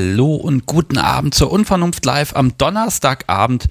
[0.00, 3.66] Hallo und guten Abend zur Unvernunft Live am Donnerstagabend,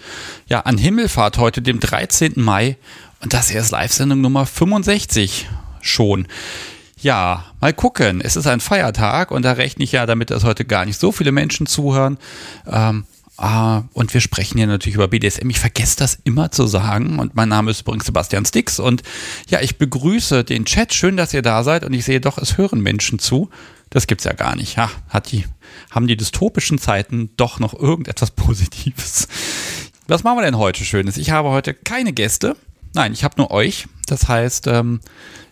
[0.45, 2.33] ja, an Himmelfahrt heute, dem 13.
[2.35, 2.77] Mai.
[3.19, 5.49] Und das hier ist Live-Sendung Nummer 65
[5.81, 6.27] schon.
[7.01, 8.21] Ja, mal gucken.
[8.21, 11.11] Es ist ein Feiertag und da rechne ich ja damit, dass heute gar nicht so
[11.11, 12.19] viele Menschen zuhören.
[12.67, 13.05] Ähm,
[13.41, 15.49] Uh, und wir sprechen hier natürlich über BDSM.
[15.49, 17.19] Ich vergesse das immer zu sagen.
[17.19, 18.79] Und mein Name ist übrigens Sebastian Stix.
[18.81, 19.01] Und
[19.47, 20.93] ja, ich begrüße den Chat.
[20.93, 21.85] Schön, dass ihr da seid.
[21.85, 23.49] Und ich sehe doch, es hören Menschen zu.
[23.89, 24.75] Das gibt's ja gar nicht.
[24.75, 25.45] Ja, hat die,
[25.91, 29.27] haben die dystopischen Zeiten doch noch irgendetwas Positives.
[30.07, 31.17] Was machen wir denn heute Schönes?
[31.17, 32.55] Ich habe heute keine Gäste.
[32.93, 33.85] Nein, ich habe nur euch.
[34.07, 35.01] Das heißt, ähm,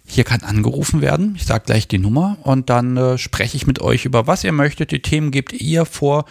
[0.10, 1.36] hier kann angerufen werden.
[1.36, 4.54] Ich sage gleich die Nummer und dann äh, spreche ich mit euch über was ihr
[4.54, 4.92] möchtet.
[4.92, 6.26] Die Themen gebt ihr vor.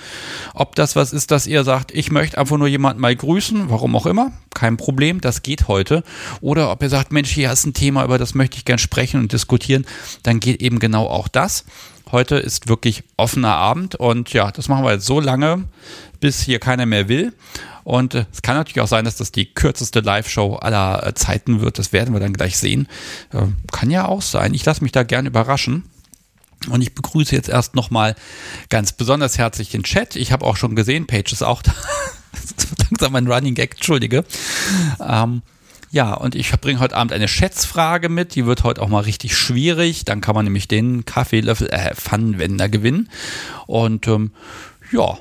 [0.54, 3.94] Ob das was ist, dass ihr sagt, ich möchte einfach nur jemanden mal grüßen, warum
[3.94, 6.02] auch immer, kein Problem, das geht heute.
[6.40, 9.20] Oder ob ihr sagt, Mensch, hier ist ein Thema, über das möchte ich gern sprechen
[9.20, 9.86] und diskutieren,
[10.22, 11.66] dann geht eben genau auch das.
[12.12, 15.64] Heute ist wirklich offener Abend und ja, das machen wir jetzt so lange,
[16.20, 17.32] bis hier keiner mehr will.
[17.82, 21.60] Und äh, es kann natürlich auch sein, dass das die kürzeste Live-Show aller äh, Zeiten
[21.60, 21.78] wird.
[21.78, 22.88] Das werden wir dann gleich sehen.
[23.32, 24.54] Äh, kann ja auch sein.
[24.54, 25.84] Ich lasse mich da gern überraschen.
[26.70, 28.16] Und ich begrüße jetzt erst nochmal
[28.70, 30.16] ganz besonders herzlich den Chat.
[30.16, 31.72] Ich habe auch schon gesehen, Page ist auch da.
[32.90, 34.24] langsam ein Running Gag, entschuldige.
[35.00, 35.42] Ähm,
[35.96, 38.34] ja, und ich bringe heute Abend eine Schätzfrage mit.
[38.34, 40.04] Die wird heute auch mal richtig schwierig.
[40.04, 43.08] Dann kann man nämlich den Kaffeelöffel, äh, Pfannenwender gewinnen.
[43.66, 44.32] Und ähm,
[44.92, 45.16] ja,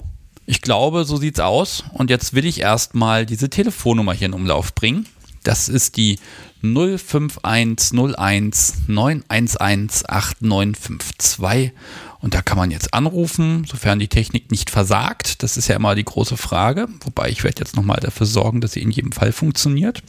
[0.45, 1.85] ich glaube, so sieht's aus.
[1.93, 5.05] Und jetzt will ich erstmal diese Telefonnummer hier in Umlauf bringen.
[5.43, 6.19] Das ist die
[6.61, 11.71] 05101 911 8952.
[12.19, 15.41] Und da kann man jetzt anrufen, sofern die Technik nicht versagt.
[15.41, 16.89] Das ist ja immer die große Frage.
[17.05, 20.03] Wobei ich werde jetzt nochmal dafür sorgen, dass sie in jedem Fall funktioniert.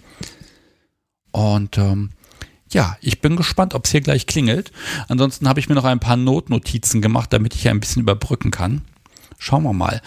[1.36, 2.12] Und ähm,
[2.72, 4.72] ja, ich bin gespannt, ob es hier gleich klingelt.
[5.08, 8.80] Ansonsten habe ich mir noch ein paar Notnotizen gemacht, damit ich ein bisschen überbrücken kann.
[9.38, 10.00] Schauen wir mal.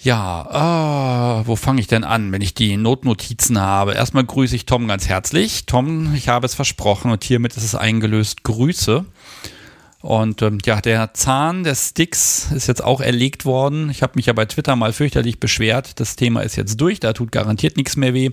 [0.00, 3.94] Ja, äh, wo fange ich denn an, wenn ich die Notnotizen habe?
[3.94, 5.66] Erstmal grüße ich Tom ganz herzlich.
[5.66, 8.44] Tom, ich habe es versprochen und hiermit ist es eingelöst.
[8.44, 9.04] Grüße.
[10.02, 13.90] Und ähm, ja, der Zahn des Sticks ist jetzt auch erlegt worden.
[13.90, 15.98] Ich habe mich ja bei Twitter mal fürchterlich beschwert.
[15.98, 18.30] Das Thema ist jetzt durch, da tut garantiert nichts mehr weh.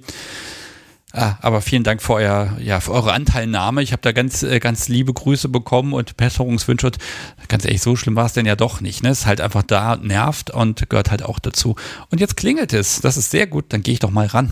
[1.12, 3.82] Ah, aber vielen Dank für, euer, ja, für eure Anteilnahme.
[3.82, 6.88] Ich habe da ganz, äh, ganz liebe Grüße bekommen und Besserungswünsche.
[6.88, 7.00] Und
[7.48, 9.02] ganz ehrlich, so schlimm war es denn ja doch nicht.
[9.02, 9.10] Ne?
[9.10, 11.76] Es ist halt einfach da, nervt und gehört halt auch dazu.
[12.12, 13.02] Und jetzt klingelt es.
[13.02, 13.66] Das ist sehr gut.
[13.70, 14.52] Dann gehe ich doch mal ran.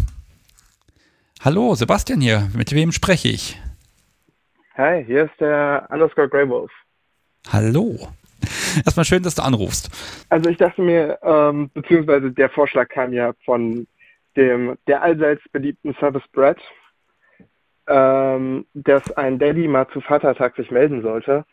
[1.44, 2.50] Hallo, Sebastian hier.
[2.56, 3.62] Mit wem spreche ich?
[4.76, 6.72] Hi, hier ist der Underscore Grey Wolf.
[7.52, 8.08] Hallo.
[8.84, 9.90] Erstmal schön, dass du anrufst.
[10.30, 13.88] Also ich dachte mir, ähm, beziehungsweise der Vorschlag kam ja von
[14.38, 16.58] dem der allseits beliebten Service Brad,
[17.88, 21.46] ähm, dass ein Daddy mal zu Vatertag sich melden sollte.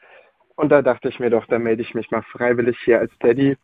[0.56, 3.56] Und da dachte ich mir doch, da melde ich mich mal freiwillig hier als Daddy,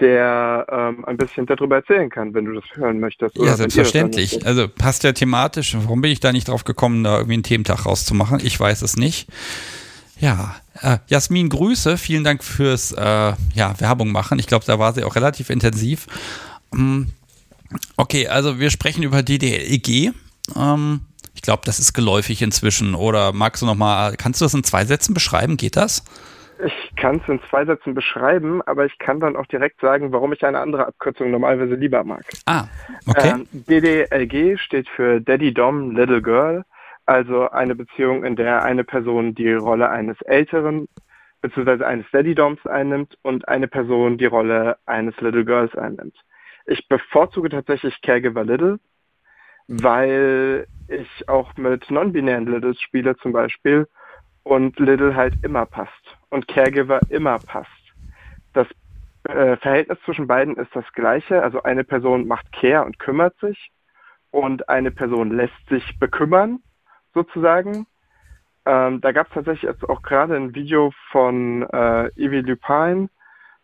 [0.00, 3.38] der ähm, ein bisschen darüber erzählen kann, wenn du das hören möchtest.
[3.38, 4.44] ja, selbstverständlich.
[4.44, 5.76] Also passt ja thematisch.
[5.78, 8.40] Warum bin ich da nicht drauf gekommen, da irgendwie einen Thementag rauszumachen?
[8.42, 9.28] Ich weiß es nicht.
[10.18, 11.96] Ja, äh, Jasmin, Grüße.
[11.96, 13.02] Vielen Dank fürs äh,
[13.54, 14.38] ja, Werbung machen.
[14.38, 16.06] Ich glaube, da war sie auch relativ intensiv.
[16.74, 17.12] Ähm,
[17.96, 20.12] Okay, also wir sprechen über DDLG.
[20.56, 21.00] Ähm,
[21.34, 22.94] ich glaube, das ist geläufig inzwischen.
[22.94, 25.56] Oder magst du noch mal, kannst du das in zwei Sätzen beschreiben?
[25.56, 26.04] Geht das?
[26.64, 30.32] Ich kann es in zwei Sätzen beschreiben, aber ich kann dann auch direkt sagen, warum
[30.32, 32.24] ich eine andere Abkürzung normalerweise lieber mag.
[32.44, 32.64] Ah,
[33.06, 33.30] okay.
[33.30, 36.64] Ähm, DDLG steht für Daddy Dom Little Girl,
[37.06, 40.86] also eine Beziehung, in der eine Person die Rolle eines Älteren
[41.40, 41.84] bzw.
[41.84, 46.14] eines Daddy Doms einnimmt und eine Person die Rolle eines Little Girls einnimmt.
[46.66, 48.78] Ich bevorzuge tatsächlich Caregiver Little,
[49.68, 53.86] weil ich auch mit non-binären Littles spiele zum Beispiel
[54.42, 57.70] und Little halt immer passt und Caregiver immer passt.
[58.52, 58.66] Das
[59.24, 63.70] äh, Verhältnis zwischen beiden ist das gleiche, also eine Person macht Care und kümmert sich
[64.30, 66.60] und eine Person lässt sich bekümmern,
[67.14, 67.86] sozusagen.
[68.66, 73.08] Ähm, da gab es tatsächlich jetzt auch gerade ein Video von äh, Evie Lupine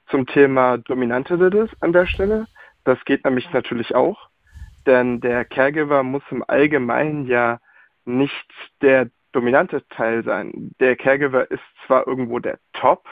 [0.09, 2.47] zum Thema dominante Littles an der Stelle.
[2.87, 4.31] Das geht nämlich natürlich auch,
[4.87, 7.59] denn der Caregiver muss im Allgemeinen ja
[8.05, 8.47] nicht
[8.81, 10.71] der dominante Teil sein.
[10.79, 13.09] Der Caregiver ist zwar irgendwo der Top,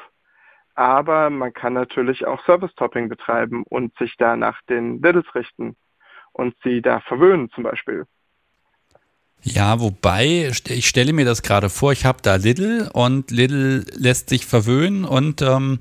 [0.76, 5.74] aber man kann natürlich auch Service-Topping betreiben und sich da nach den Littles richten
[6.32, 8.04] und sie da verwöhnen zum Beispiel.
[9.42, 14.28] Ja, wobei, ich stelle mir das gerade vor, ich habe da Little und Little lässt
[14.28, 15.80] sich verwöhnen und ähm,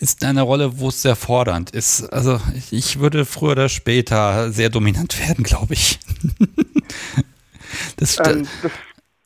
[0.00, 2.10] ist eine Rolle, wo es sehr fordernd ist.
[2.12, 6.00] Also ich würde früher oder später sehr dominant werden, glaube ich.
[7.96, 8.72] das, ähm, das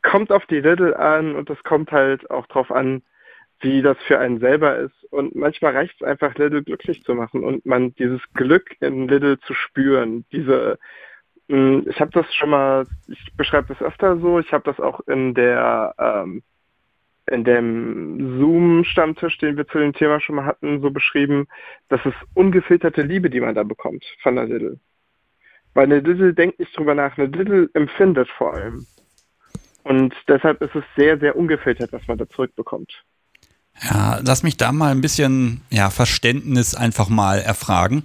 [0.02, 3.02] kommt auf die Little an und das kommt halt auch drauf an,
[3.60, 5.04] wie das für einen selber ist.
[5.10, 9.38] Und manchmal reicht es einfach, Little glücklich zu machen und man dieses Glück in Little
[9.40, 10.24] zu spüren.
[10.32, 10.78] Diese,
[11.48, 15.00] hm, ich habe das schon mal, ich beschreibe das öfter so, ich habe das auch
[15.06, 16.42] in der ähm,
[17.30, 21.46] in dem Zoom-Stammtisch, den wir zu dem Thema schon mal hatten, so beschrieben,
[21.88, 24.78] das ist ungefilterte Liebe, die man da bekommt von der Little.
[25.72, 28.86] Weil eine Little denkt nicht drüber nach, eine Little empfindet vor allem.
[29.82, 33.04] Und deshalb ist es sehr, sehr ungefiltert, was man da zurückbekommt.
[33.82, 38.04] Ja, lass mich da mal ein bisschen ja, Verständnis einfach mal erfragen.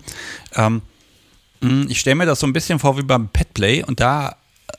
[0.56, 0.82] Ähm,
[1.62, 4.36] hm, ich stelle mir das so ein bisschen vor wie beim Petplay und da,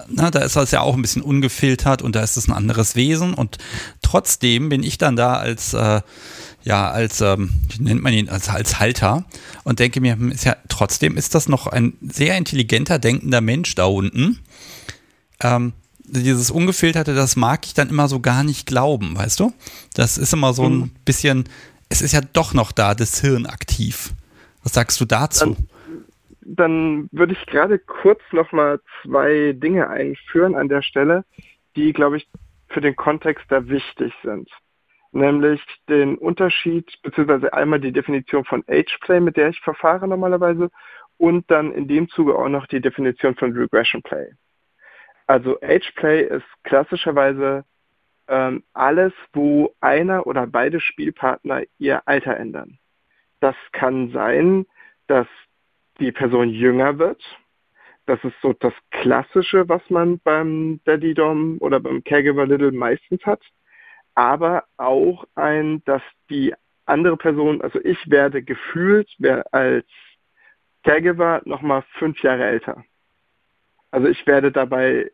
[0.08, 2.96] na, da ist das ja auch ein bisschen ungefiltert und da ist es ein anderes
[2.96, 3.58] Wesen und
[4.02, 6.00] trotzdem bin ich dann da als äh,
[6.62, 9.24] ja, als, ähm, wie nennt man ihn, als, als Halter
[9.64, 13.74] und denke mir, hm, ist ja, trotzdem ist das noch ein sehr intelligenter, denkender Mensch
[13.74, 14.40] da unten.
[15.40, 15.72] Ähm,
[16.04, 19.52] dieses Ungefilterte, das mag ich dann immer so gar nicht glauben, weißt du?
[19.94, 20.90] Das ist immer so ein mhm.
[21.04, 21.44] bisschen,
[21.88, 24.12] es ist ja doch noch da, das Hirn aktiv.
[24.62, 25.56] Was sagst du dazu?
[25.56, 25.66] Dann,
[26.42, 31.24] dann würde ich gerade kurz noch mal zwei Dinge einführen an der Stelle,
[31.76, 32.28] die, glaube ich,
[32.68, 34.48] für den Kontext da wichtig sind.
[35.12, 40.70] Nämlich den Unterschied, beziehungsweise einmal die Definition von Age-Play, mit der ich verfahre normalerweise,
[41.16, 44.30] und dann in dem Zuge auch noch die Definition von Regression Play.
[45.26, 47.64] Also Age-Play ist klassischerweise
[48.28, 52.78] ähm, alles, wo einer oder beide Spielpartner ihr Alter ändern.
[53.40, 54.66] Das kann sein,
[55.08, 55.26] dass
[56.00, 57.22] die Person jünger wird.
[58.06, 63.24] Das ist so das Klassische, was man beim Daddy Dom oder beim Caregiver Little meistens
[63.24, 63.42] hat.
[64.14, 66.54] Aber auch ein, dass die
[66.86, 69.08] andere Person, also ich werde gefühlt
[69.52, 69.86] als
[70.82, 72.82] Caregiver nochmal fünf Jahre älter.
[73.92, 75.10] Also ich werde dabei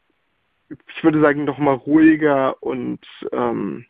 [0.69, 3.00] ich würde sagen, noch mal ruhiger und
[3.33, 3.87] ähm,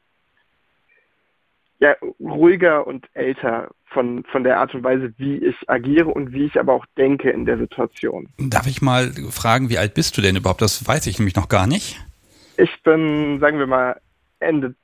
[1.78, 6.44] ja, ruhiger und älter von, von der Art und Weise, wie ich agiere und wie
[6.44, 8.28] ich aber auch denke in der Situation.
[8.38, 10.62] Darf ich mal fragen, wie alt bist du denn überhaupt?
[10.62, 12.00] Das weiß ich nämlich noch gar nicht.
[12.56, 14.00] Ich bin, sagen wir mal,
[14.40, 14.74] Ende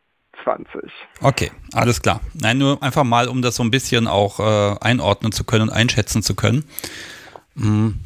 [0.44, 0.83] 20.
[1.21, 2.21] Okay, alles klar.
[2.35, 5.71] Nein, nur einfach mal, um das so ein bisschen auch äh, einordnen zu können und
[5.71, 6.65] einschätzen zu können.
[7.56, 8.00] Hm.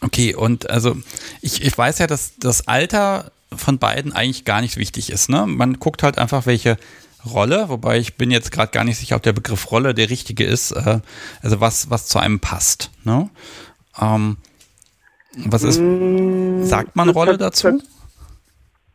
[0.00, 0.96] Okay, und also
[1.42, 5.28] ich, ich weiß ja, dass das Alter von beiden eigentlich gar nicht wichtig ist.
[5.28, 5.46] Ne?
[5.46, 6.78] Man guckt halt einfach, welche
[7.26, 10.44] Rolle, wobei ich bin jetzt gerade gar nicht sicher, ob der Begriff Rolle der richtige
[10.44, 11.00] ist, äh,
[11.42, 12.90] also was, was zu einem passt.
[13.04, 13.30] Ne?
[14.00, 14.36] Ähm,
[15.36, 17.80] was ist, mm, sagt man Rolle dazu?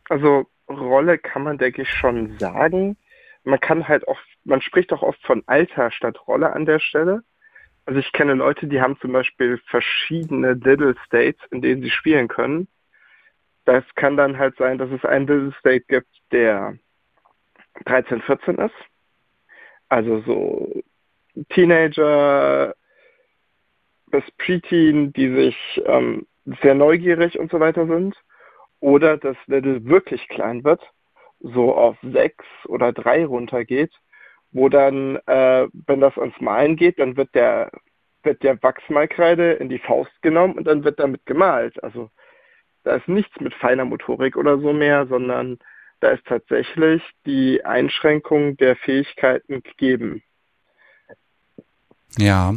[0.08, 2.96] Also Rolle kann man, denke ich, schon sagen.
[3.44, 7.22] Man kann halt oft, man spricht auch oft von Alter statt Rolle an der Stelle.
[7.84, 12.28] Also ich kenne Leute, die haben zum Beispiel verschiedene Little States, in denen sie spielen
[12.28, 12.68] können.
[13.64, 16.76] Das kann dann halt sein, dass es einen Little State gibt, der
[17.84, 18.74] 13, 14 ist.
[19.88, 20.82] Also so
[21.50, 22.74] Teenager
[24.10, 26.26] bis Preteen, die sich ähm,
[26.62, 28.16] sehr neugierig und so weiter sind.
[28.80, 30.82] Oder das Little wirklich klein wird,
[31.40, 33.92] so auf 6 oder 3 runtergeht
[34.52, 37.70] wo dann, äh, wenn das ans Malen geht, dann wird der,
[38.22, 41.82] wird der Wachsmalkreide in die Faust genommen und dann wird damit gemalt.
[41.82, 42.10] Also
[42.84, 45.58] da ist nichts mit feiner Motorik oder so mehr, sondern
[46.02, 50.22] da ist tatsächlich die Einschränkung der Fähigkeiten gegeben.
[52.18, 52.54] Ja,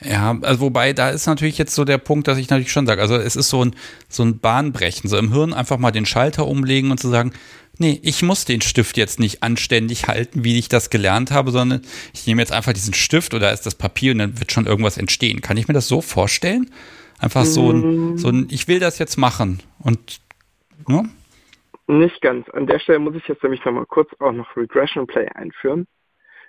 [0.00, 3.00] ja, also wobei, da ist natürlich jetzt so der Punkt, dass ich natürlich schon sage,
[3.00, 3.74] also es ist so ein,
[4.08, 7.32] so ein Bahnbrechen, so im Hirn einfach mal den Schalter umlegen und zu sagen,
[7.78, 11.82] nee, ich muss den Stift jetzt nicht anständig halten, wie ich das gelernt habe, sondern
[12.12, 14.98] ich nehme jetzt einfach diesen Stift oder ist das Papier und dann wird schon irgendwas
[14.98, 15.40] entstehen.
[15.40, 16.70] Kann ich mir das so vorstellen?
[17.18, 20.20] Einfach so ein, so ein ich will das jetzt machen und
[20.88, 21.08] ne?
[21.86, 22.48] Nicht ganz.
[22.50, 25.86] An der Stelle muss ich jetzt nämlich nochmal kurz auch noch Regression Play einführen.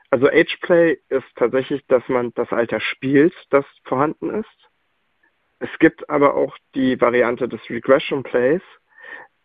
[0.10, 4.70] Also Age Play ist tatsächlich, dass man das Alter spielt, das vorhanden ist.
[5.60, 8.62] Es gibt aber auch die Variante des Regression Plays,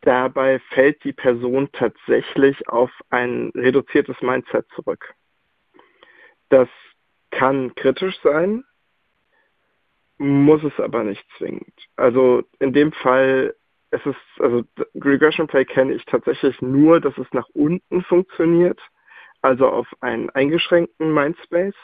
[0.02, 5.14] Dabei fällt die Person tatsächlich auf ein reduziertes Mindset zurück.
[6.48, 6.68] Das
[7.30, 8.64] kann kritisch sein,
[10.16, 11.74] muss es aber nicht zwingend.
[11.96, 13.54] Also in dem Fall,
[13.90, 18.80] es ist, also Regression Play kenne ich tatsächlich nur, dass es nach unten funktioniert,
[19.42, 21.74] also auf einen eingeschränkten Mindspace.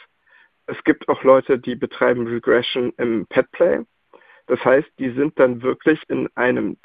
[0.67, 3.85] Es gibt auch Leute, die betreiben Regression im Pet Play.
[4.47, 6.77] Das heißt, die sind dann wirklich in einem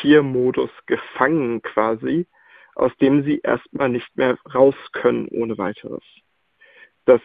[0.00, 2.26] Tiermodus gefangen quasi,
[2.74, 6.04] aus dem sie erstmal nicht mehr raus können ohne weiteres.
[7.04, 7.20] Das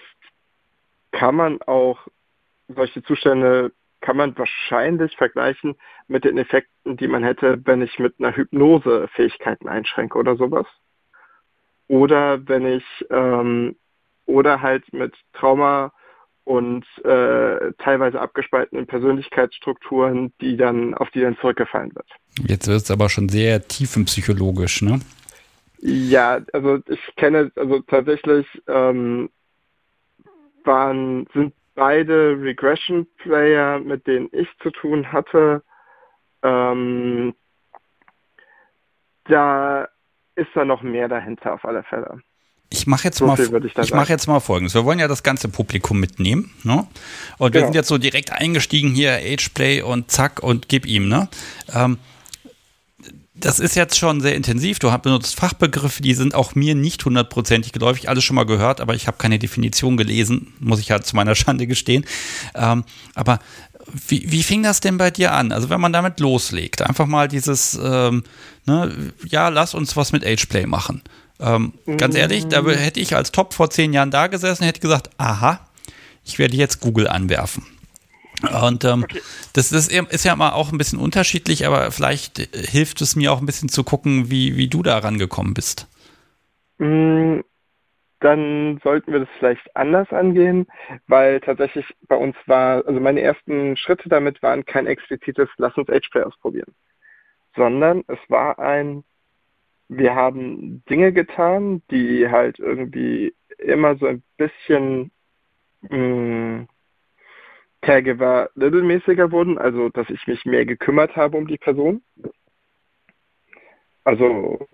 [1.11, 2.07] kann man auch,
[2.67, 5.75] solche Zustände kann man wahrscheinlich vergleichen
[6.07, 10.67] mit den Effekten, die man hätte, wenn ich mit einer Hypnose Fähigkeiten einschränke oder sowas.
[11.87, 13.75] oder wenn ich ähm,
[14.25, 15.91] oder halt mit Trauma
[16.45, 22.07] und äh, teilweise abgespaltenen Persönlichkeitsstrukturen, die dann auf die dann zurückgefallen wird.
[22.47, 25.01] Jetzt wird es aber schon sehr tiefenpsychologisch, ne?
[25.79, 29.29] Ja, also ich kenne, also tatsächlich ähm,
[30.63, 35.63] waren, sind beide Regression Player, mit denen ich zu tun hatte,
[36.43, 37.33] ähm,
[39.25, 39.87] da
[40.35, 42.21] ist da noch mehr dahinter auf alle Fälle.
[42.73, 44.73] Ich mache jetzt, so mal, ich, ich mach jetzt mal Folgendes.
[44.73, 46.53] Wir wollen ja das ganze Publikum mitnehmen.
[46.63, 46.87] Ne?
[47.37, 47.65] Und wir genau.
[47.65, 51.09] sind jetzt so direkt eingestiegen hier, Ageplay und zack und gib ihm.
[51.09, 51.27] Ne?
[51.73, 51.97] Ähm,
[53.41, 54.79] das ist jetzt schon sehr intensiv.
[54.79, 58.09] Du hast benutzt Fachbegriffe, die sind auch mir nicht hundertprozentig geläufig.
[58.09, 61.35] Alles schon mal gehört, aber ich habe keine Definition gelesen, muss ich halt zu meiner
[61.41, 62.05] Schande gestehen.
[62.55, 62.83] Ähm,
[63.15, 63.39] aber
[64.07, 65.51] wie, wie fing das denn bei dir an?
[65.51, 68.23] Also wenn man damit loslegt, einfach mal dieses, ähm,
[68.65, 71.01] ne, ja, lass uns was mit Ageplay machen.
[71.39, 75.09] Ähm, ganz ehrlich, da hätte ich als Top vor zehn Jahren da gesessen, hätte gesagt,
[75.17, 75.59] aha,
[76.23, 77.65] ich werde jetzt Google anwerfen.
[78.43, 79.21] Und ähm, okay.
[79.53, 83.39] das ist, ist, ja mal auch ein bisschen unterschiedlich, aber vielleicht hilft es mir auch
[83.39, 85.87] ein bisschen zu gucken, wie, wie du da rangekommen bist.
[86.77, 87.41] Mm,
[88.21, 90.67] dann sollten wir das vielleicht anders angehen,
[91.07, 95.89] weil tatsächlich bei uns war, also meine ersten Schritte damit waren kein explizites Lass uns
[95.89, 96.73] Ageplay ausprobieren,
[97.55, 99.03] sondern es war ein,
[99.89, 105.11] wir haben Dinge getan, die halt irgendwie immer so ein bisschen
[105.81, 106.67] mh,
[107.81, 112.01] mm, Caregiver Little-mäßiger wurden, also dass ich mich mehr gekümmert habe um die Person.
[114.03, 114.67] Also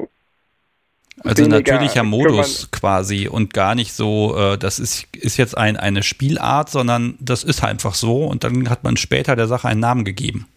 [1.24, 6.04] also natürlicher Modus quasi und gar nicht so, äh, das ist, ist jetzt ein, eine
[6.04, 10.06] Spielart, sondern das ist einfach so und dann hat man später der Sache einen Namen
[10.06, 10.48] gegeben.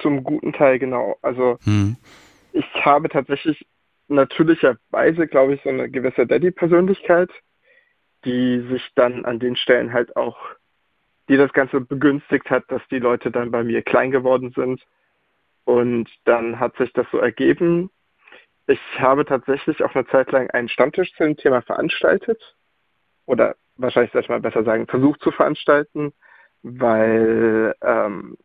[0.00, 1.18] Zum guten Teil, genau.
[1.20, 1.96] Also hm.
[2.52, 3.66] ich habe tatsächlich
[4.08, 7.30] natürlicherweise, glaube ich, so eine gewisse Daddy-Persönlichkeit,
[8.24, 10.38] die sich dann an den Stellen halt auch
[11.28, 14.82] die das Ganze begünstigt hat, dass die Leute dann bei mir klein geworden sind.
[15.64, 17.90] Und dann hat sich das so ergeben.
[18.66, 22.56] Ich habe tatsächlich auch eine Zeit lang einen Stammtisch zu dem Thema veranstaltet.
[23.26, 26.12] Oder wahrscheinlich sollte ich mal besser sagen, versucht zu veranstalten,
[26.62, 28.36] weil, ähm,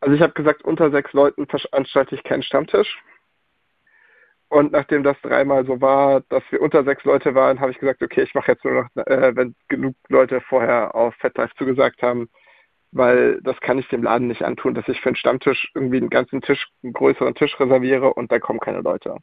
[0.00, 3.02] also ich habe gesagt, unter sechs Leuten veranstalte ich keinen Stammtisch.
[4.50, 8.02] Und nachdem das dreimal so war, dass wir unter sechs Leute waren, habe ich gesagt,
[8.02, 12.28] okay, ich mache jetzt nur noch, äh, wenn genug Leute vorher auf FetLife zugesagt haben,
[12.90, 16.10] weil das kann ich dem Laden nicht antun, dass ich für einen Stammtisch irgendwie einen
[16.10, 19.18] ganzen Tisch, einen größeren Tisch reserviere und da kommen keine Leute.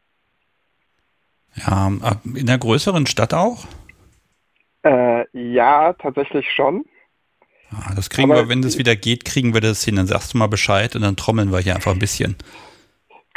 [1.55, 1.91] Ja,
[2.23, 3.65] in der größeren Stadt auch?
[4.83, 6.85] Äh, ja, tatsächlich schon.
[7.73, 9.97] Ja, das kriegen Aber wir, wenn es wieder geht, kriegen wir das hin.
[9.97, 12.37] Dann sagst du mal Bescheid und dann trommeln wir hier einfach ein bisschen.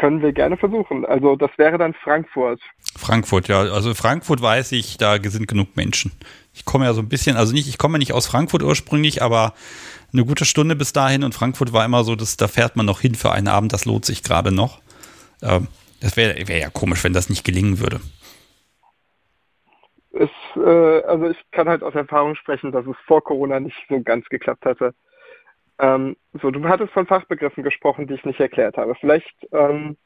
[0.00, 1.04] Können wir gerne versuchen.
[1.04, 2.58] Also das wäre dann Frankfurt.
[2.96, 3.60] Frankfurt, ja.
[3.60, 6.12] Also Frankfurt weiß ich, da sind genug Menschen.
[6.54, 9.52] Ich komme ja so ein bisschen, also nicht, ich komme nicht aus Frankfurt ursprünglich, aber
[10.10, 13.02] eine gute Stunde bis dahin und Frankfurt war immer so, dass da fährt man noch
[13.02, 14.80] hin für einen Abend, das lohnt sich gerade noch.
[15.42, 15.68] Ähm,
[16.00, 18.00] das wäre wär ja komisch, wenn das nicht gelingen würde.
[20.12, 24.00] Es, äh, also ich kann halt aus Erfahrung sprechen, dass es vor Corona nicht so
[24.00, 24.94] ganz geklappt hatte.
[25.80, 28.94] Ähm, so, du hattest von Fachbegriffen gesprochen, die ich nicht erklärt habe.
[29.00, 29.96] Vielleicht, ähm,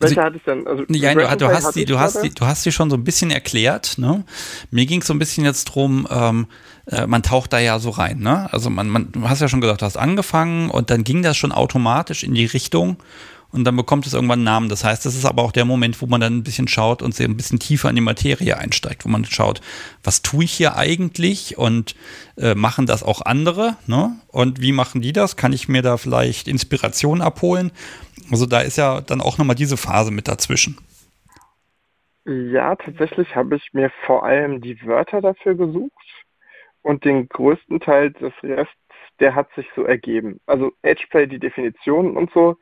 [0.00, 0.66] welche hatte ich denn?
[0.66, 3.02] Also, ja, du, du, hast die, du, hast die, du hast die schon so ein
[3.02, 3.96] bisschen erklärt.
[3.98, 4.24] Ne?
[4.70, 6.46] Mir ging es so ein bisschen jetzt drum, ähm,
[6.86, 8.20] äh, man taucht da ja so rein.
[8.20, 8.48] Ne?
[8.52, 11.36] Also man, man, du hast ja schon gesagt, du hast angefangen und dann ging das
[11.36, 13.02] schon automatisch in die Richtung
[13.50, 14.68] und dann bekommt es irgendwann einen Namen.
[14.68, 17.18] Das heißt, das ist aber auch der Moment, wo man dann ein bisschen schaut und
[17.18, 19.60] ein bisschen tiefer in die Materie einsteigt, wo man schaut,
[20.04, 21.94] was tue ich hier eigentlich und
[22.36, 23.76] äh, machen das auch andere?
[23.86, 24.16] Ne?
[24.28, 25.36] Und wie machen die das?
[25.36, 27.72] Kann ich mir da vielleicht Inspiration abholen?
[28.30, 30.76] Also da ist ja dann auch nochmal diese Phase mit dazwischen.
[32.26, 35.92] Ja, tatsächlich habe ich mir vor allem die Wörter dafür gesucht
[36.82, 38.74] und den größten Teil des Rests,
[39.18, 40.38] der hat sich so ergeben.
[40.44, 42.58] Also Edgeplay, die Definitionen und so,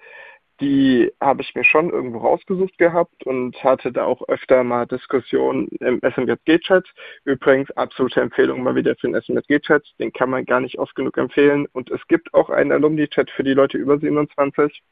[0.60, 5.68] die habe ich mir schon irgendwo rausgesucht gehabt und hatte da auch öfter mal Diskussionen
[5.80, 6.86] im SMJG-Chat.
[7.25, 9.84] Übrigens absolute Empfehlung mal wieder für den SMJG-Chat.
[9.98, 11.66] Den kann man gar nicht oft genug empfehlen.
[11.72, 14.82] Und es gibt auch einen Alumni-Chat für die Leute über 27.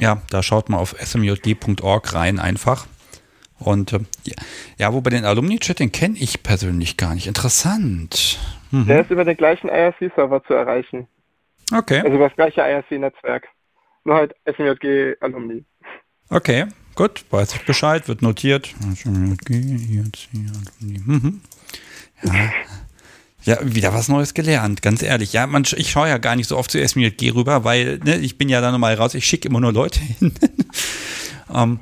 [0.00, 2.86] Ja, da schaut mal auf smjg.org rein einfach.
[3.58, 4.00] Und äh,
[4.76, 7.26] ja, wobei den Alumni-Chat, den kenne ich persönlich gar nicht.
[7.26, 8.38] Interessant.
[8.70, 8.86] Mhm.
[8.86, 11.06] Der ist über den gleichen IRC-Server zu erreichen.
[11.72, 12.00] Okay.
[12.00, 13.48] Also das gleiche IRC-Netzwerk.
[14.04, 15.64] Nur halt SMJG Alumni.
[16.28, 18.74] Okay, gut, weiß ich Bescheid, wird notiert.
[18.94, 21.00] SMJG, IRC, Alumni.
[21.04, 21.40] Mhm.
[22.22, 22.50] Ja.
[23.46, 25.34] Ja, wieder was Neues gelernt, ganz ehrlich.
[25.34, 28.38] Ja, man, ich schaue ja gar nicht so oft zu SMJG rüber, weil ne, ich
[28.38, 30.32] bin ja da nochmal raus, ich schicke immer nur Leute hin.
[31.48, 31.80] um, ähm,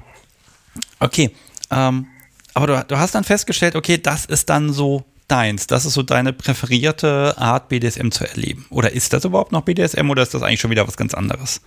[0.99, 1.35] Okay,
[1.71, 2.07] ähm,
[2.55, 5.67] aber du, du hast dann festgestellt, okay, das ist dann so deins.
[5.67, 8.67] Das ist so deine präferierte Art, BDSM zu erleben.
[8.71, 11.64] Oder ist das überhaupt noch BDSM oder ist das eigentlich schon wieder was ganz anderes?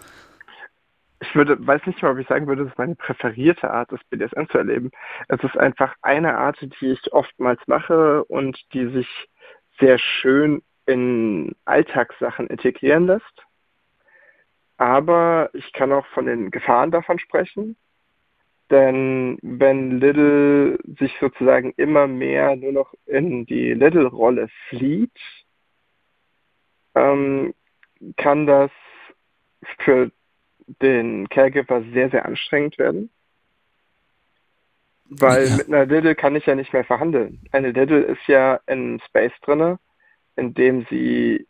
[1.22, 4.00] Ich würde, weiß nicht mal, ob ich sagen würde, das ist meine präferierte Art, das
[4.10, 4.92] BDSM zu erleben.
[5.28, 9.08] Es ist einfach eine Art, die ich oftmals mache und die sich
[9.80, 13.44] sehr schön in Alltagssachen integrieren lässt.
[14.78, 17.78] Aber ich kann auch von den Gefahren davon sprechen.
[18.72, 25.20] Denn wenn Little sich sozusagen immer mehr nur noch in die Little-Rolle flieht,
[26.96, 27.54] ähm,
[28.18, 28.72] kann das
[29.80, 30.12] für
[30.82, 33.12] den Caregiver sehr, sehr anstrengend werden.
[35.08, 35.58] Weil ja.
[35.58, 37.42] mit einer Little kann ich ja nicht mehr verhandeln.
[37.52, 39.78] Eine Little ist ja in Space drinne,
[40.36, 41.48] in dem sie,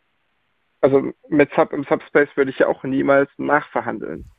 [0.82, 4.30] also mit Sub im Subspace würde ich ja auch niemals nachverhandeln.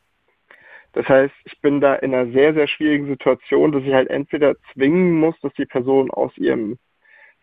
[0.97, 4.55] Das heißt, ich bin da in einer sehr, sehr schwierigen Situation, dass ich halt entweder
[4.73, 6.79] zwingen muss, dass die Person aus ihrem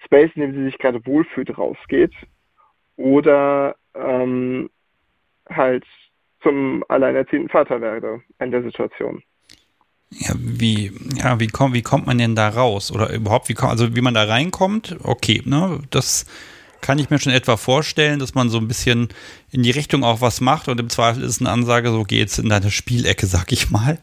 [0.05, 2.11] Space, in dem sie sich gerade wohlfühlt, rausgeht,
[2.97, 4.71] oder ähm,
[5.49, 5.85] halt
[6.43, 9.23] zum alleinerziehenden Vater werde in der Situation.
[10.11, 12.91] Ja, wie, ja, wie, komm, wie kommt man denn da raus?
[12.91, 16.27] Oder überhaupt, wie, also wie man da reinkommt, okay, ne, das
[16.85, 19.09] kann ich mir schon etwa vorstellen, dass man so ein bisschen
[19.51, 22.39] in die Richtung auch was macht und im Zweifel ist eine Ansage, so geh jetzt
[22.39, 23.97] in deine Spielecke, sag ich mal.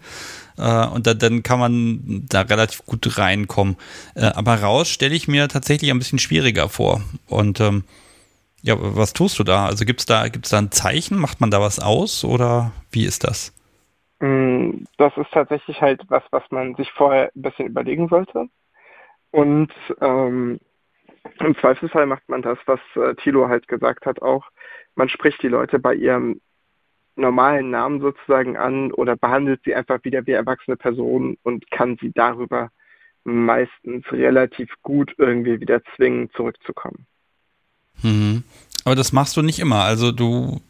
[0.58, 3.78] Äh, und da, dann kann man da relativ gut reinkommen.
[4.16, 7.04] Äh, aber raus stelle ich mir tatsächlich ein bisschen schwieriger vor.
[7.28, 7.84] Und ähm,
[8.64, 9.68] ja, was tust du da?
[9.68, 11.20] Also gibt es da, gibt's da ein Zeichen?
[11.20, 13.54] Macht man da was aus oder wie ist das?
[14.22, 18.48] Mm, das ist tatsächlich halt was, was man sich vorher ein bisschen überlegen sollte.
[19.30, 20.60] Und ähm,
[21.40, 24.46] im Zweifelsfall macht man das, was äh, Thilo halt gesagt hat auch.
[24.96, 26.42] Man spricht die Leute bei ihrem
[27.16, 32.12] normalen Namen sozusagen an oder behandelt sie einfach wieder wie erwachsene Personen und kann sie
[32.14, 32.70] darüber
[33.24, 37.06] meistens relativ gut irgendwie wieder zwingen, zurückzukommen.
[38.02, 38.44] Mhm.
[38.84, 39.84] Aber das machst du nicht immer.
[39.84, 40.62] Also du,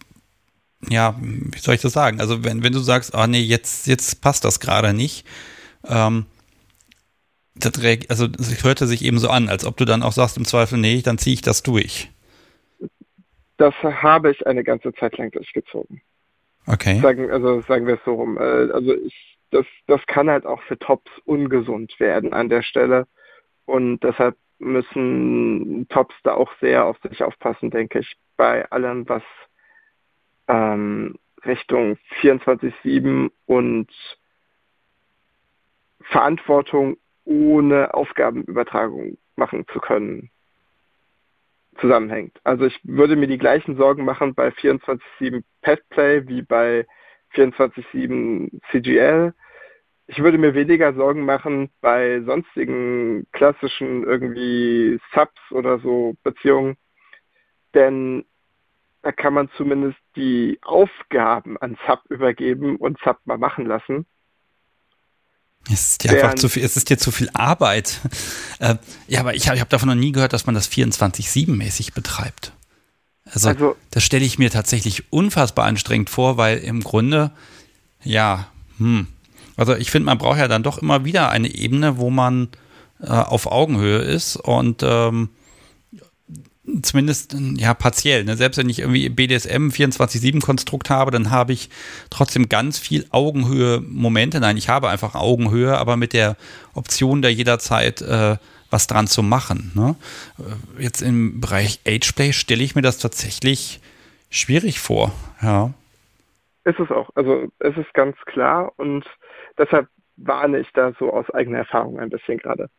[0.89, 2.19] ja, wie soll ich das sagen?
[2.19, 5.25] Also wenn, wenn du sagst, ah oh nee, jetzt, jetzt passt das gerade nicht,
[5.87, 6.25] ähm,
[7.55, 7.73] das,
[8.09, 10.77] also es hörte sich eben so an, als ob du dann auch sagst im Zweifel,
[10.77, 12.09] nee, dann ziehe ich das durch.
[13.57, 16.01] Das habe ich eine ganze Zeit lang durchgezogen.
[16.65, 16.99] Okay.
[16.99, 18.37] Sagen, also sagen wir es so rum.
[18.37, 23.07] Äh, also ich, das, das kann halt auch für Tops ungesund werden an der Stelle.
[23.65, 29.23] Und deshalb müssen Tops da auch sehr auf sich aufpassen, denke ich, bei allem, was
[30.47, 33.89] ähm, Richtung 24-7 und
[36.01, 40.29] Verantwortung ohne Aufgabenübertragung machen zu können,
[41.79, 42.39] zusammenhängt.
[42.43, 46.86] Also ich würde mir die gleichen Sorgen machen bei 24-7 Petplay wie bei
[47.34, 49.34] 24-7 CGL.
[50.07, 56.75] Ich würde mir weniger Sorgen machen bei sonstigen klassischen irgendwie Subs oder so Beziehungen,
[57.73, 58.25] denn
[59.03, 64.05] da kann man zumindest die Aufgaben an Sub übergeben und Sub mal machen lassen.
[65.69, 68.00] Es ist dir einfach zu viel, es ist dir zu viel Arbeit.
[68.60, 68.76] Äh,
[69.08, 72.52] ja, aber ich habe hab davon noch nie gehört, dass man das 24-7-mäßig betreibt.
[73.26, 77.32] Also, also das stelle ich mir tatsächlich unfassbar anstrengend vor, weil im Grunde,
[78.04, 78.47] ja,
[78.78, 79.08] hm.
[79.58, 82.50] Also ich finde, man braucht ja dann doch immer wieder eine Ebene, wo man
[83.02, 85.30] äh, auf Augenhöhe ist und ähm,
[86.82, 88.24] zumindest ja partiell.
[88.24, 88.36] Ne?
[88.36, 91.69] Selbst wenn ich irgendwie BDSM 24-7-Konstrukt habe, dann habe ich
[92.10, 94.39] trotzdem ganz viel Augenhöhe-Momente.
[94.39, 96.38] Nein, ich habe einfach Augenhöhe, aber mit der
[96.74, 98.38] Option, da jederzeit äh,
[98.69, 99.71] was dran zu machen.
[99.76, 99.95] Ne?
[100.39, 103.82] Äh, jetzt im Bereich Ageplay stelle ich mir das tatsächlich
[104.30, 105.12] schwierig vor.
[105.41, 105.74] Ja.
[106.63, 107.10] Ist es auch.
[107.15, 109.06] Also es ist ganz klar und
[109.58, 112.69] deshalb warne ich da so aus eigener Erfahrung ein bisschen gerade.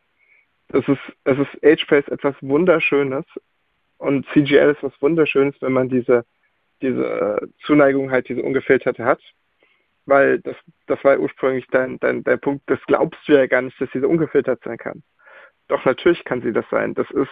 [0.68, 3.24] Es ist, es ist Ageplay ist etwas Wunderschönes.
[4.02, 6.24] Und CGL ist was Wunderschönes, wenn man diese,
[6.80, 9.20] diese Zuneigung halt, diese ungefilterte hat.
[10.06, 10.56] Weil das,
[10.88, 14.08] das war ursprünglich dein, dein, dein Punkt, das glaubst du ja gar nicht, dass diese
[14.08, 15.04] ungefiltert sein kann.
[15.68, 16.94] Doch natürlich kann sie das sein.
[16.94, 17.30] Das ist,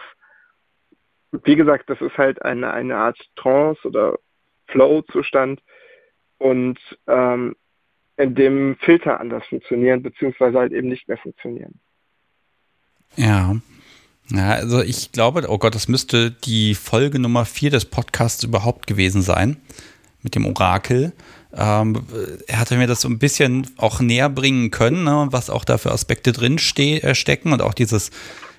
[1.43, 4.17] wie gesagt, das ist halt eine, eine Art Trance oder
[4.67, 5.61] Flow-Zustand
[6.37, 7.57] und ähm,
[8.15, 11.81] in dem Filter anders funktionieren, beziehungsweise halt eben nicht mehr funktionieren.
[13.17, 13.57] Ja,
[14.33, 18.87] ja, also ich glaube, oh Gott, das müsste die Folge Nummer vier des Podcasts überhaupt
[18.87, 19.57] gewesen sein
[20.23, 21.13] mit dem Orakel.
[21.53, 22.01] Ähm,
[22.47, 25.77] er hatte mir das so ein bisschen auch näher bringen können, ne, was auch da
[25.77, 28.11] für Aspekte drin ste äh, stecken und auch dieses,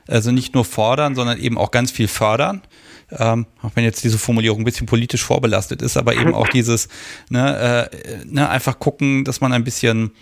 [0.07, 2.63] also nicht nur fordern, sondern eben auch ganz viel fördern.
[3.11, 6.89] Ähm, auch wenn jetzt diese Formulierung ein bisschen politisch vorbelastet ist, aber eben auch dieses,
[7.31, 10.13] ne, äh, ne, einfach gucken, dass man ein bisschen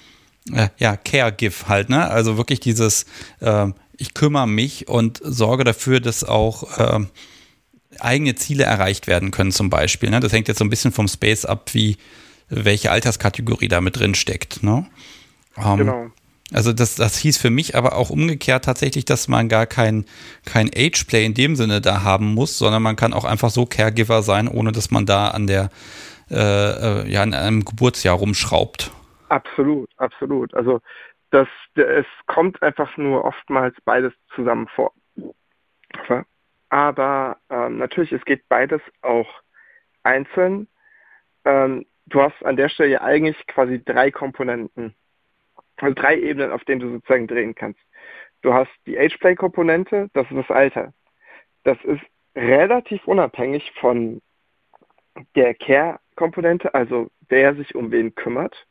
[0.53, 2.09] äh, ja, Care-Give halt, ne?
[2.09, 3.05] Also wirklich dieses,
[3.41, 3.67] äh,
[4.01, 7.01] ich kümmere mich und sorge dafür, dass auch äh,
[7.99, 10.11] eigene Ziele erreicht werden können, zum Beispiel.
[10.11, 10.21] Ne?
[10.21, 11.99] Das hängt jetzt so ein bisschen vom Space ab, wie
[12.49, 14.63] welche Alterskategorie da mit drin steckt.
[14.63, 14.87] Ne?
[15.57, 16.07] Ähm, genau.
[16.53, 20.07] Also das, das hieß für mich aber auch umgekehrt tatsächlich, dass man gar kein,
[20.47, 24.23] kein Ageplay in dem Sinne da haben muss, sondern man kann auch einfach so Caregiver
[24.23, 25.71] sein, ohne dass man da an der
[26.31, 28.91] äh, äh ja in einem Geburtsjahr rumschraubt.
[29.29, 30.53] Absolut, absolut.
[30.55, 30.81] Also
[31.31, 34.93] das, es kommt einfach nur oftmals beides zusammen vor.
[36.69, 39.29] Aber ähm, natürlich, es geht beides auch
[40.03, 40.69] einzeln.
[41.45, 44.95] Ähm, du hast an der Stelle eigentlich quasi drei Komponenten,
[45.77, 47.81] also drei Ebenen, auf denen du sozusagen drehen kannst.
[48.43, 50.95] Du hast die Ageplay-Komponente, das ist das Alter.
[51.65, 52.03] Das ist
[52.35, 54.23] relativ unabhängig von
[55.35, 58.67] der Care-Komponente, also wer sich um wen kümmert.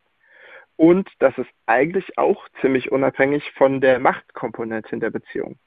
[0.80, 5.60] Und das ist eigentlich auch ziemlich unabhängig von der Machtkomponente in der Beziehung.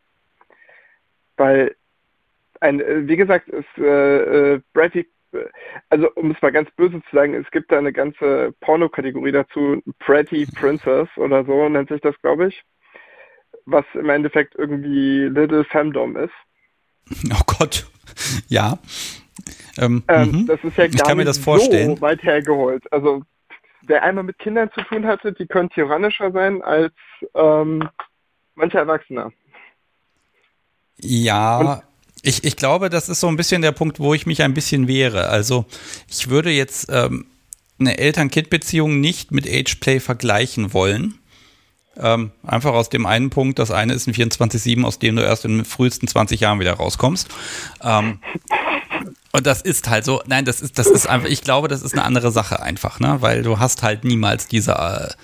[1.36, 1.76] Weil,
[2.60, 5.06] ein, äh, wie gesagt, ist äh, äh, Bradley,
[5.90, 9.82] also um es mal ganz böse zu sagen, es gibt da eine ganze Porno-Kategorie dazu,
[9.98, 12.64] Pretty Princess oder so nennt sich das, glaube ich,
[13.66, 16.32] was im Endeffekt irgendwie Little Femdom ist.
[17.34, 17.86] Oh Gott,
[18.48, 18.78] ja.
[19.76, 20.46] Ähm, ähm, mhm.
[20.46, 21.96] das ist ja gar ich kann mir das vorstellen.
[21.96, 22.90] so weit hergeholt.
[22.90, 23.24] Also
[23.86, 26.92] wer einmal mit Kindern zu tun hatte, die können tyrannischer sein als
[27.34, 27.88] ähm,
[28.54, 29.32] manche Erwachsene.
[30.98, 31.82] Ja, Und,
[32.22, 34.86] ich, ich glaube, das ist so ein bisschen der Punkt, wo ich mich ein bisschen
[34.86, 35.28] wehre.
[35.28, 35.64] Also
[36.08, 37.26] ich würde jetzt ähm,
[37.80, 41.18] eine Eltern-Kind-Beziehung nicht mit Ageplay vergleichen wollen.
[41.96, 45.44] Ähm, einfach aus dem einen Punkt, das eine ist ein 24-7, aus dem du erst
[45.44, 47.28] in den frühesten 20 Jahren wieder rauskommst.
[47.82, 48.20] Ähm,
[49.32, 51.94] und das ist halt so, nein, das ist, das ist einfach, ich glaube, das ist
[51.94, 53.16] eine andere Sache einfach, ne?
[53.20, 55.14] Weil du hast halt niemals diese, äh,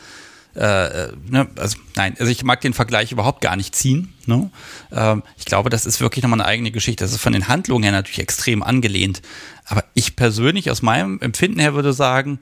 [0.58, 1.46] äh, ne?
[1.56, 4.14] also nein, also ich mag den Vergleich überhaupt gar nicht ziehen.
[4.26, 4.50] Ne?
[4.90, 7.04] Ähm, ich glaube, das ist wirklich nochmal eine eigene Geschichte.
[7.04, 9.22] Das ist von den Handlungen her natürlich extrem angelehnt.
[9.66, 12.38] Aber ich persönlich aus meinem Empfinden her würde sagen,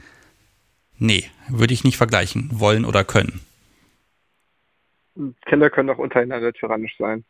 [0.98, 3.40] nee, würde ich nicht vergleichen wollen oder können.
[5.46, 7.24] Kinder können auch untereinander tyrannisch sein.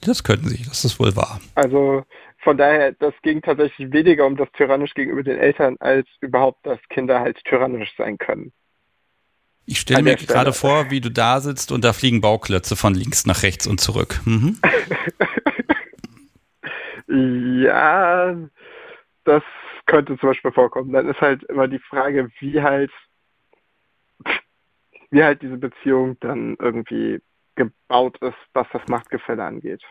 [0.00, 1.40] Das könnten sie, das ist wohl wahr.
[1.54, 2.04] Also
[2.46, 6.78] von daher, das ging tatsächlich weniger um das tyrannisch gegenüber den Eltern, als überhaupt, dass
[6.90, 8.52] Kinder halt tyrannisch sein können.
[9.64, 13.26] Ich stelle mir gerade vor, wie du da sitzt und da fliegen Bauklötze von links
[13.26, 14.20] nach rechts und zurück.
[14.24, 14.60] Mhm.
[17.64, 18.36] ja,
[19.24, 19.42] das
[19.86, 20.92] könnte zum Beispiel vorkommen.
[20.92, 22.92] Dann ist halt immer die Frage, wie halt,
[25.10, 27.20] wie halt diese Beziehung dann irgendwie
[27.56, 29.82] gebaut ist, was das Machtgefälle angeht.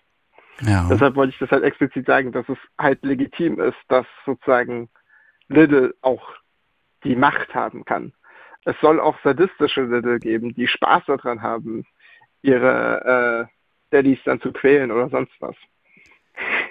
[0.61, 0.87] Ja.
[0.89, 4.89] Deshalb wollte ich das halt explizit sagen, dass es halt legitim ist, dass sozusagen
[5.47, 6.23] Little auch
[7.03, 8.13] die Macht haben kann.
[8.63, 11.85] Es soll auch sadistische Little geben, die Spaß daran haben,
[12.41, 15.55] ihre äh, Daddys dann zu quälen oder sonst was.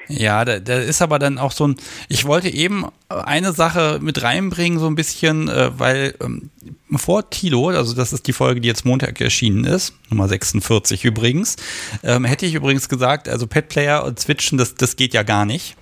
[0.09, 1.77] Ja, da, da ist aber dann auch so ein.
[2.09, 6.51] Ich wollte eben eine Sache mit reinbringen, so ein bisschen, äh, weil ähm,
[6.99, 11.57] vor Tilo, also das ist die Folge, die jetzt Montag erschienen ist, Nummer 46 übrigens,
[12.03, 15.45] ähm, hätte ich übrigens gesagt, also Pet Player und Switchen, das, das geht ja gar
[15.45, 15.77] nicht.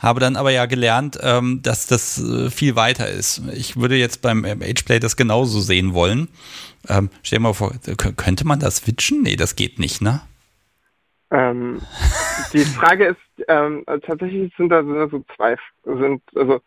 [0.00, 3.42] Habe dann aber ja gelernt, ähm, dass das äh, viel weiter ist.
[3.52, 6.28] Ich würde jetzt beim Ageplay das genauso sehen wollen.
[6.88, 7.72] Ähm, stell dir mal vor,
[8.16, 9.22] könnte man das switchen?
[9.22, 10.22] Nee, das geht nicht, ne?
[11.30, 11.80] Ähm,
[12.52, 16.60] die Frage ist, ähm, tatsächlich sind da, sind da so zwei, sind, also,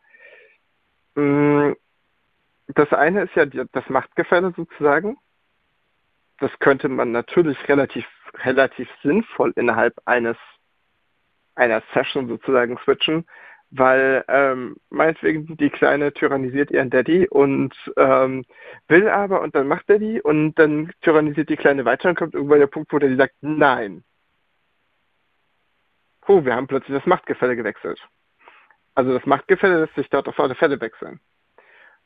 [1.15, 1.75] mh, mm,
[2.67, 5.17] das eine ist ja die, das Machtgefälle sozusagen.
[6.39, 8.05] Das könnte man natürlich relativ,
[8.43, 10.37] relativ sinnvoll innerhalb eines,
[11.55, 13.25] einer Session sozusagen switchen,
[13.69, 18.45] weil ähm, meinetwegen die Kleine tyrannisiert ihren Daddy und ähm,
[18.87, 22.59] will aber und dann macht Daddy und dann tyrannisiert die Kleine weiter und kommt irgendwann
[22.59, 24.03] der Punkt, wo Daddy sagt, nein,
[26.27, 27.99] oh, wir haben plötzlich das Machtgefälle gewechselt.
[28.95, 31.19] Also das Machtgefälle lässt sich dort auf alle Fälle wechseln.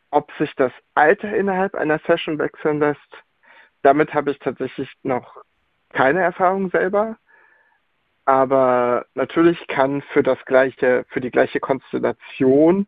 [0.10, 3.24] Ob sich das Alter innerhalb einer Session wechseln lässt,
[3.82, 5.44] damit habe ich tatsächlich noch
[5.92, 7.18] keine Erfahrung selber.
[8.26, 12.88] Aber natürlich kann für das gleiche, für die gleiche Konstellation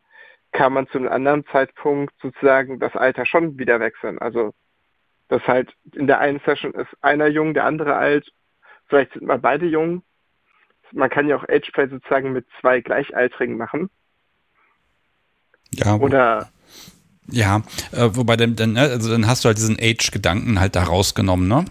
[0.52, 4.18] kann man zu einem anderen Zeitpunkt sozusagen das Alter schon wieder wechseln.
[4.18, 4.52] Also
[5.28, 8.30] das halt in der einen Session ist einer jung, der andere alt,
[8.88, 10.02] vielleicht sind mal beide jung
[10.92, 13.90] man kann ja auch Ageplay sozusagen mit zwei Gleichaltrigen machen.
[15.72, 15.96] Ja.
[15.96, 16.50] Oder
[17.28, 20.84] ja, äh, wobei dann, dann, ne, also dann hast du halt diesen Age-Gedanken halt da
[20.84, 21.64] rausgenommen, ne?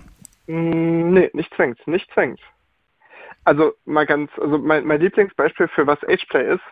[0.48, 2.40] Mm, nee, nicht zwingend, nicht zwingend.
[3.46, 6.64] Also mal ganz, also mein, mein Lieblingsbeispiel für was Ageplay ist,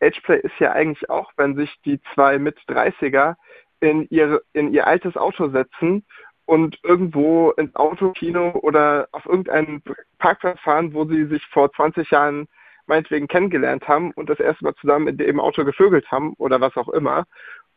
[0.00, 3.34] Ageplay ist ja eigentlich auch, wenn sich die zwei mit 30er
[3.80, 6.04] in ihr, in ihr altes Auto setzen
[6.46, 9.82] und irgendwo ins Autokino oder auf irgendeinen
[10.18, 12.48] Parkplatz fahren, wo sie sich vor 20 Jahren
[12.86, 16.76] meinetwegen kennengelernt haben und das erste Mal zusammen in dem Auto gevögelt haben oder was
[16.76, 17.26] auch immer.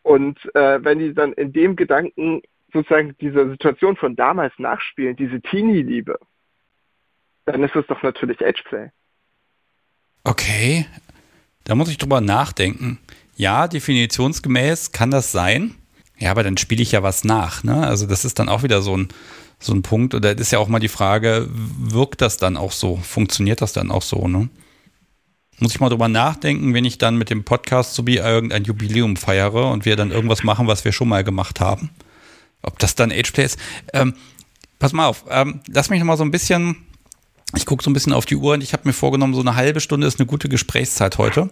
[0.04, 2.42] Und äh, wenn die dann in dem Gedanken
[2.74, 6.18] sozusagen diese Situation von damals nachspielen, diese Teenie-Liebe,
[7.46, 8.90] dann ist es doch natürlich Ageplay.
[10.24, 10.86] Okay,
[11.64, 13.00] da muss ich drüber nachdenken.
[13.36, 15.76] Ja, definitionsgemäß kann das sein.
[16.18, 17.64] Ja, aber dann spiele ich ja was nach.
[17.64, 17.88] Ne?
[17.88, 19.08] Also das ist dann auch wieder so ein,
[19.60, 20.14] so ein Punkt.
[20.14, 22.98] Oder ist ja auch mal die Frage, wirkt das dann auch so?
[22.98, 24.28] Funktioniert das dann auch so?
[24.28, 24.50] Ne?
[25.62, 29.16] Muss ich mal drüber nachdenken, wenn ich dann mit dem Podcast so wie irgendein Jubiläum
[29.16, 31.92] feiere und wir dann irgendwas machen, was wir schon mal gemacht haben.
[32.64, 33.58] Ob das dann Ageplay ist.
[33.94, 34.16] Ähm,
[34.80, 36.78] pass mal auf, ähm, lass mich noch mal so ein bisschen
[37.56, 39.56] ich gucke so ein bisschen auf die Uhr und ich habe mir vorgenommen, so eine
[39.56, 41.50] halbe Stunde ist eine gute Gesprächszeit heute.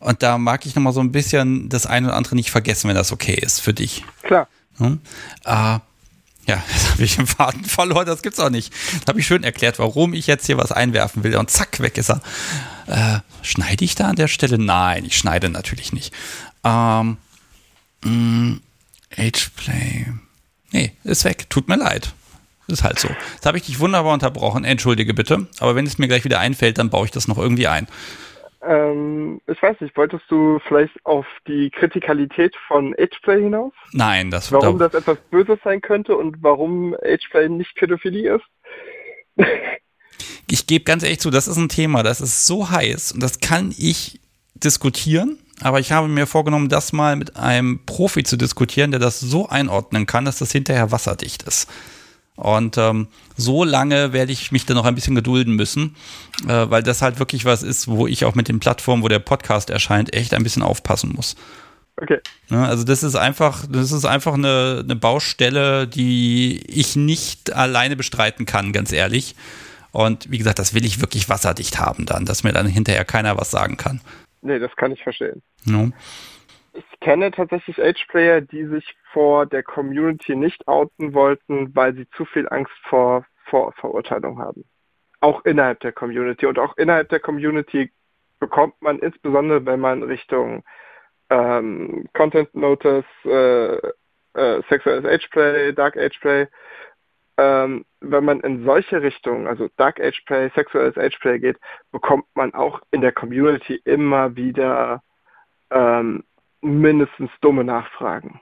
[0.00, 2.88] Und da mag ich noch mal so ein bisschen das eine oder andere nicht vergessen,
[2.88, 4.04] wenn das okay ist für dich.
[4.22, 4.48] Klar.
[4.78, 5.00] Hm?
[5.44, 5.78] Äh,
[6.48, 8.72] ja, jetzt habe ich den Faden verloren, das gibt's auch nicht.
[9.04, 11.96] Da habe ich schön erklärt, warum ich jetzt hier was einwerfen will und zack, weg
[11.98, 12.20] ist er.
[12.86, 14.58] Äh, schneide ich da an der Stelle?
[14.58, 16.12] Nein, ich schneide natürlich nicht.
[16.64, 17.18] Ähm,
[18.02, 18.56] mh,
[19.16, 20.06] Ageplay.
[20.72, 21.48] Nee, ist weg.
[21.50, 22.12] Tut mir leid.
[22.66, 23.08] Ist halt so.
[23.34, 24.64] Jetzt habe ich dich wunderbar unterbrochen.
[24.64, 25.46] Entschuldige bitte.
[25.58, 27.86] Aber wenn es mir gleich wieder einfällt, dann baue ich das noch irgendwie ein.
[28.60, 33.72] Ähm, ich weiß nicht, wolltest du vielleicht auf die Kritikalität von Ageplay hinaus?
[33.92, 39.46] Nein, das Warum da das etwas Böses sein könnte und warum Ageplay nicht Pädophilie ist?
[40.50, 43.40] ich gebe ganz ehrlich zu, das ist ein Thema, das ist so heiß und das
[43.40, 44.20] kann ich
[44.54, 45.38] diskutieren.
[45.60, 49.48] Aber ich habe mir vorgenommen, das mal mit einem Profi zu diskutieren, der das so
[49.48, 51.68] einordnen kann, dass das hinterher wasserdicht ist.
[52.38, 55.96] Und ähm, so lange werde ich mich dann noch ein bisschen gedulden müssen,
[56.46, 59.18] äh, weil das halt wirklich was ist, wo ich auch mit den Plattformen, wo der
[59.18, 61.34] Podcast erscheint, echt ein bisschen aufpassen muss.
[62.00, 62.20] Okay.
[62.48, 67.96] Ne, also das ist einfach, das ist einfach eine, eine Baustelle, die ich nicht alleine
[67.96, 69.34] bestreiten kann, ganz ehrlich.
[69.90, 73.36] Und wie gesagt, das will ich wirklich wasserdicht haben dann, dass mir dann hinterher keiner
[73.36, 74.00] was sagen kann.
[74.42, 75.42] Nee, das kann ich verstehen.
[75.64, 75.90] No
[76.78, 82.24] ich kenne tatsächlich Age-Player, die sich vor der Community nicht outen wollten, weil sie zu
[82.24, 84.64] viel Angst vor Vorverurteilung haben.
[85.20, 86.46] Auch innerhalb der Community.
[86.46, 87.90] Und auch innerhalb der Community
[88.38, 90.62] bekommt man insbesondere, wenn man Richtung
[91.30, 93.76] ähm, Content Notice, äh,
[94.34, 96.46] äh, sexuelles Ageplay, Dark Ageplay,
[97.38, 101.58] ähm, wenn man in solche Richtungen, also Dark Ageplay, sexuelles Ageplay geht,
[101.90, 105.02] bekommt man auch in der Community immer wieder
[105.70, 106.24] ähm,
[106.60, 108.40] mindestens dumme Nachfragen.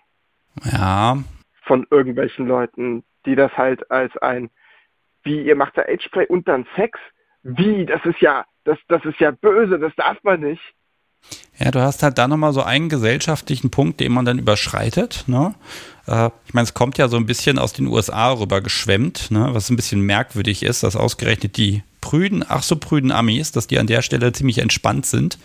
[0.65, 1.19] Ja.
[1.63, 4.51] Von irgendwelchen Leuten, die das halt als ein,
[5.23, 6.99] wie ihr macht da Ageplay und dann Sex?
[7.43, 7.87] Wie?
[7.87, 10.63] Das ist ja, das, das ist ja böse, das darf man nicht.
[11.59, 15.25] Ja, du hast halt da nochmal so einen gesellschaftlichen Punkt, den man dann überschreitet.
[15.27, 15.55] Ne?
[16.07, 19.49] Äh, ich meine, es kommt ja so ein bisschen aus den USA rüber geschwemmt, ne?
[19.53, 23.79] was ein bisschen merkwürdig ist, dass ausgerechnet die prüden, ach so prüden Amis, dass die
[23.79, 25.39] an der Stelle ziemlich entspannt sind.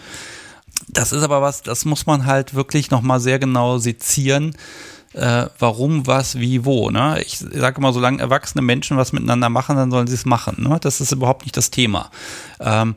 [0.88, 4.56] Das ist aber was, das muss man halt wirklich nochmal sehr genau sezieren.
[5.13, 6.89] Äh, warum, was, wie, wo.
[6.89, 7.22] Ne?
[7.22, 10.63] Ich sage immer, solange erwachsene Menschen was miteinander machen, dann sollen sie es machen.
[10.63, 10.78] Ne?
[10.82, 12.12] Das ist überhaupt nicht das Thema.
[12.60, 12.96] Ähm,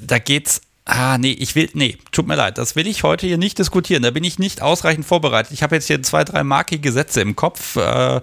[0.00, 3.38] da geht's Ah, nee, ich will, nee, tut mir leid, das will ich heute hier
[3.38, 4.02] nicht diskutieren.
[4.02, 5.52] Da bin ich nicht ausreichend vorbereitet.
[5.52, 8.20] Ich habe jetzt hier zwei, drei markige Sätze im Kopf, äh,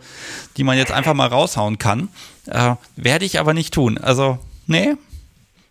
[0.58, 2.10] die man jetzt einfach mal raushauen kann.
[2.48, 3.98] Äh, werde ich aber nicht tun.
[3.98, 4.96] Also, nee,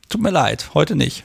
[0.08, 1.24] tut mir leid, heute nicht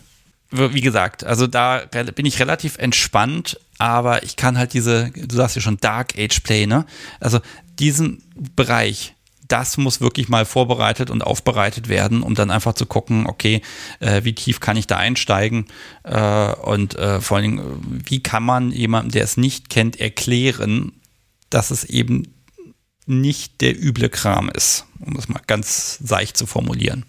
[0.52, 1.82] wie gesagt, also da
[2.16, 6.42] bin ich relativ entspannt, aber ich kann halt diese, du sagst ja schon Dark Age
[6.42, 6.86] Play, ne?
[7.20, 7.40] Also
[7.80, 8.22] diesen
[8.56, 9.16] Bereich,
[9.48, 13.62] das muss wirklich mal vorbereitet und aufbereitet werden, um dann einfach zu gucken, okay,
[14.00, 15.68] äh, wie tief kann ich da einsteigen
[16.04, 20.94] äh, und äh, vor allen Dingen, wie kann man jemandem, der es nicht kennt, erklären,
[21.50, 22.34] dass es eben
[23.06, 27.06] nicht der üble Kram ist, um das mal ganz seicht zu formulieren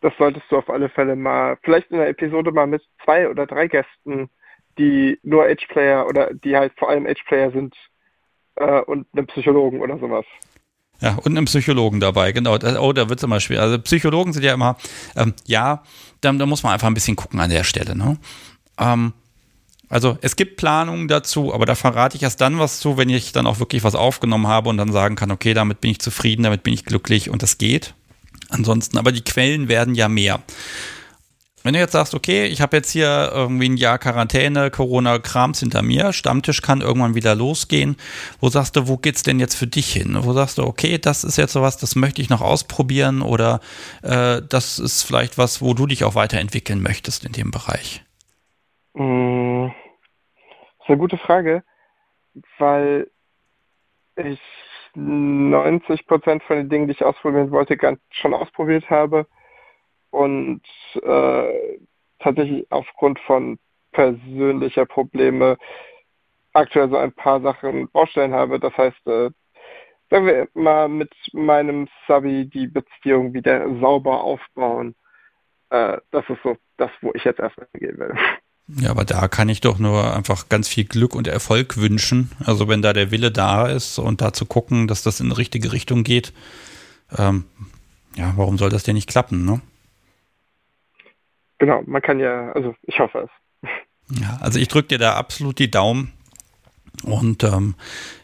[0.00, 3.46] das solltest du auf alle Fälle mal, vielleicht in der Episode mal mit zwei oder
[3.46, 4.30] drei Gästen,
[4.78, 7.74] die nur Edge-Player oder die halt vor allem Edge-Player sind
[8.56, 10.24] äh, und einem Psychologen oder sowas.
[11.00, 12.54] Ja, und einem Psychologen dabei, genau.
[12.54, 13.62] Oh, da wird es immer schwer.
[13.62, 14.76] Also Psychologen sind ja immer,
[15.16, 15.82] ähm, ja,
[16.20, 17.96] da, da, muss man einfach ein bisschen gucken an der Stelle.
[17.96, 18.18] Ne?
[18.78, 19.14] Ähm,
[19.88, 23.32] also es gibt Planungen dazu, aber da verrate ich erst dann was zu, wenn ich
[23.32, 26.42] dann auch wirklich was aufgenommen habe und dann sagen kann, okay, damit bin ich zufrieden,
[26.42, 27.94] damit bin ich glücklich und das geht.
[28.50, 30.40] Ansonsten, aber die Quellen werden ja mehr.
[31.62, 35.82] Wenn du jetzt sagst, okay, ich habe jetzt hier irgendwie ein Jahr Quarantäne, Corona-Krams hinter
[35.82, 37.96] mir, Stammtisch kann irgendwann wieder losgehen,
[38.40, 40.16] wo sagst du, wo geht's denn jetzt für dich hin?
[40.20, 43.60] Wo sagst du, okay, das ist jetzt sowas, das möchte ich noch ausprobieren oder
[44.02, 48.02] äh, das ist vielleicht was, wo du dich auch weiterentwickeln möchtest in dem Bereich?
[48.94, 51.62] Mm, das ist eine gute Frage,
[52.58, 53.10] weil
[54.16, 54.40] ich
[54.94, 59.26] 90 Prozent von den Dingen, die ich ausprobieren wollte, ganz schon ausprobiert habe
[60.10, 60.62] und
[61.02, 61.78] äh,
[62.18, 63.58] tatsächlich aufgrund von
[63.92, 65.56] persönlicher Probleme
[66.52, 68.58] aktuell so ein paar Sachen Baustellen habe.
[68.60, 69.30] Das heißt, äh,
[70.10, 74.96] wenn wir mal mit meinem Subby die Beziehung wieder sauber aufbauen,
[75.70, 78.14] äh, das ist so das, wo ich jetzt erstmal gehen will.
[78.78, 82.30] Ja, aber da kann ich doch nur einfach ganz viel Glück und Erfolg wünschen.
[82.44, 85.36] Also wenn da der Wille da ist und da zu gucken, dass das in die
[85.36, 86.32] richtige Richtung geht,
[87.16, 87.44] ähm,
[88.16, 89.60] ja, warum soll das denn nicht klappen, ne?
[91.58, 94.20] Genau, man kann ja, also ich hoffe es.
[94.20, 96.12] Ja, also ich drücke dir da absolut die Daumen.
[97.04, 97.74] Und ähm,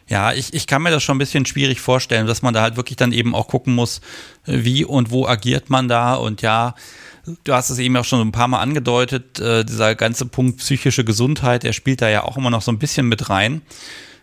[0.07, 2.77] ja, ich, ich kann mir das schon ein bisschen schwierig vorstellen, dass man da halt
[2.77, 4.01] wirklich dann eben auch gucken muss,
[4.45, 6.15] wie und wo agiert man da.
[6.15, 6.75] Und ja,
[7.43, 11.03] du hast es eben auch schon ein paar Mal angedeutet, äh, dieser ganze Punkt psychische
[11.03, 13.61] Gesundheit, der spielt da ja auch immer noch so ein bisschen mit rein.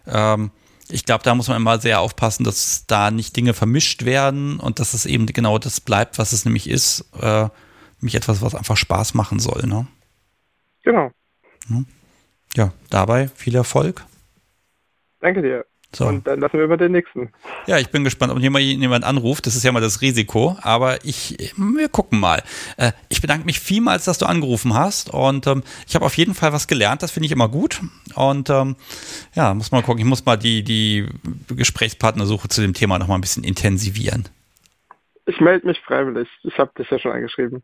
[0.07, 0.51] Ähm,
[0.89, 4.81] ich glaube, da muss man immer sehr aufpassen, dass da nicht Dinge vermischt werden und
[4.81, 7.07] dass es eben genau das bleibt, was es nämlich ist.
[7.21, 7.49] Äh,
[8.01, 9.67] nämlich etwas, was einfach Spaß machen soll.
[9.67, 9.87] Ne?
[10.83, 11.11] Genau.
[12.55, 14.05] Ja, dabei viel Erfolg.
[15.21, 15.65] Danke dir.
[15.95, 16.07] So.
[16.07, 17.31] Und dann lassen wir über den nächsten.
[17.67, 19.47] Ja, ich bin gespannt, ob jemand, jemand anruft.
[19.47, 20.57] Das ist ja mal das Risiko.
[20.63, 22.43] Aber ich, wir gucken mal.
[22.77, 25.13] Äh, ich bedanke mich vielmals, dass du angerufen hast.
[25.13, 27.03] Und ähm, ich habe auf jeden Fall was gelernt.
[27.03, 27.81] Das finde ich immer gut.
[28.15, 28.77] Und ähm,
[29.35, 30.01] ja, muss mal gucken.
[30.01, 31.07] Ich muss mal die, die
[31.49, 34.29] Gesprächspartnersuche zu dem Thema noch mal ein bisschen intensivieren.
[35.27, 36.29] Ich melde mich freiwillig.
[36.43, 37.63] Ich habe dich ja schon angeschrieben.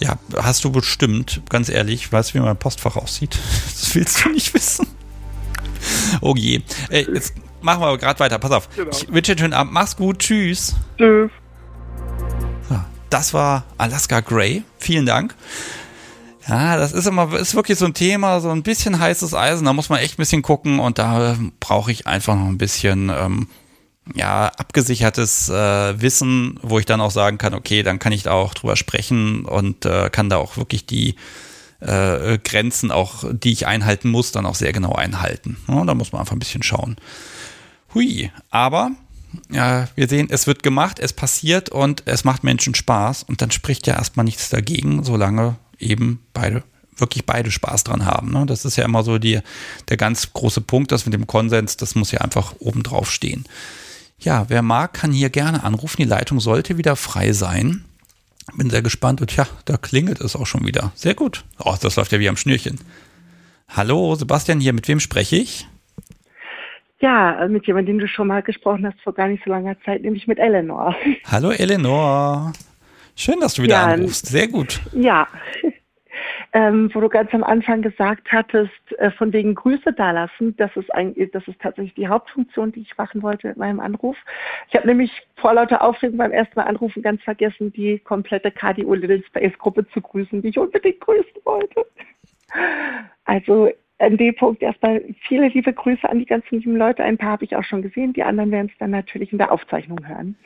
[0.00, 1.42] Ja, hast du bestimmt.
[1.50, 3.38] Ganz ehrlich, weißt du, wie mein Postfach aussieht?
[3.80, 4.86] Das willst du nicht wissen.
[6.20, 6.60] Oh je.
[6.88, 8.38] Ey, jetzt machen wir gerade weiter.
[8.38, 8.68] Pass auf.
[8.74, 8.90] Genau.
[8.90, 9.72] Ich wünsche dir einen schönen Abend.
[9.72, 10.18] Mach's gut.
[10.18, 10.74] Tschüss.
[10.98, 11.30] Tschüss.
[13.10, 14.62] Das war Alaska Gray.
[14.78, 15.34] Vielen Dank.
[16.48, 19.64] Ja, das ist immer, ist wirklich so ein Thema, so ein bisschen heißes Eisen.
[19.64, 23.10] Da muss man echt ein bisschen gucken und da brauche ich einfach noch ein bisschen,
[23.10, 23.48] ähm,
[24.14, 28.32] ja, abgesichertes äh, Wissen, wo ich dann auch sagen kann, okay, dann kann ich da
[28.32, 31.16] auch drüber sprechen und äh, kann da auch wirklich die
[31.80, 35.56] äh, Grenzen auch, die ich einhalten muss, dann auch sehr genau einhalten.
[35.68, 36.96] Ja, da muss man einfach ein bisschen schauen.
[37.94, 38.92] Hui, aber
[39.50, 43.50] ja, wir sehen, es wird gemacht, es passiert und es macht Menschen Spaß und dann
[43.50, 46.62] spricht ja erstmal nichts dagegen, solange eben beide
[46.96, 48.30] wirklich beide Spaß dran haben.
[48.30, 48.46] Ne?
[48.46, 49.40] Das ist ja immer so die,
[49.88, 53.44] der ganz große Punkt, das mit dem Konsens, das muss ja einfach oben drauf stehen.
[54.18, 55.96] Ja, wer mag, kann hier gerne anrufen.
[55.96, 57.84] Die Leitung sollte wieder frei sein.
[58.56, 60.92] Bin sehr gespannt und ja, da klingelt es auch schon wieder.
[60.94, 61.44] Sehr gut.
[61.58, 62.78] Oh, das läuft ja wie am Schnürchen.
[63.68, 65.66] Hallo, Sebastian hier, mit wem spreche ich?
[67.00, 70.02] Ja, mit jemandem, den du schon mal gesprochen hast vor gar nicht so langer Zeit,
[70.02, 70.94] nämlich mit Eleanor.
[71.30, 72.52] Hallo Eleanor.
[73.16, 74.26] Schön, dass du wieder ja, anrufst.
[74.26, 74.80] Sehr gut.
[74.92, 75.26] Ja,
[76.52, 80.92] ähm, wo du ganz am Anfang gesagt hattest, äh, von wegen Grüße dalassen, das ist,
[80.94, 84.16] ein, das ist tatsächlich die Hauptfunktion, die ich machen wollte mit meinem Anruf.
[84.68, 88.94] Ich habe nämlich vor lauter Aufregung beim ersten Mal anrufen ganz vergessen, die komplette KDO
[88.94, 91.86] Little Space Gruppe zu grüßen, die ich unbedingt grüßen wollte.
[93.24, 97.04] Also an dem Punkt erstmal viele liebe Grüße an die ganzen lieben Leute.
[97.04, 99.52] Ein paar habe ich auch schon gesehen, die anderen werden es dann natürlich in der
[99.52, 100.36] Aufzeichnung hören.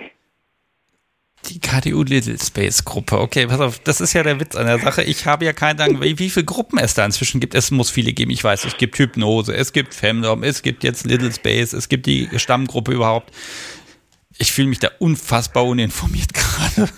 [1.46, 3.18] Die KDU Little Space Gruppe.
[3.20, 5.02] Okay, pass auf, das ist ja der Witz an der Sache.
[5.02, 7.54] Ich habe ja keine Ahnung, wie, wie viele Gruppen es da inzwischen gibt.
[7.54, 8.30] Es muss viele geben.
[8.30, 12.06] Ich weiß, es gibt Hypnose, es gibt Femdom, es gibt jetzt Little Space, es gibt
[12.06, 13.32] die Stammgruppe überhaupt.
[14.38, 16.90] Ich fühle mich da unfassbar uninformiert gerade.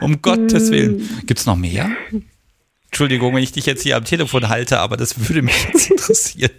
[0.00, 1.08] um Gottes Willen.
[1.26, 1.90] Gibt es noch mehr?
[2.86, 6.50] Entschuldigung, wenn ich dich jetzt hier am Telefon halte, aber das würde mich jetzt interessieren.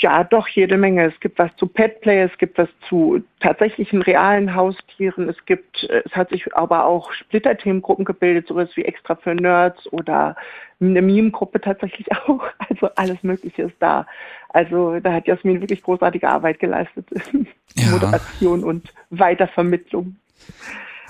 [0.00, 1.06] Ja, doch, jede Menge.
[1.06, 5.28] Es gibt was zu Petplay, es gibt was zu tatsächlichen realen Haustieren.
[5.28, 10.36] Es gibt, es hat sich aber auch Splitterthemengruppen gebildet, sowas wie extra für Nerds oder
[10.80, 12.44] eine Meme-Gruppe tatsächlich auch.
[12.58, 14.06] Also alles Mögliche ist da.
[14.50, 17.06] Also da hat Jasmin wirklich großartige Arbeit geleistet.
[17.74, 17.88] Ja.
[17.88, 20.16] Moderation und Weitervermittlung.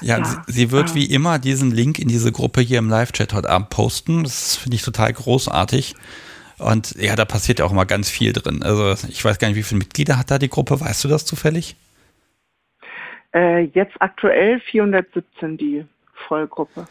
[0.01, 0.25] Ja, ja.
[0.25, 0.95] Sie, sie, wird ja.
[0.95, 4.23] wie immer diesen Link in diese Gruppe hier im Live-Chat heute Abend posten.
[4.23, 5.97] Das finde ich total großartig.
[6.63, 8.63] Und ja, da passiert ja auch immer ganz viel drin.
[8.63, 10.81] Also ich weiß gar nicht, wie viele Mitglieder hat da die Gruppe?
[10.81, 11.77] Weißt du das zufällig?
[13.35, 15.85] Äh, jetzt aktuell 417 die
[16.29, 16.87] Vollgruppe.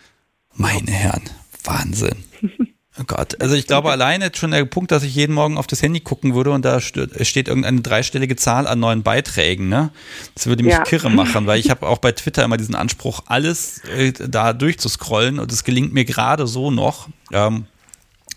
[0.53, 1.23] Meine Herren,
[1.63, 2.23] Wahnsinn.
[2.99, 5.81] Oh Gott, also ich glaube alleine schon der Punkt, dass ich jeden Morgen auf das
[5.81, 9.91] Handy gucken würde und da steht irgendeine dreistellige Zahl an neuen Beiträgen, ne?
[10.35, 10.83] Das würde mich ja.
[10.83, 15.39] kirre machen, weil ich habe auch bei Twitter immer diesen Anspruch, alles äh, da durchzuscrollen
[15.39, 17.07] und es gelingt mir gerade so noch.
[17.31, 17.65] Ähm,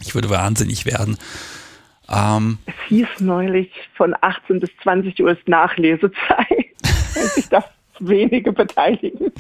[0.04, 1.16] ich würde wahnsinnig werden.
[2.08, 6.66] Ähm, es hieß neulich, von 18 bis 20 Uhr ist Nachlesezeit.
[7.36, 9.32] ich dachte, wenige beteiligen.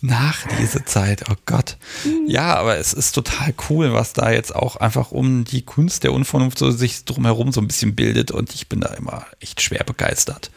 [0.00, 1.78] Nach dieser Zeit, oh Gott.
[2.26, 6.12] Ja, aber es ist total cool, was da jetzt auch einfach um die Kunst der
[6.12, 9.84] Unvernunft so sich drumherum so ein bisschen bildet und ich bin da immer echt schwer
[9.84, 10.50] begeistert.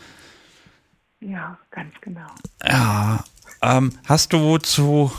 [1.21, 2.27] Ja, ganz genau.
[2.65, 3.23] Ja,
[3.61, 5.11] ähm, hast du zu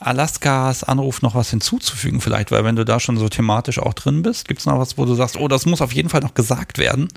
[0.00, 2.50] Alaskas Anruf noch was hinzuzufügen vielleicht?
[2.50, 5.04] Weil wenn du da schon so thematisch auch drin bist, gibt es noch was, wo
[5.04, 7.08] du sagst, oh, das muss auf jeden Fall noch gesagt werden?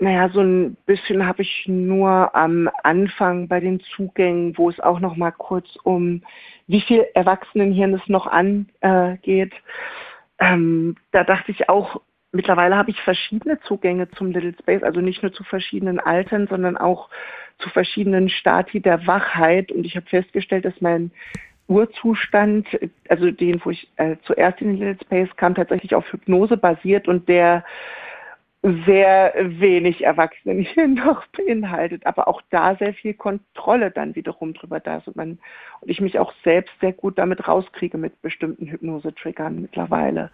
[0.00, 5.00] Naja, so ein bisschen habe ich nur am Anfang bei den Zugängen, wo es auch
[5.00, 6.22] noch mal kurz um
[6.68, 9.52] wie viel Erwachsenenhirn es noch angeht.
[10.38, 12.00] Ähm, da dachte ich auch,
[12.30, 16.76] mittlerweile habe ich verschiedene Zugänge zum Little Space, also nicht nur zu verschiedenen Altern, sondern
[16.76, 17.08] auch
[17.58, 19.72] zu verschiedenen Stati der Wachheit.
[19.72, 21.10] Und ich habe festgestellt, dass mein
[21.66, 22.66] Urzustand,
[23.08, 27.08] also den, wo ich äh, zuerst in den Little Space kam, tatsächlich auf Hypnose basiert
[27.08, 27.64] und der
[28.62, 34.80] sehr wenig Erwachsenen hier noch beinhaltet, aber auch da sehr viel Kontrolle dann wiederum drüber
[34.80, 35.38] da ist und, man,
[35.80, 40.30] und ich mich auch selbst sehr gut damit rauskriege mit bestimmten Hypnose-Triggern mittlerweile.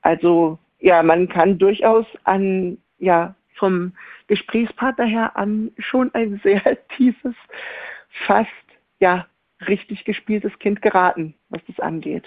[0.00, 3.92] Also ja, man kann durchaus an, ja, vom
[4.26, 7.34] Gesprächspartner her an schon ein sehr tiefes,
[8.26, 8.48] fast,
[9.00, 9.26] ja,
[9.66, 12.24] richtig gespieltes Kind geraten, was das angeht.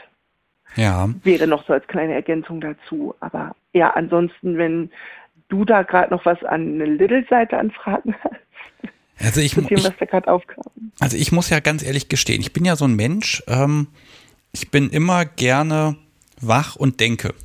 [0.76, 1.10] Ja.
[1.24, 3.16] Wäre noch so als kleine Ergänzung dazu.
[3.20, 4.90] Aber ja, ansonsten, wenn
[5.50, 8.36] du da gerade noch was an eine Little-Seite anfragen hast.
[9.20, 9.86] Also ich, dem, ich.
[11.00, 13.88] Also ich muss ja ganz ehrlich gestehen, ich bin ja so ein Mensch, ähm,
[14.52, 15.96] ich bin immer gerne
[16.40, 17.36] wach und denke.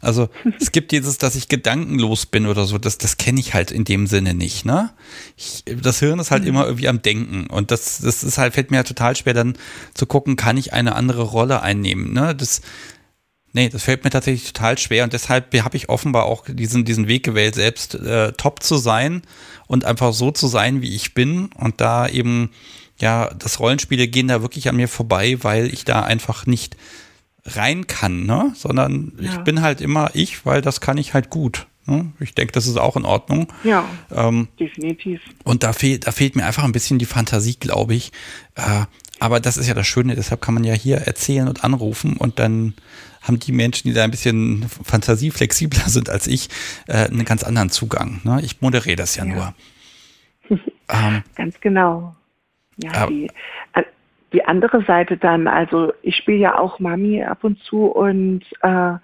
[0.00, 0.28] Also
[0.60, 3.84] es gibt dieses, dass ich gedankenlos bin oder so, das, das kenne ich halt in
[3.84, 4.64] dem Sinne nicht.
[4.64, 4.90] Ne?
[5.36, 6.48] Ich, das Hirn ist halt mhm.
[6.48, 9.56] immer irgendwie am Denken und das, das ist halt, fällt mir halt total schwer dann
[9.94, 12.12] zu gucken, kann ich eine andere Rolle einnehmen.
[12.12, 12.34] Ne?
[12.34, 12.60] Das,
[13.54, 17.08] Nee, das fällt mir tatsächlich total schwer und deshalb habe ich offenbar auch diesen, diesen
[17.08, 19.22] Weg gewählt, selbst äh, top zu sein
[19.66, 22.50] und einfach so zu sein, wie ich bin und da eben,
[23.00, 26.76] ja, das Rollenspiele gehen da wirklich an mir vorbei, weil ich da einfach nicht
[27.56, 28.52] rein kann, ne?
[28.54, 29.30] sondern ja.
[29.30, 31.66] ich bin halt immer ich, weil das kann ich halt gut.
[31.86, 32.12] Ne?
[32.20, 33.52] Ich denke, das ist auch in Ordnung.
[33.64, 33.84] Ja,
[34.14, 35.20] ähm, definitiv.
[35.44, 38.12] Und da fehlt, da fehlt mir einfach ein bisschen die Fantasie, glaube ich.
[38.54, 38.84] Äh,
[39.20, 42.38] aber das ist ja das Schöne, deshalb kann man ja hier erzählen und anrufen und
[42.38, 42.74] dann
[43.22, 46.48] haben die Menschen, die da ein bisschen fantasieflexibler sind als ich,
[46.86, 48.20] äh, einen ganz anderen Zugang.
[48.24, 48.40] Ne?
[48.42, 49.34] Ich moderiere das ja, ja.
[49.34, 50.58] nur.
[50.88, 52.14] ähm, ganz genau.
[52.82, 53.30] Ja, äh, die,
[54.32, 58.94] die andere Seite dann, also ich spiele ja auch Mami ab und zu und äh,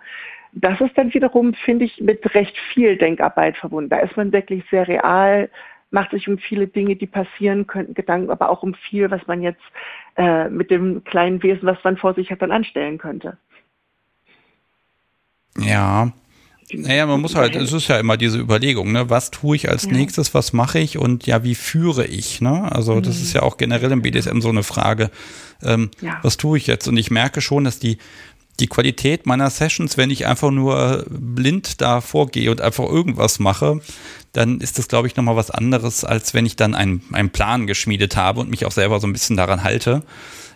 [0.53, 3.91] das ist dann wiederum, finde ich, mit recht viel Denkarbeit verbunden.
[3.91, 5.51] Da ist man wirklich sehr real,
[5.91, 9.43] macht sich um viele Dinge, die passieren könnten, Gedanken, aber auch um viel, was man
[9.43, 9.63] jetzt
[10.17, 13.37] äh, mit dem kleinen Wesen, was man vor sich hat, dann anstellen könnte.
[15.59, 16.13] Ja.
[16.73, 19.11] Naja, man muss halt, es ist ja immer diese Überlegung, ne?
[19.11, 19.93] Was tue ich als ja.
[19.93, 22.71] nächstes, was mache ich und ja, wie führe ich, ne?
[22.73, 25.11] Also das ist ja auch generell im BDSM so eine Frage.
[25.63, 26.19] Ähm, ja.
[26.23, 26.89] Was tue ich jetzt?
[26.89, 27.99] Und ich merke schon, dass die,
[28.61, 33.81] die Qualität meiner Sessions, wenn ich einfach nur blind da vorgehe und einfach irgendwas mache,
[34.33, 37.67] dann ist das, glaube ich, nochmal was anderes, als wenn ich dann einen, einen Plan
[37.67, 40.03] geschmiedet habe und mich auch selber so ein bisschen daran halte.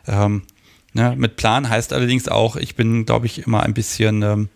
[0.06, 0.42] Ähm,
[0.94, 1.14] ne?
[1.16, 4.48] Mit Plan heißt allerdings auch, ich bin, glaube ich, immer ein bisschen ähm,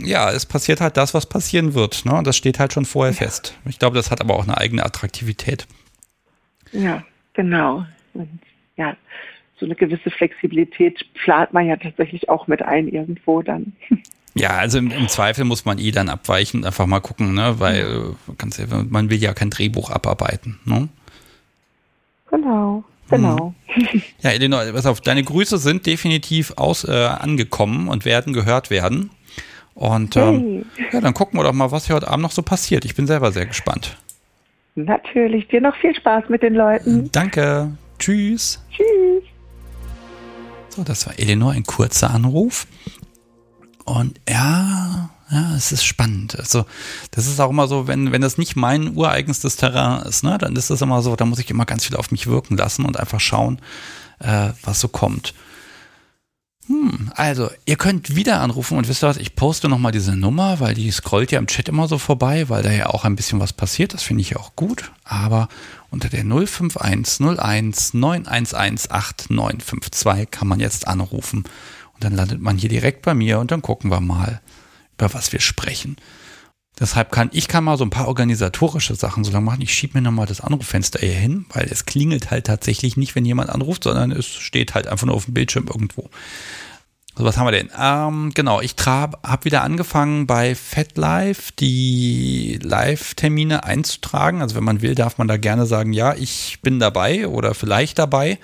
[0.00, 2.04] ja, es passiert halt das, was passieren wird.
[2.04, 2.14] Ne?
[2.14, 3.18] Und das steht halt schon vorher ja.
[3.18, 3.54] fest.
[3.66, 5.66] Ich glaube, das hat aber auch eine eigene Attraktivität.
[6.72, 7.84] Ja, genau.
[8.76, 8.96] Ja,
[9.58, 13.72] so eine gewisse Flexibilität plant man ja tatsächlich auch mit ein irgendwo dann.
[14.34, 17.56] Ja, also im, im, Zweifel muss man eh dann abweichen, einfach mal gucken, ne?
[17.58, 20.60] weil ganz, man will ja kein Drehbuch abarbeiten.
[20.64, 20.88] Ne?
[22.30, 23.54] Genau, genau.
[23.66, 24.02] Hm.
[24.20, 29.10] Ja, Elinor, pass auf, deine Grüße sind definitiv aus, äh, angekommen und werden gehört werden.
[29.78, 32.84] Und ähm, ja, dann gucken wir doch mal, was hier heute Abend noch so passiert.
[32.84, 33.96] Ich bin selber sehr gespannt.
[34.74, 35.46] Natürlich.
[35.46, 37.08] Dir noch viel Spaß mit den Leuten.
[37.12, 37.70] Danke.
[38.00, 38.60] Tschüss.
[38.72, 39.22] Tschüss.
[40.70, 42.66] So, das war Eleanor, ein kurzer Anruf.
[43.84, 46.36] Und ja, ja, es ist spannend.
[46.36, 46.64] Also,
[47.12, 50.56] das ist auch immer so, wenn, wenn das nicht mein ureigenstes Terrain ist, ne, dann
[50.56, 52.98] ist das immer so, da muss ich immer ganz viel auf mich wirken lassen und
[52.98, 53.60] einfach schauen,
[54.18, 55.34] äh, was so kommt.
[56.68, 60.60] Hm, also, ihr könnt wieder anrufen und wisst ihr was, ich poste nochmal diese Nummer,
[60.60, 63.40] weil die scrollt ja im Chat immer so vorbei, weil da ja auch ein bisschen
[63.40, 64.92] was passiert, das finde ich ja auch gut.
[65.02, 65.48] Aber
[65.90, 71.44] unter der 05101 911 8952 kann man jetzt anrufen.
[71.94, 74.42] Und dann landet man hier direkt bei mir und dann gucken wir mal,
[74.98, 75.96] über was wir sprechen.
[76.80, 79.62] Deshalb kann ich kann mal so ein paar organisatorische Sachen so lange machen.
[79.62, 83.24] Ich schiebe mir nochmal das Anruffenster hier hin, weil es klingelt halt tatsächlich nicht, wenn
[83.24, 86.08] jemand anruft, sondern es steht halt einfach nur auf dem Bildschirm irgendwo.
[87.18, 87.68] Also was haben wir denn?
[87.76, 94.40] Ähm, genau, ich habe wieder angefangen bei FetLife die Live-Termine einzutragen.
[94.40, 97.98] Also wenn man will, darf man da gerne sagen, ja, ich bin dabei oder vielleicht
[97.98, 98.38] dabei.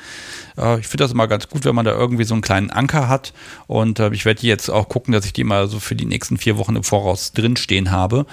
[0.58, 3.08] Äh, ich finde das immer ganz gut, wenn man da irgendwie so einen kleinen Anker
[3.08, 3.32] hat.
[3.68, 6.36] Und äh, ich werde jetzt auch gucken, dass ich die mal so für die nächsten
[6.36, 8.26] vier Wochen im Voraus drinstehen habe.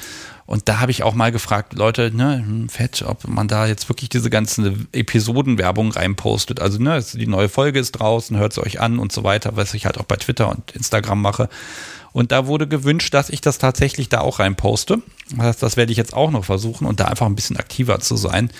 [0.46, 3.88] Und da habe ich auch mal gefragt, Leute, ne, hm, fett, ob man da jetzt
[3.90, 6.60] wirklich diese ganze Episodenwerbung reinpostet.
[6.60, 9.74] Also, ne, die neue Folge ist draußen, hört es euch an und so weiter, was
[9.74, 11.50] ich halt auch bei Twitter und Instagram mache.
[12.14, 15.02] Und da wurde gewünscht, dass ich das tatsächlich da auch reinposte.
[15.38, 18.18] Das, das werde ich jetzt auch noch versuchen und da einfach ein bisschen aktiver zu
[18.18, 18.52] sein.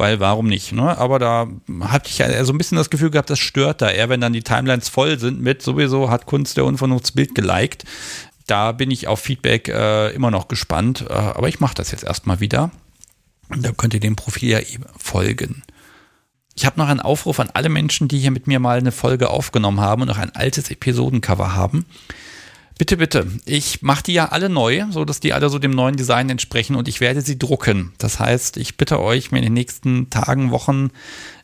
[0.00, 0.72] Weil warum nicht?
[0.72, 0.96] Ne?
[0.96, 1.46] Aber da
[1.82, 4.32] hatte ich ja so ein bisschen das Gefühl gehabt, das stört da eher, wenn dann
[4.32, 7.84] die Timelines voll sind mit sowieso hat Kunst der Unvernunftsbild geliked
[8.50, 11.06] da bin ich auf Feedback äh, immer noch gespannt.
[11.08, 12.70] Äh, aber ich mache das jetzt erstmal wieder.
[13.48, 15.62] Da könnt ihr dem Profil ja eben folgen.
[16.54, 19.30] Ich habe noch einen Aufruf an alle Menschen, die hier mit mir mal eine Folge
[19.30, 21.86] aufgenommen haben und noch ein altes Episodencover haben.
[22.80, 23.26] Bitte, bitte.
[23.44, 26.76] Ich mache die ja alle neu, so dass die alle so dem neuen Design entsprechen
[26.76, 27.92] und ich werde sie drucken.
[27.98, 30.88] Das heißt, ich bitte euch, mir in den nächsten Tagen, Wochen,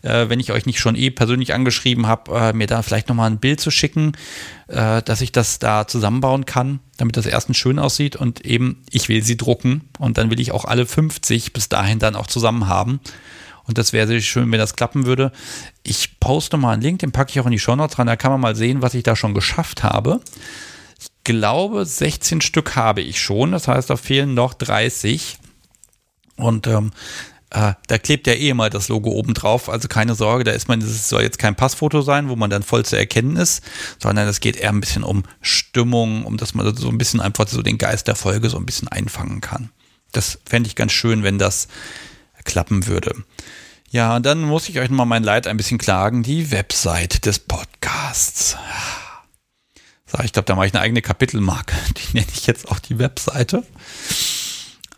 [0.01, 3.30] äh, wenn ich euch nicht schon eh persönlich angeschrieben habe, äh, mir da vielleicht nochmal
[3.30, 4.12] ein Bild zu schicken,
[4.68, 9.11] äh, dass ich das da zusammenbauen kann, damit das erstens schön aussieht und eben, ich
[9.11, 12.66] will sie drucken und dann will ich auch alle 50 bis dahin dann auch zusammen
[12.66, 12.99] haben.
[13.64, 15.32] Und das wäre sehr schön, wenn das klappen würde.
[15.82, 18.16] Ich poste mal einen Link, den packe ich auch in die Show Notes rein, da
[18.16, 20.22] kann man mal sehen, was ich da schon geschafft habe
[21.27, 23.53] glaube, 16 Stück habe ich schon.
[23.53, 25.39] Das heißt, da fehlen noch 30.
[26.37, 26.93] Und ähm,
[27.51, 29.68] äh, da klebt ja eh mal das Logo oben drauf.
[29.68, 32.62] Also keine Sorge, da ist man, das soll jetzt kein Passfoto sein, wo man dann
[32.62, 33.62] voll zu erkennen ist,
[34.01, 37.49] sondern es geht eher ein bisschen um Stimmung, um dass man so ein bisschen einfach
[37.49, 39.70] so den Geist der Folge so ein bisschen einfangen kann.
[40.12, 41.66] Das fände ich ganz schön, wenn das
[42.45, 43.14] klappen würde.
[43.91, 46.22] Ja, und dann muss ich euch nochmal mein Leid ein bisschen klagen.
[46.22, 48.57] Die Website des Podcasts.
[50.24, 51.74] Ich glaube, da mache ich eine eigene Kapitelmarke.
[51.96, 53.64] Die nenne ich jetzt auch die Webseite.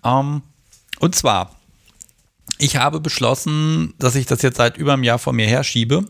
[0.05, 0.43] Ähm,
[1.01, 1.59] und zwar,
[2.61, 6.05] ich habe beschlossen, dass ich das jetzt seit über einem Jahr vor mir herschiebe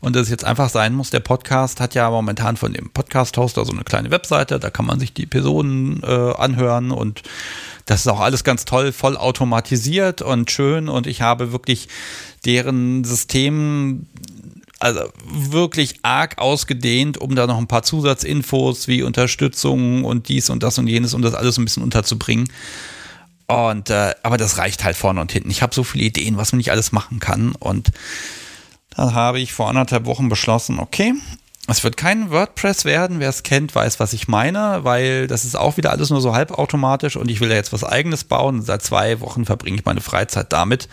[0.00, 1.10] und dass es jetzt einfach sein muss.
[1.10, 5.00] Der Podcast hat ja momentan von dem Podcast-Hoster so eine kleine Webseite, da kann man
[5.00, 7.22] sich die Episoden äh, anhören und
[7.86, 11.88] das ist auch alles ganz toll, voll automatisiert und schön und ich habe wirklich
[12.44, 14.06] deren System
[14.84, 20.62] also wirklich arg ausgedehnt, um da noch ein paar Zusatzinfos wie Unterstützung und dies und
[20.62, 22.50] das und jenes, um das alles ein bisschen unterzubringen.
[23.46, 25.50] Und äh, aber das reicht halt vorne und hinten.
[25.50, 27.52] Ich habe so viele Ideen, was man nicht alles machen kann.
[27.52, 27.92] Und
[28.94, 31.14] dann habe ich vor anderthalb Wochen beschlossen, okay,
[31.66, 33.20] es wird kein WordPress werden.
[33.20, 36.34] Wer es kennt, weiß, was ich meine, weil das ist auch wieder alles nur so
[36.34, 38.60] halbautomatisch und ich will ja jetzt was eigenes bauen.
[38.60, 40.88] Seit zwei Wochen verbringe ich meine Freizeit damit,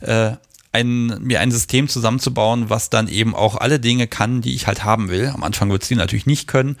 [0.00, 0.32] äh,
[0.72, 4.84] ein, mir ein System zusammenzubauen, was dann eben auch alle Dinge kann, die ich halt
[4.84, 5.28] haben will.
[5.34, 6.76] Am Anfang wird es die natürlich nicht können,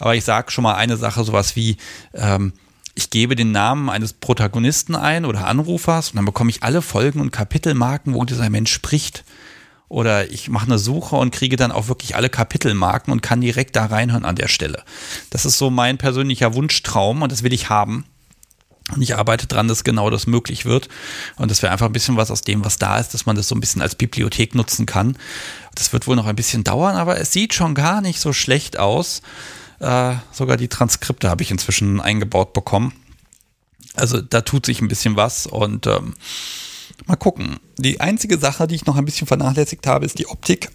[0.00, 1.76] aber ich sage schon mal eine Sache, sowas wie,
[2.14, 2.52] ähm,
[2.94, 7.20] ich gebe den Namen eines Protagonisten ein oder Anrufers und dann bekomme ich alle Folgen
[7.20, 9.24] und Kapitelmarken, wo dieser Mensch spricht.
[9.88, 13.76] Oder ich mache eine Suche und kriege dann auch wirklich alle Kapitelmarken und kann direkt
[13.76, 14.82] da reinhören an der Stelle.
[15.30, 18.04] Das ist so mein persönlicher Wunschtraum und das will ich haben.
[18.94, 20.88] Und ich arbeite dran, dass genau das möglich wird.
[21.36, 23.48] Und das wäre einfach ein bisschen was aus dem, was da ist, dass man das
[23.48, 25.18] so ein bisschen als Bibliothek nutzen kann.
[25.74, 28.78] Das wird wohl noch ein bisschen dauern, aber es sieht schon gar nicht so schlecht
[28.78, 29.22] aus.
[29.80, 32.92] Äh, sogar die Transkripte habe ich inzwischen eingebaut bekommen.
[33.94, 36.14] Also da tut sich ein bisschen was und ähm,
[37.06, 37.58] mal gucken.
[37.78, 40.70] Die einzige Sache, die ich noch ein bisschen vernachlässigt habe, ist die Optik.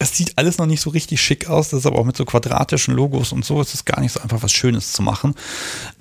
[0.00, 1.70] Es sieht alles noch nicht so richtig schick aus.
[1.70, 4.20] Das ist aber auch mit so quadratischen Logos und so ist es gar nicht so
[4.20, 5.34] einfach was Schönes zu machen.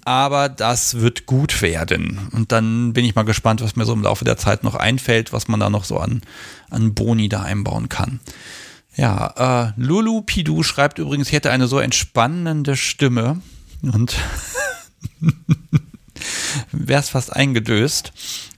[0.05, 2.29] Aber das wird gut werden.
[2.31, 5.33] Und dann bin ich mal gespannt, was mir so im Laufe der Zeit noch einfällt,
[5.33, 6.21] was man da noch so an,
[6.69, 8.19] an Boni da einbauen kann.
[8.95, 13.41] Ja, äh, Lulu Pidu schreibt übrigens, ich hätte eine so entspannende Stimme.
[13.81, 14.15] Und
[16.71, 18.11] wäre es fast eingedöst.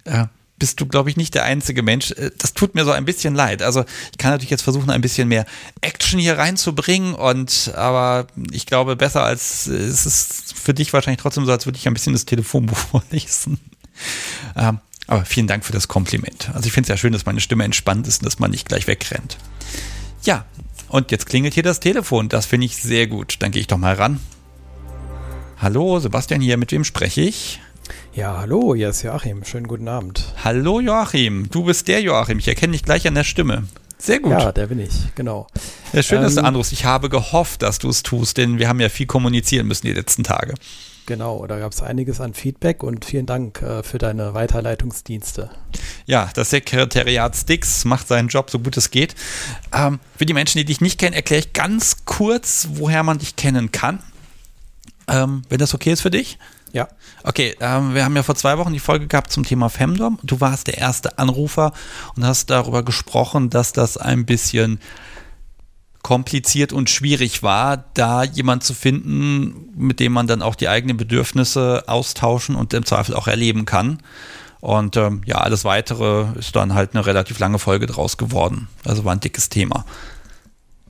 [0.06, 0.26] Äh,
[0.60, 2.12] bist du, glaube ich, nicht der einzige Mensch.
[2.12, 3.62] Äh, das tut mir so ein bisschen leid.
[3.62, 5.46] Also ich kann natürlich jetzt versuchen, ein bisschen mehr
[5.82, 11.46] Action hier reinzubringen und aber ich glaube, besser als es ist für dich wahrscheinlich trotzdem
[11.46, 13.60] so, als würde ich ein bisschen das Telefonbuch vorlesen.
[14.56, 16.52] Ähm, aber vielen Dank für das Kompliment.
[16.54, 18.68] Also ich finde es ja schön, dass meine Stimme entspannt ist und dass man nicht
[18.68, 19.38] gleich wegrennt.
[20.24, 20.46] Ja,
[20.88, 22.30] und jetzt klingelt hier das Telefon.
[22.30, 23.38] Das finde ich sehr gut.
[23.40, 24.20] Dann gehe ich doch mal ran.
[25.58, 26.58] Hallo, Sebastian hier.
[26.58, 27.60] Mit wem spreche ich?
[28.14, 29.44] Ja, hallo, hier ist Joachim.
[29.46, 30.34] Schönen guten Abend.
[30.44, 32.40] Hallo Joachim, du bist der Joachim.
[32.40, 33.64] Ich erkenne dich gleich an der Stimme.
[33.98, 34.32] Sehr gut.
[34.32, 35.48] Ja, der bin ich, genau.
[35.92, 36.72] Ja, schön, ähm, dass du ähm, anrufst.
[36.72, 39.94] Ich habe gehofft, dass du es tust, denn wir haben ja viel kommunizieren müssen die
[39.94, 40.54] letzten Tage.
[41.06, 45.50] Genau, da gab es einiges an Feedback und vielen Dank äh, für deine Weiterleitungsdienste.
[46.06, 49.16] Ja, das Sekretariat Sticks macht seinen Job so gut es geht.
[49.74, 53.36] Ähm, für die Menschen, die dich nicht kennen, erkläre ich ganz kurz, woher man dich
[53.36, 54.00] kennen kann.
[55.08, 56.38] Ähm, wenn das okay ist für dich?
[56.72, 56.88] Ja.
[57.24, 60.20] Okay, ähm, wir haben ja vor zwei Wochen die Folge gehabt zum Thema Femdom.
[60.24, 61.74] Du warst der erste Anrufer
[62.16, 64.80] und hast darüber gesprochen, dass das ein bisschen
[66.02, 70.98] kompliziert und schwierig war, da jemand zu finden, mit dem man dann auch die eigenen
[70.98, 74.02] Bedürfnisse austauschen und im Zweifel auch erleben kann.
[74.62, 78.68] Und ähm, ja, alles weitere ist dann halt eine relativ lange Folge draus geworden.
[78.86, 79.86] Also war ein dickes Thema.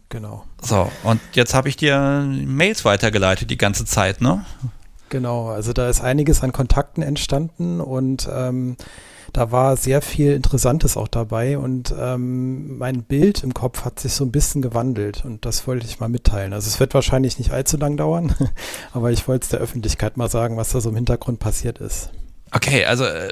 [0.10, 0.44] Genau.
[0.62, 4.44] So, und jetzt habe ich dir Mails weitergeleitet die ganze Zeit, ne?
[5.10, 8.78] Genau, also da ist einiges an Kontakten entstanden und ähm,
[9.34, 14.14] da war sehr viel Interessantes auch dabei und ähm, mein Bild im Kopf hat sich
[14.14, 16.54] so ein bisschen gewandelt und das wollte ich mal mitteilen.
[16.54, 18.36] Also es wird wahrscheinlich nicht allzu lang dauern,
[18.94, 22.10] aber ich wollte es der Öffentlichkeit mal sagen, was da so im Hintergrund passiert ist.
[22.52, 23.32] Okay, also äh,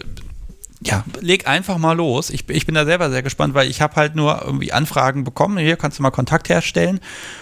[0.81, 2.29] ja, leg einfach mal los.
[2.29, 5.57] Ich, ich bin da selber sehr gespannt, weil ich habe halt nur irgendwie Anfragen bekommen.
[5.57, 6.99] Hier kannst du mal Kontakt herstellen.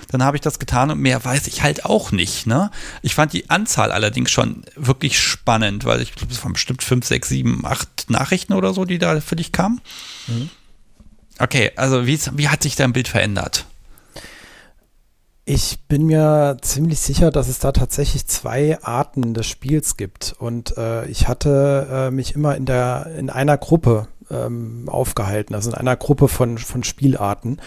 [0.10, 2.48] Dann habe ich das getan und mehr weiß ich halt auch nicht.
[2.48, 2.72] Ne?
[3.02, 7.06] Ich fand die Anzahl allerdings schon wirklich spannend, weil ich glaube, es waren bestimmt fünf,
[7.06, 9.82] sechs, sieben, acht Nachrichten oder so, die da für dich kamen.
[10.28, 10.50] Mhm.
[11.38, 13.66] Okay, also wie, wie hat sich dein Bild verändert?
[15.48, 20.36] Ich bin mir ziemlich sicher, dass es da tatsächlich zwei Arten des Spiels gibt.
[20.40, 25.70] Und äh, ich hatte äh, mich immer in der in einer Gruppe ähm, aufgehalten, also
[25.70, 27.60] in einer Gruppe von, von Spielarten.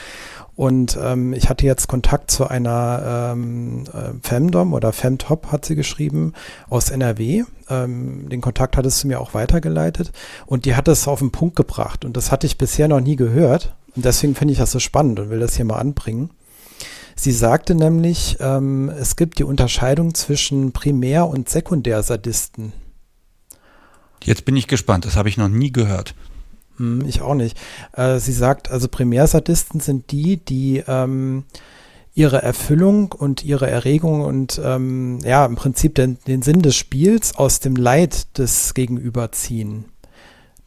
[0.57, 5.77] Und ähm, ich hatte jetzt Kontakt zu einer ähm, äh, Femdom oder Femtop hat sie
[5.77, 6.33] geschrieben
[6.69, 7.45] aus NRW.
[7.71, 10.11] Ähm, den Kontakt hattest du mir auch weitergeleitet
[10.47, 13.15] und die hat es auf den Punkt gebracht und das hatte ich bisher noch nie
[13.15, 16.31] gehört und deswegen finde ich das so spannend und will das hier mal anbringen.
[17.21, 22.73] Sie sagte nämlich, ähm, es gibt die Unterscheidung zwischen Primär- und Sekundärsadisten.
[24.23, 26.15] Jetzt bin ich gespannt, das habe ich noch nie gehört.
[26.77, 27.59] Hm, ich auch nicht.
[27.93, 31.43] Äh, sie sagt, also Primärsadisten sind die, die ähm,
[32.15, 37.35] ihre Erfüllung und ihre Erregung und ähm, ja, im Prinzip den, den Sinn des Spiels
[37.35, 39.87] aus dem Leid des Gegenüber ziehen.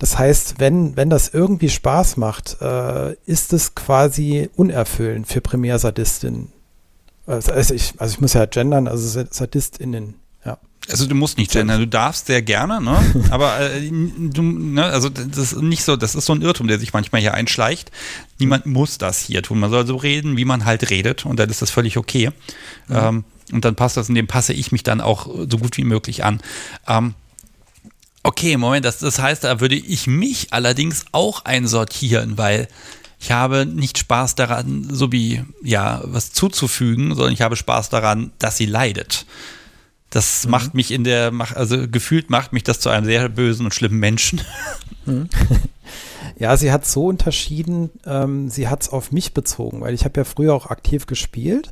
[0.02, 6.52] Das heißt, wenn, wenn das irgendwie Spaß macht, äh, ist es quasi unerfüllend für Primärsadistinnen.
[7.28, 10.58] Also, also, ich, also ich muss ja gendern, also SadistInnen, ja.
[10.89, 12.97] Also du musst nicht gendern, du darfst sehr gerne, ne?
[13.30, 16.80] Aber äh, du, ne, also das ist nicht so, das ist so ein Irrtum, der
[16.80, 17.91] sich manchmal hier einschleicht.
[18.39, 19.60] Niemand muss das hier tun.
[19.60, 22.32] Man soll so reden, wie man halt redet und dann ist das völlig okay.
[22.88, 22.95] Mhm.
[22.95, 25.84] Ähm, und dann passt das, und dem passe ich mich dann auch so gut wie
[25.84, 26.41] möglich an.
[26.88, 27.14] Ähm,
[28.24, 32.67] Okay, Moment, das, das heißt, da würde ich mich allerdings auch einsortieren, weil
[33.19, 38.32] ich habe nicht Spaß daran, so wie, ja, was zuzufügen, sondern ich habe Spaß daran,
[38.39, 39.26] dass sie leidet.
[40.09, 40.51] Das mhm.
[40.51, 43.99] macht mich in der, also gefühlt macht mich das zu einem sehr bösen und schlimmen
[43.99, 44.41] Menschen.
[45.05, 45.30] Mhm.
[46.38, 50.19] Ja, sie hat so unterschieden, ähm, sie hat es auf mich bezogen, weil ich habe
[50.19, 51.72] ja früher auch aktiv gespielt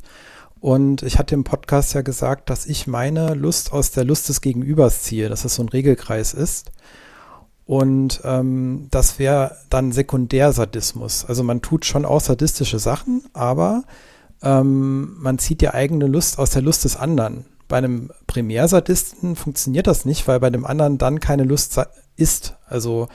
[0.60, 4.42] und ich hatte im Podcast ja gesagt, dass ich meine Lust aus der Lust des
[4.42, 6.72] Gegenübers ziehe, dass es so ein Regelkreis ist.
[7.66, 11.26] Und ähm, das wäre dann Sekundärsadismus.
[11.26, 13.84] Also man tut schon auch sadistische Sachen, aber
[14.42, 17.46] ähm, man zieht die eigene Lust aus der Lust des anderen.
[17.68, 21.80] Bei einem Primärsadisten funktioniert das nicht, weil bei dem anderen dann keine Lust
[22.18, 22.56] ist.
[22.66, 23.08] Also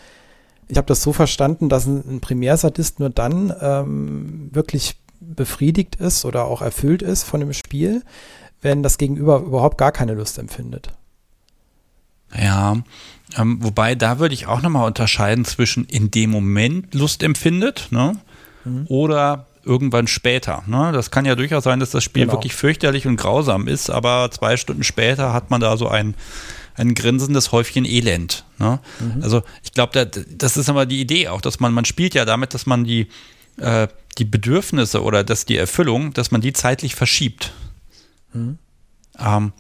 [0.68, 6.24] ich habe das so verstanden, dass ein, ein Primärsadist nur dann ähm, wirklich befriedigt ist
[6.24, 8.02] oder auch erfüllt ist von dem Spiel,
[8.60, 10.92] wenn das Gegenüber überhaupt gar keine Lust empfindet.
[12.36, 12.76] Ja,
[13.36, 18.16] ähm, wobei da würde ich auch nochmal unterscheiden zwischen in dem Moment Lust empfindet ne?
[18.64, 18.86] Mhm.
[18.88, 20.62] oder irgendwann später.
[20.66, 20.90] Ne?
[20.92, 22.34] Das kann ja durchaus sein, dass das Spiel genau.
[22.34, 26.14] wirklich fürchterlich und grausam ist, aber zwei Stunden später hat man da so ein,
[26.74, 28.44] ein grinsendes Häufchen Elend.
[28.58, 28.80] Ne?
[29.00, 29.22] Mhm.
[29.22, 32.54] Also ich glaube, das ist aber die Idee auch, dass man, man spielt ja damit,
[32.54, 33.08] dass man die,
[33.58, 33.88] äh,
[34.18, 37.52] die Bedürfnisse oder dass die Erfüllung, dass man die zeitlich verschiebt.
[38.32, 38.58] Mhm.
[39.18, 39.52] Ähm,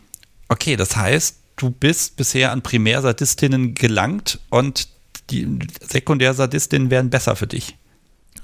[0.48, 4.88] okay, das heißt, du bist bisher an Primärsadistinnen gelangt und
[5.30, 7.76] die Sekundärsadistinnen wären besser für dich.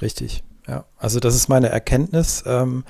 [0.01, 0.85] Richtig, ja.
[0.97, 2.43] Also das ist meine Erkenntnis.
[2.47, 2.85] Ähm,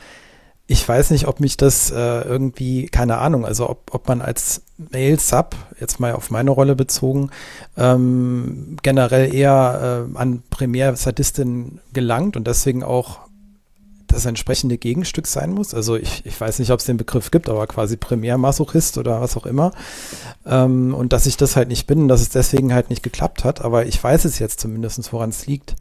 [0.70, 4.62] ich weiß nicht, ob mich das äh, irgendwie, keine Ahnung, also ob, ob man als
[4.78, 7.30] Mail-Sub, jetzt mal auf meine Rolle bezogen,
[7.76, 13.18] ähm, generell eher äh, an Primär-Sadistin gelangt und deswegen auch
[14.06, 15.74] das entsprechende Gegenstück sein muss.
[15.74, 19.36] Also ich, ich weiß nicht, ob es den Begriff gibt, aber quasi Primär-Masochist oder was
[19.36, 19.72] auch immer.
[20.46, 23.60] Ähm, und dass ich das halt nicht bin, dass es deswegen halt nicht geklappt hat,
[23.60, 25.74] aber ich weiß es jetzt zumindest, woran es liegt.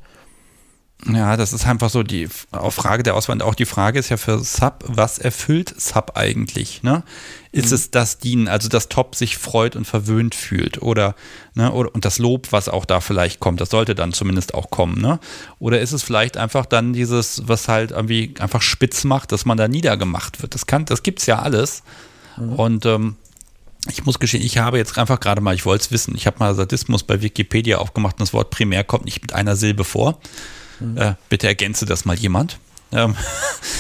[1.07, 3.35] Ja, das ist einfach so die auf Frage der Auswahl.
[3.35, 6.83] Und auch die Frage ist ja für Sub, was erfüllt Sub eigentlich?
[6.83, 7.03] Ne?
[7.53, 7.75] Ist mhm.
[7.75, 11.15] es das Dienen, also dass Top sich freut und verwöhnt fühlt oder,
[11.55, 14.69] ne, oder und das Lob, was auch da vielleicht kommt, das sollte dann zumindest auch
[14.69, 15.19] kommen, ne?
[15.57, 19.57] Oder ist es vielleicht einfach dann dieses, was halt irgendwie einfach spitz macht, dass man
[19.57, 20.53] da niedergemacht wird?
[20.53, 21.81] Das kann, das gibt's ja alles.
[22.37, 22.53] Mhm.
[22.53, 23.15] Und ähm,
[23.87, 26.39] ich muss gestehen, ich habe jetzt einfach gerade mal, ich wollte es wissen, ich habe
[26.39, 30.19] mal Sadismus bei Wikipedia aufgemacht und das Wort primär kommt nicht mit einer Silbe vor.
[30.79, 30.97] Mhm.
[30.97, 32.59] Äh, bitte ergänze das mal jemand.
[32.91, 33.15] Ähm,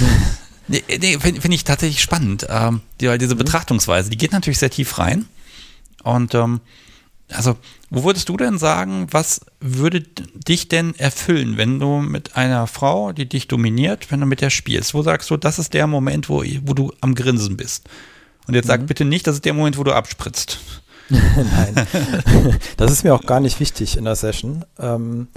[0.67, 3.39] nee, nee finde find ich tatsächlich spannend, ähm, die, weil diese mhm.
[3.39, 5.25] Betrachtungsweise, die geht natürlich sehr tief rein.
[6.03, 6.61] Und ähm,
[7.31, 7.57] also,
[7.89, 13.11] wo würdest du denn sagen, was würde dich denn erfüllen, wenn du mit einer Frau,
[13.11, 14.93] die dich dominiert, wenn du mit der spielst?
[14.93, 17.87] Wo sagst du, das ist der Moment, wo, wo du am Grinsen bist?
[18.47, 18.87] Und jetzt sag mhm.
[18.87, 20.59] bitte nicht, das ist der Moment, wo du abspritzt.
[21.09, 21.87] Nein,
[22.77, 24.65] das ist mir auch gar nicht wichtig in der Session.
[24.79, 25.27] Ähm,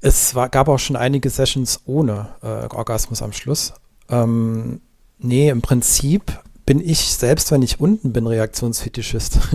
[0.00, 3.74] es war, gab auch schon einige Sessions ohne äh, Orgasmus am Schluss.
[4.08, 4.80] Ähm,
[5.18, 9.38] nee, im Prinzip bin ich, selbst wenn ich unten bin, Reaktionsfetischist.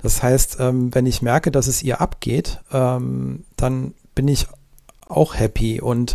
[0.00, 4.46] Das heißt, ähm, wenn ich merke, dass es ihr abgeht, ähm, dann bin ich
[5.08, 6.14] auch happy und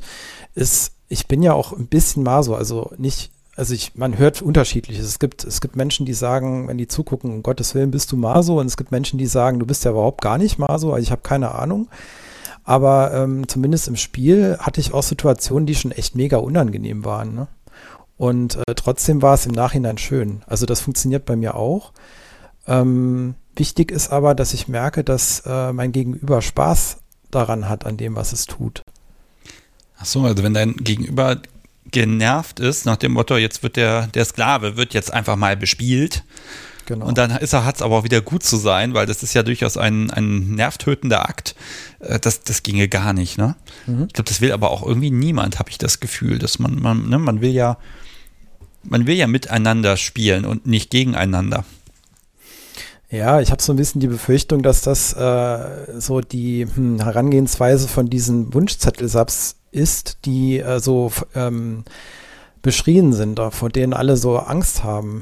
[0.55, 5.05] ist, ich bin ja auch ein bisschen Maso, also nicht also ich, man hört unterschiedliches.
[5.05, 8.17] Es gibt, es gibt Menschen, die sagen, wenn die zugucken, um Gottes Willen bist du
[8.17, 11.03] Maso, und es gibt Menschen, die sagen, du bist ja überhaupt gar nicht Maso, also
[11.03, 11.87] ich habe keine Ahnung.
[12.63, 17.35] Aber ähm, zumindest im Spiel hatte ich auch Situationen, die schon echt mega unangenehm waren.
[17.35, 17.47] Ne?
[18.17, 20.43] Und äh, trotzdem war es im Nachhinein schön.
[20.47, 21.91] Also das funktioniert bei mir auch.
[22.67, 26.97] Ähm, wichtig ist aber, dass ich merke, dass äh, mein Gegenüber Spaß
[27.31, 28.81] daran hat, an dem, was es tut.
[29.97, 31.41] Ach so, also wenn dein Gegenüber
[31.91, 36.23] genervt ist, nach dem Motto, jetzt wird der, der Sklave wird jetzt einfach mal bespielt.
[36.85, 37.05] Genau.
[37.05, 39.33] Und dann ist er, hat es aber auch wieder gut zu sein, weil das ist
[39.33, 41.55] ja durchaus ein, ein nervtötender Akt.
[41.99, 43.55] Äh, das, das ginge gar nicht, ne?
[43.85, 44.05] Mhm.
[44.07, 47.09] Ich glaube, das will aber auch irgendwie niemand, habe ich das Gefühl, dass man, man,
[47.09, 47.77] ne, man will ja,
[48.83, 51.63] man will ja miteinander spielen und nicht gegeneinander.
[53.09, 57.87] Ja, ich habe so ein bisschen die Befürchtung, dass das äh, so die hm, Herangehensweise
[57.87, 61.83] von diesen Wunschzettelsubs ist, die äh, so ähm,
[62.63, 65.21] beschrien sind, vor denen alle so Angst haben.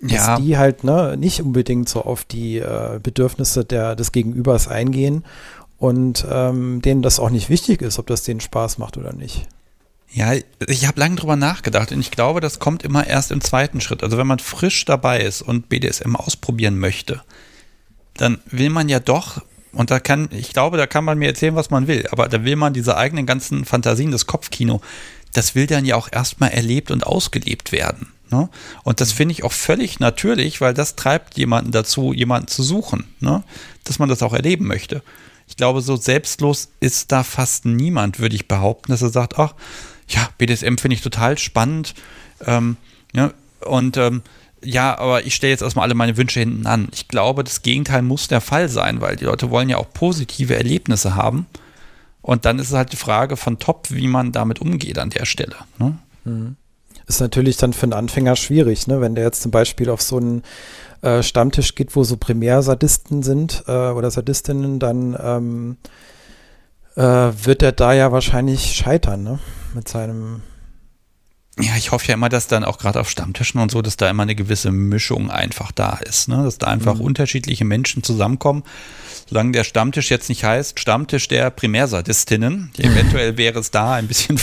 [0.00, 0.38] Dass ja.
[0.38, 5.24] die halt ne, nicht unbedingt so auf die äh, Bedürfnisse der, des Gegenübers eingehen
[5.76, 9.48] und ähm, denen das auch nicht wichtig ist, ob das denen Spaß macht oder nicht.
[10.10, 10.32] Ja,
[10.66, 14.02] ich habe lange drüber nachgedacht und ich glaube, das kommt immer erst im zweiten Schritt.
[14.02, 17.22] Also wenn man frisch dabei ist und BDSM ausprobieren möchte,
[18.16, 19.42] dann will man ja doch
[19.72, 22.42] und da kann, ich glaube, da kann man mir erzählen, was man will, aber da
[22.44, 24.80] will man diese eigenen ganzen Fantasien, das Kopfkino,
[25.34, 28.08] das will dann ja auch erstmal erlebt und ausgelebt werden.
[28.30, 28.48] Ne?
[28.84, 33.04] Und das finde ich auch völlig natürlich, weil das treibt jemanden dazu, jemanden zu suchen,
[33.20, 33.42] ne?
[33.84, 35.02] dass man das auch erleben möchte.
[35.46, 39.54] Ich glaube, so selbstlos ist da fast niemand, würde ich behaupten, dass er sagt, ach,
[40.08, 41.94] ja, BDSM finde ich total spannend.
[42.44, 42.76] Ähm,
[43.14, 44.22] ja, und ähm,
[44.62, 46.88] ja, aber ich stelle jetzt erstmal alle meine Wünsche hinten an.
[46.92, 50.56] Ich glaube, das Gegenteil muss der Fall sein, weil die Leute wollen ja auch positive
[50.56, 51.46] Erlebnisse haben.
[52.22, 55.24] Und dann ist es halt die Frage von Top, wie man damit umgeht an der
[55.24, 55.56] Stelle.
[55.78, 55.98] Ne?
[56.24, 56.56] Mhm.
[57.08, 59.00] Ist natürlich dann für einen Anfänger schwierig, ne?
[59.00, 60.42] wenn der jetzt zum Beispiel auf so einen
[61.00, 65.76] äh, Stammtisch geht, wo so Primärsadisten sind äh, oder Sadistinnen, dann ähm,
[66.96, 69.38] äh, wird er da ja wahrscheinlich scheitern ne?
[69.74, 70.42] mit seinem
[71.60, 74.08] ja, ich hoffe ja immer, dass dann auch gerade auf Stammtischen und so, dass da
[74.08, 76.44] immer eine gewisse Mischung einfach da ist, ne?
[76.44, 77.00] dass da einfach mhm.
[77.00, 78.62] unterschiedliche Menschen zusammenkommen.
[79.28, 84.40] Solange der Stammtisch jetzt nicht heißt Stammtisch der Primärsadistinnen, eventuell wäre es da ein bisschen,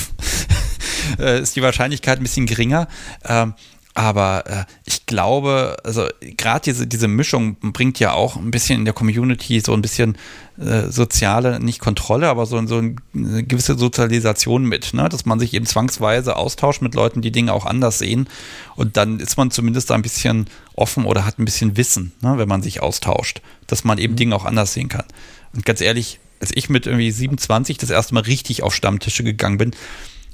[1.19, 2.87] äh, ist die Wahrscheinlichkeit ein bisschen geringer.
[3.23, 3.53] Ähm,
[3.97, 8.85] aber äh, ich glaube, also gerade diese, diese Mischung bringt ja auch ein bisschen in
[8.85, 10.17] der Community so ein bisschen
[10.59, 15.07] äh, soziale, nicht Kontrolle, aber so, so eine gewisse Sozialisation mit, ne?
[15.07, 18.27] dass man sich eben zwangsweise austauscht mit Leuten, die Dinge auch anders sehen.
[18.75, 22.37] Und dann ist man zumindest ein bisschen offen oder hat ein bisschen Wissen, ne?
[22.37, 24.17] wenn man sich austauscht, dass man eben mhm.
[24.17, 25.05] Dinge auch anders sehen kann.
[25.53, 29.57] Und ganz ehrlich, als ich mit irgendwie 27 das erste Mal richtig auf Stammtische gegangen
[29.57, 29.71] bin,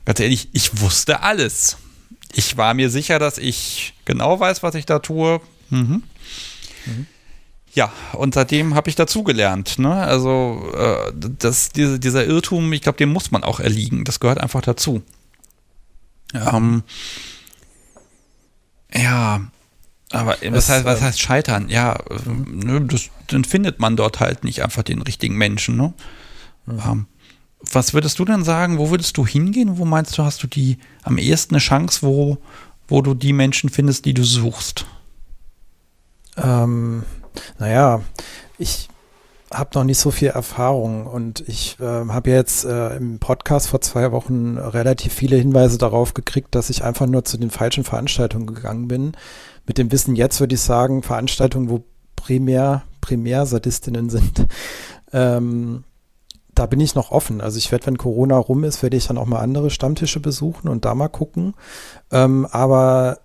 [0.05, 1.77] ganz ehrlich, ich wusste alles
[2.33, 5.41] ich war mir sicher, dass ich genau weiß, was ich da tue.
[5.69, 6.03] Mhm.
[6.85, 7.07] Mhm.
[7.73, 9.79] Ja, und seitdem habe ich dazugelernt.
[9.79, 9.93] Ne?
[9.93, 14.03] Also äh, das, diese, dieser Irrtum, ich glaube, dem muss man auch erliegen.
[14.03, 15.01] Das gehört einfach dazu.
[16.33, 16.83] Ähm,
[18.93, 19.41] ja,
[20.11, 21.69] aber was heißt, was heißt scheitern?
[21.69, 25.77] Ja, ne, das, dann findet man dort halt nicht einfach den richtigen Menschen.
[25.77, 25.93] Ne?
[26.65, 26.81] Mhm.
[26.85, 27.05] Ähm,
[27.69, 28.77] was würdest du denn sagen?
[28.77, 29.77] Wo würdest du hingehen?
[29.77, 32.37] Wo meinst du, hast du die am ehesten eine Chance, wo,
[32.87, 34.85] wo du die Menschen findest, die du suchst?
[36.37, 37.03] Ähm,
[37.59, 38.01] naja,
[38.57, 38.89] ich,
[39.53, 43.81] habe noch nicht so viel Erfahrung und ich äh, habe jetzt äh, im Podcast vor
[43.81, 48.47] zwei Wochen relativ viele Hinweise darauf gekriegt, dass ich einfach nur zu den falschen Veranstaltungen
[48.47, 49.11] gegangen bin.
[49.67, 51.83] Mit dem Wissen jetzt würde ich sagen, Veranstaltungen, wo
[52.15, 54.47] primär, primär Sadistinnen sind,
[55.13, 55.83] ähm,
[56.61, 57.41] da bin ich noch offen.
[57.41, 60.67] Also ich werde, wenn Corona rum ist, werde ich dann auch mal andere Stammtische besuchen
[60.67, 61.55] und da mal gucken.
[62.11, 63.17] Ähm, aber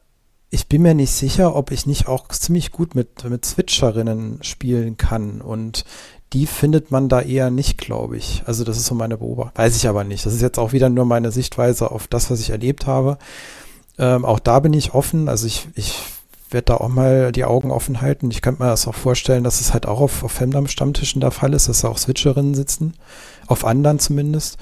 [0.49, 4.97] ich bin mir nicht sicher, ob ich nicht auch ziemlich gut mit, mit Switcherinnen spielen
[4.97, 5.43] kann.
[5.43, 5.85] Und
[6.33, 8.43] die findet man da eher nicht, glaube ich.
[8.47, 9.63] Also das ist so meine Beobachtung.
[9.63, 10.25] Weiß ich aber nicht.
[10.25, 13.19] Das ist jetzt auch wieder nur meine Sichtweise auf das, was ich erlebt habe.
[13.99, 15.29] Ähm, auch da bin ich offen.
[15.29, 16.01] Also ich, ich
[16.51, 18.31] werde da auch mal die Augen offen halten.
[18.31, 21.55] Ich könnte mir das auch vorstellen, dass es halt auch auf, auf Femdam-Stammtischen der Fall
[21.55, 22.95] ist, dass da auch Switcherinnen sitzen.
[23.47, 24.59] Auf anderen zumindest.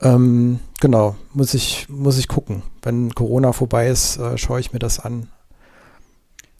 [0.00, 2.62] Ähm, genau, muss ich, muss ich gucken.
[2.82, 5.28] Wenn Corona vorbei ist, äh, schaue ich mir das an.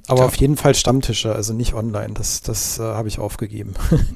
[0.08, 2.14] Aber auf jeden Fall Stammtische, also nicht online.
[2.14, 3.74] Das, das äh, habe ich aufgegeben.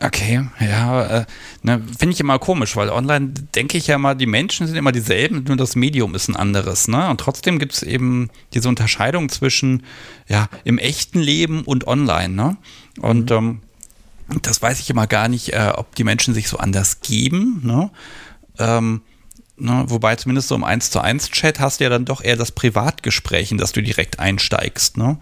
[0.00, 1.26] Okay, ja, äh,
[1.62, 4.92] ne, finde ich immer komisch, weil online denke ich ja immer, die Menschen sind immer
[4.92, 6.86] dieselben, nur das Medium ist ein anderes.
[6.88, 7.08] Ne?
[7.08, 9.84] Und trotzdem gibt es eben diese Unterscheidung zwischen
[10.28, 12.34] ja, im echten Leben und online.
[12.34, 12.56] Ne?
[13.00, 13.36] Und mhm.
[13.36, 13.60] ähm,
[14.42, 17.60] das weiß ich immer gar nicht, äh, ob die Menschen sich so anders geben.
[17.62, 17.90] Ne?
[18.58, 19.00] Ähm,
[19.56, 19.84] ne?
[19.86, 22.52] Wobei zumindest so im 1 zu 1 Chat hast du ja dann doch eher das
[22.52, 24.98] Privatgespräch, in das du direkt einsteigst.
[24.98, 25.18] Ne?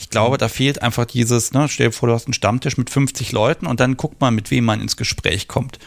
[0.00, 2.88] Ich glaube, da fehlt einfach dieses, ne, stell dir vor, du hast einen Stammtisch mit
[2.88, 5.78] 50 Leuten und dann guck mal, mit wem man ins Gespräch kommt.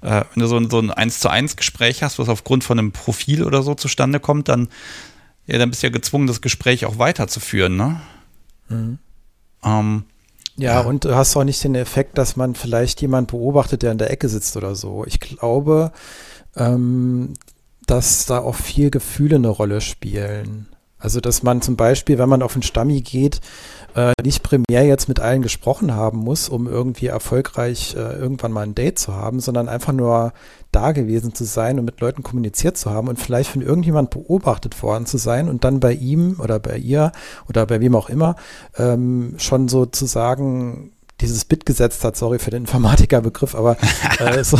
[0.00, 2.78] Äh, wenn du so ein, so ein 1 zu 1 Gespräch hast, was aufgrund von
[2.78, 4.68] einem Profil oder so zustande kommt, dann,
[5.46, 8.00] ja, dann bist du ja gezwungen, das Gespräch auch weiterzuführen, ne?
[8.70, 8.98] Mhm.
[9.62, 10.04] Ähm,
[10.56, 13.98] ja, und du hast auch nicht den Effekt, dass man vielleicht jemand beobachtet, der in
[13.98, 15.04] der Ecke sitzt oder so.
[15.04, 15.92] Ich glaube,
[16.56, 17.34] ähm,
[17.86, 20.67] dass da auch viel Gefühle eine Rolle spielen.
[20.98, 23.40] Also, dass man zum Beispiel, wenn man auf einen Stammi geht,
[23.94, 28.62] äh, nicht primär jetzt mit allen gesprochen haben muss, um irgendwie erfolgreich äh, irgendwann mal
[28.62, 30.32] ein Date zu haben, sondern einfach nur
[30.72, 34.82] da gewesen zu sein und mit Leuten kommuniziert zu haben und vielleicht von irgendjemand beobachtet
[34.82, 37.12] worden zu sein und dann bei ihm oder bei ihr
[37.48, 38.36] oder bei wem auch immer
[38.76, 43.76] ähm, schon sozusagen dieses Bit gesetzt hat, sorry für den Informatikerbegriff, aber
[44.18, 44.58] äh, so,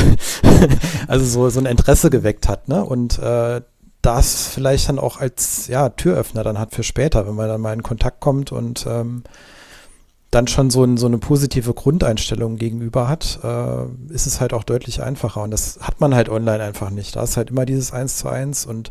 [1.09, 2.85] also so, so ein Interesse geweckt hat, ne?
[2.85, 3.61] Und äh,
[4.03, 7.73] das vielleicht dann auch als ja, Türöffner dann hat für später, wenn man dann mal
[7.73, 9.25] in Kontakt kommt und ähm,
[10.31, 14.65] dann schon so, ein, so, eine positive Grundeinstellung gegenüber hat, äh, ist es halt auch
[14.65, 15.43] deutlich einfacher.
[15.43, 17.17] Und das hat man halt online einfach nicht.
[17.17, 18.91] Da ist halt immer dieses Eins zu eins und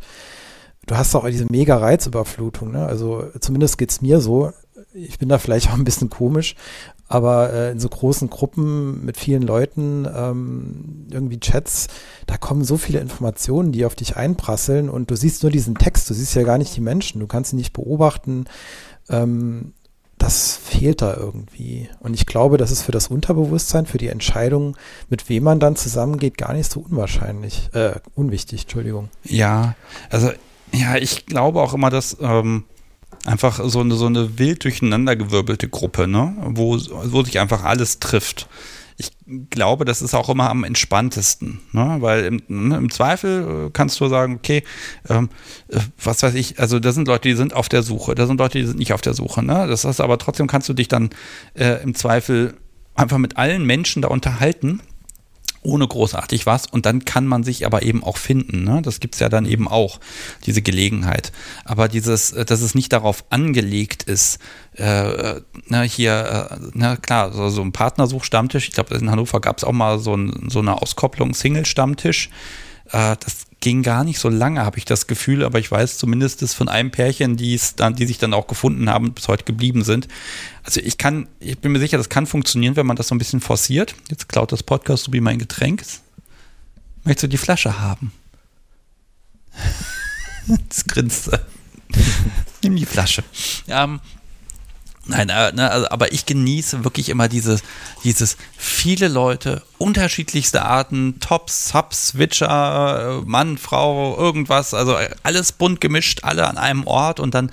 [0.88, 2.72] du hast auch diese mega Reizüberflutung.
[2.72, 2.86] Ne?
[2.86, 4.52] Also zumindest geht es mir so.
[4.94, 6.56] Ich bin da vielleicht auch ein bisschen komisch,
[7.08, 11.88] aber äh, in so großen Gruppen mit vielen Leuten, ähm, irgendwie Chats,
[12.26, 16.10] da kommen so viele Informationen, die auf dich einprasseln und du siehst nur diesen Text,
[16.10, 18.46] du siehst ja gar nicht die Menschen, du kannst sie nicht beobachten.
[19.10, 19.74] Ähm,
[20.18, 21.90] das fehlt da irgendwie.
[22.00, 24.76] Und ich glaube, das ist für das Unterbewusstsein, für die Entscheidung,
[25.10, 29.10] mit wem man dann zusammengeht, gar nicht so unwahrscheinlich, äh, unwichtig, Entschuldigung.
[29.24, 29.76] Ja,
[30.10, 30.32] also
[30.74, 32.64] ja, ich glaube auch immer, dass ähm,
[33.26, 36.36] einfach so eine, so eine wild durcheinandergewirbelte Gruppe, ne?
[36.46, 38.48] wo, wo sich einfach alles trifft.
[39.00, 39.12] Ich
[39.52, 41.98] glaube, das ist auch immer am entspanntesten, ne?
[42.00, 44.64] weil im, ne, im Zweifel äh, kannst du sagen, okay,
[45.08, 45.30] ähm,
[45.68, 48.40] äh, was weiß ich, also da sind Leute, die sind auf der Suche, da sind
[48.40, 49.44] Leute, die sind nicht auf der Suche.
[49.44, 49.68] Ne?
[49.68, 51.12] Das heißt aber trotzdem kannst du dich dann
[51.54, 52.58] äh, im Zweifel
[52.96, 54.82] einfach mit allen Menschen da unterhalten
[55.62, 58.64] ohne großartig was und dann kann man sich aber eben auch finden.
[58.64, 58.82] Ne?
[58.82, 60.00] Das es ja dann eben auch,
[60.46, 61.32] diese Gelegenheit.
[61.66, 64.40] Aber dieses, äh, dass es nicht darauf angelegt ist,
[64.76, 69.58] äh, ne, hier, äh, na klar, so, so ein Partnersuchstammtisch, ich glaube, in Hannover gab
[69.58, 72.30] es auch mal so, ein, so eine Auskopplung, Single-Stammtisch.
[72.92, 76.56] Äh, das ging gar nicht so lange, habe ich das Gefühl, aber ich weiß zumindest
[76.56, 80.08] von einem Pärchen, die dann, die sich dann auch gefunden haben, bis heute geblieben sind.
[80.64, 83.18] Also ich kann, ich bin mir sicher, das kann funktionieren, wenn man das so ein
[83.18, 83.94] bisschen forciert.
[84.10, 85.84] Jetzt klaut das Podcast so wie mein Getränk.
[87.04, 88.14] Möchtest du die Flasche haben?
[90.70, 91.30] das grinst.
[92.64, 93.26] Nimm die Flasche.
[93.68, 94.00] Ähm,
[95.08, 97.64] Nein, äh, ne, also, aber ich genieße wirklich immer dieses,
[98.04, 105.54] dieses viele Leute, unterschiedlichste Arten, Tops, Subs, Switcher, äh, Mann, Frau, irgendwas, also äh, alles
[105.54, 107.52] bunt gemischt, alle an einem Ort und dann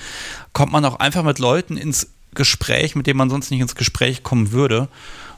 [0.53, 4.23] kommt man auch einfach mit Leuten ins Gespräch, mit denen man sonst nicht ins Gespräch
[4.23, 4.89] kommen würde.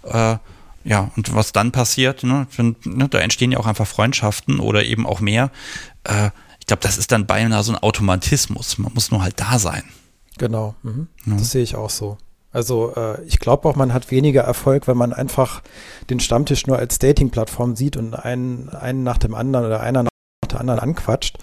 [0.04, 0.36] Äh,
[0.84, 2.46] ja, und was dann passiert, ne,
[2.84, 5.50] ne, da entstehen ja auch einfach Freundschaften oder eben auch mehr.
[6.04, 8.78] Äh, ich glaube, das ist dann beinahe so ein Automatismus.
[8.78, 9.84] Man muss nur halt da sein.
[10.38, 11.08] Genau, mhm.
[11.26, 11.36] ja.
[11.36, 12.18] das sehe ich auch so.
[12.52, 15.62] Also äh, ich glaube auch, man hat weniger Erfolg, wenn man einfach
[16.08, 20.10] den Stammtisch nur als Dating-Plattform sieht und einen, einen nach dem anderen oder einer nach
[20.50, 21.36] der anderen anquatscht.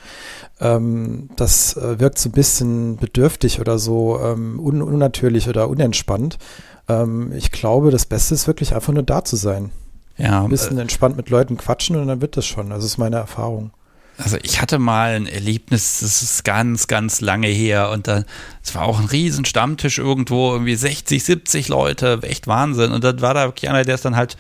[0.60, 6.40] Ähm, das äh, wirkt so ein bisschen bedürftig oder so ähm, un unnatürlich oder unentspannt.
[6.88, 9.72] Ähm, ich glaube, das Beste ist wirklich einfach nur da zu sein.
[10.18, 10.44] Ja.
[10.44, 12.70] Ein bisschen äh, entspannt mit Leuten quatschen und dann wird das schon.
[12.70, 13.72] Das ist meine Erfahrung.
[14.18, 18.26] Also ich hatte mal ein Erlebnis, das ist ganz, ganz lange her und dann,
[18.64, 22.92] es war auch ein riesen Stammtisch irgendwo, irgendwie 60, 70 Leute, echt Wahnsinn.
[22.92, 24.38] Und dann war da wirklich einer, der ist dann halt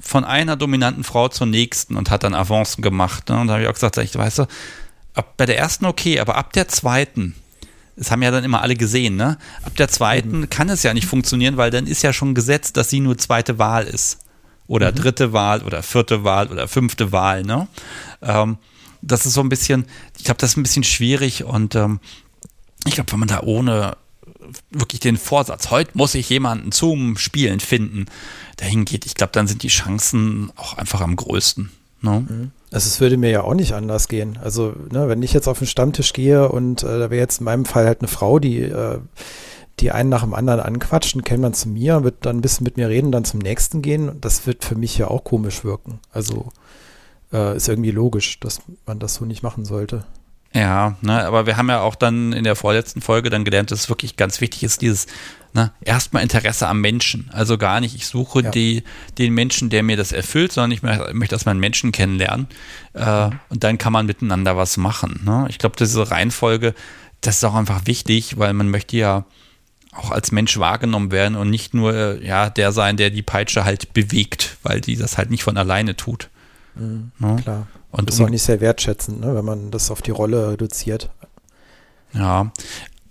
[0.00, 3.28] von einer dominanten Frau zur nächsten und hat dann Avancen gemacht.
[3.28, 3.38] Ne?
[3.38, 4.46] Und da habe ich auch gesagt, ich weißt du,
[5.14, 7.34] ab bei der ersten okay, aber ab der zweiten,
[7.96, 9.36] das haben ja dann immer alle gesehen, ne?
[9.62, 10.50] Ab der zweiten mhm.
[10.50, 13.58] kann es ja nicht funktionieren, weil dann ist ja schon gesetzt, dass sie nur zweite
[13.58, 14.18] Wahl ist.
[14.70, 14.96] Oder mhm.
[14.96, 17.66] dritte Wahl oder vierte Wahl oder fünfte Wahl, ne?
[18.22, 18.56] Ähm,
[19.02, 19.84] das ist so ein bisschen,
[20.16, 21.98] ich glaube, das ist ein bisschen schwierig und ähm,
[22.86, 23.96] ich glaube, wenn man da ohne
[24.70, 28.06] wirklich den Vorsatz, heute muss ich jemanden zum Spielen finden,
[28.58, 31.72] dahin geht, ich glaube, dann sind die Chancen auch einfach am größten.
[32.02, 32.26] Ne?
[32.28, 32.50] Mhm.
[32.70, 34.38] Also es würde mir ja auch nicht anders gehen.
[34.40, 37.44] Also ne, wenn ich jetzt auf den Stammtisch gehe und äh, da wäre jetzt in
[37.44, 38.98] meinem Fall halt eine Frau, die äh,
[39.80, 42.76] die einen nach dem anderen anquatschen, kennt man zu mir, wird dann ein bisschen mit
[42.76, 44.20] mir reden, dann zum nächsten gehen.
[44.20, 46.00] Das wird für mich ja auch komisch wirken.
[46.12, 46.48] Also
[47.32, 50.04] äh, ist irgendwie logisch, dass man das so nicht machen sollte.
[50.52, 53.80] Ja, ne, aber wir haben ja auch dann in der vorletzten Folge dann gelernt, dass
[53.80, 55.06] es wirklich ganz wichtig ist, dieses
[55.52, 57.30] ne, erstmal Interesse am Menschen.
[57.32, 58.50] Also gar nicht, ich suche ja.
[58.50, 58.82] die,
[59.16, 62.48] den Menschen, der mir das erfüllt, sondern ich möchte erstmal einen Menschen kennenlernen.
[62.94, 65.20] Äh, und dann kann man miteinander was machen.
[65.24, 65.46] Ne?
[65.50, 66.74] Ich glaube, diese Reihenfolge,
[67.20, 69.26] das ist auch einfach wichtig, weil man möchte ja
[69.92, 73.64] auch als Mensch wahrgenommen werden und nicht nur äh, ja, der sein, der die Peitsche
[73.64, 76.28] halt bewegt, weil die das halt nicht von alleine tut.
[76.76, 77.36] Mhm, ja?
[77.36, 77.66] Klar.
[77.90, 81.10] Und das ist auch nicht sehr wertschätzend, ne, wenn man das auf die Rolle reduziert.
[82.12, 82.52] Ja.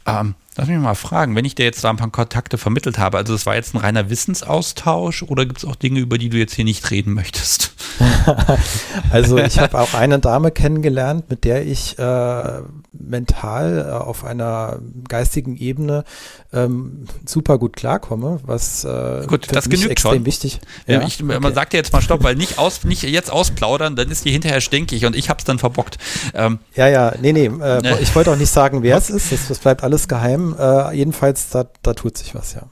[0.06, 3.18] Ähm, lass mich mal fragen, wenn ich dir jetzt da ein paar Kontakte vermittelt habe,
[3.18, 6.38] also das war jetzt ein reiner Wissensaustausch oder gibt es auch Dinge, über die du
[6.38, 7.74] jetzt hier nicht reden möchtest?
[9.12, 12.62] also ich habe auch eine Dame kennengelernt, mit der ich äh,
[12.92, 16.04] mental äh, auf einer geistigen Ebene
[16.52, 20.26] ähm, super gut klarkomme, was äh, gut, das genügt extrem schon.
[20.26, 20.60] wichtig.
[20.88, 21.02] Ja?
[21.02, 21.54] Ich, man okay.
[21.54, 24.62] sagt ja jetzt mal Stopp, weil nicht, aus, nicht jetzt ausplaudern, dann ist die hinterher
[24.62, 25.98] stinkig und ich habe es dann verbockt.
[26.34, 29.48] Ähm, ja, ja, nee, nee, äh, ich wollte auch nicht sagen, wer es ist, das,
[29.48, 30.56] das, bleibt alles geheim.
[30.58, 32.64] Äh, jedenfalls, da, da tut sich was, ja.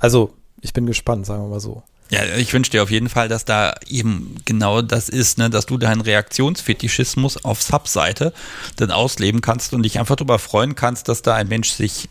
[0.00, 1.82] Also, ich bin gespannt, sagen wir mal so.
[2.12, 5.64] Ja, ich wünsche dir auf jeden Fall, dass da eben genau das ist, ne, dass
[5.64, 8.34] du deinen Reaktionsfetischismus auf Subseite
[8.76, 12.10] dann ausleben kannst und dich einfach darüber freuen kannst, dass da ein Mensch sich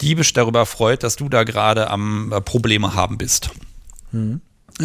[0.00, 3.50] diebisch darüber freut, dass du da gerade am äh, Probleme haben bist.
[4.12, 4.42] Mhm.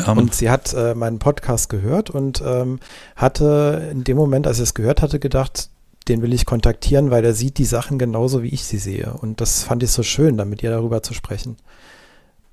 [0.07, 2.79] Um, und sie hat äh, meinen Podcast gehört und ähm,
[3.15, 5.69] hatte in dem Moment, als sie es gehört hatte, gedacht,
[6.07, 9.13] den will ich kontaktieren, weil er sieht die Sachen genauso, wie ich sie sehe.
[9.13, 11.57] Und das fand ich so schön, dann mit ihr darüber zu sprechen.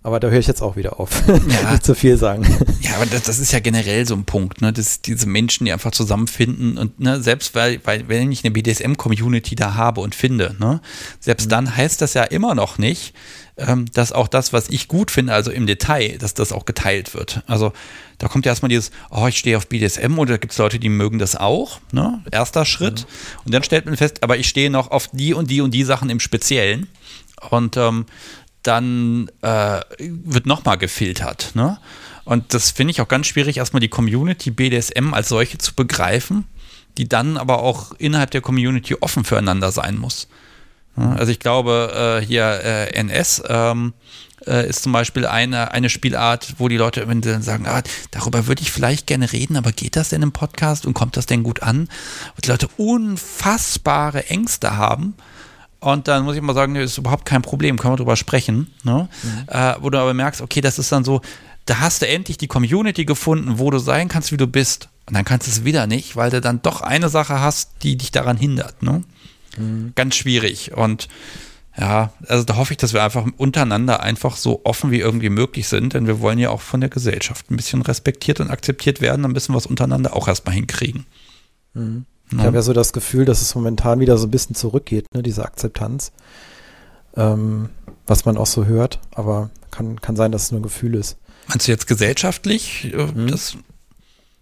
[0.05, 1.23] Aber da höre ich jetzt auch wieder auf.
[1.27, 1.39] Ja.
[1.73, 2.47] Nicht zu viel sagen.
[2.81, 4.73] Ja, aber das, das, ist ja generell so ein Punkt, ne?
[4.73, 9.57] dass diese Menschen, die einfach zusammenfinden und ne, selbst weil, weil, wenn ich eine BDSM-Community
[9.57, 10.81] da habe und finde, ne,
[11.19, 11.51] selbst mhm.
[11.51, 13.13] dann heißt das ja immer noch nicht,
[13.57, 17.15] ähm, dass auch das, was ich gut finde, also im Detail, dass das auch geteilt
[17.15, 17.43] wird.
[17.49, 17.73] Also
[18.19, 20.89] da kommt ja erstmal dieses, oh, ich stehe auf BDSM oder gibt es Leute, die
[20.89, 22.23] mögen das auch, ne?
[22.31, 23.01] Erster Schritt.
[23.01, 23.41] Mhm.
[23.47, 25.85] Und dann stellt man fest, aber ich stehe noch auf die und die und die
[25.85, 26.89] Sachen im Speziellen.
[27.51, 28.07] Und ähm,
[28.63, 31.53] dann äh, wird nochmal gefiltert.
[31.55, 31.79] Ne?
[32.25, 36.45] Und das finde ich auch ganz schwierig, erstmal die Community BDSM als solche zu begreifen,
[36.99, 40.29] die dann aber auch innerhalb der Community offen füreinander sein muss.
[40.99, 43.93] Also ich glaube, äh, hier äh, NS ähm,
[44.47, 48.47] äh, ist zum Beispiel eine, eine Spielart, wo die Leute wenn sie sagen, ah, darüber
[48.47, 51.45] würde ich vielleicht gerne reden, aber geht das denn im Podcast und kommt das denn
[51.45, 51.89] gut an?
[52.37, 55.15] Und die Leute unfassbare Ängste haben,
[55.81, 58.73] und dann muss ich mal sagen, das ist überhaupt kein Problem, können wir drüber sprechen.
[58.83, 59.09] Ne?
[59.23, 59.45] Mhm.
[59.47, 61.21] Äh, wo du aber merkst, okay, das ist dann so,
[61.67, 64.89] da hast du endlich die Community gefunden, wo du sein kannst, wie du bist.
[65.07, 67.97] Und dann kannst du es wieder nicht, weil du dann doch eine Sache hast, die
[67.97, 68.83] dich daran hindert.
[68.83, 69.05] Ne?
[69.57, 69.93] Mhm.
[69.95, 70.73] Ganz schwierig.
[70.77, 71.09] Und
[71.79, 75.69] ja, also da hoffe ich, dass wir einfach untereinander einfach so offen wie irgendwie möglich
[75.69, 79.23] sind, denn wir wollen ja auch von der Gesellschaft ein bisschen respektiert und akzeptiert werden,
[79.23, 81.07] dann müssen wir es untereinander auch erstmal hinkriegen.
[81.75, 82.05] Mhm.
[82.31, 85.23] Ich habe ja so das Gefühl, dass es momentan wieder so ein bisschen zurückgeht, ne,
[85.23, 86.13] diese Akzeptanz.
[87.17, 87.71] Ähm,
[88.07, 91.17] was man auch so hört, aber kann, kann sein, dass es nur ein Gefühl ist.
[91.49, 92.93] Meinst du jetzt gesellschaftlich?
[92.93, 93.29] Äh, mhm.
[93.29, 93.57] Das,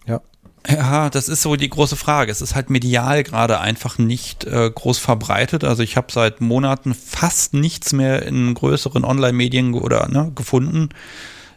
[0.07, 0.20] ja.
[0.68, 2.32] Ja, das ist so die große Frage.
[2.32, 5.62] Es ist halt medial gerade einfach nicht äh, groß verbreitet.
[5.62, 10.89] Also ich habe seit Monaten fast nichts mehr in größeren Online-Medien oder ne, gefunden.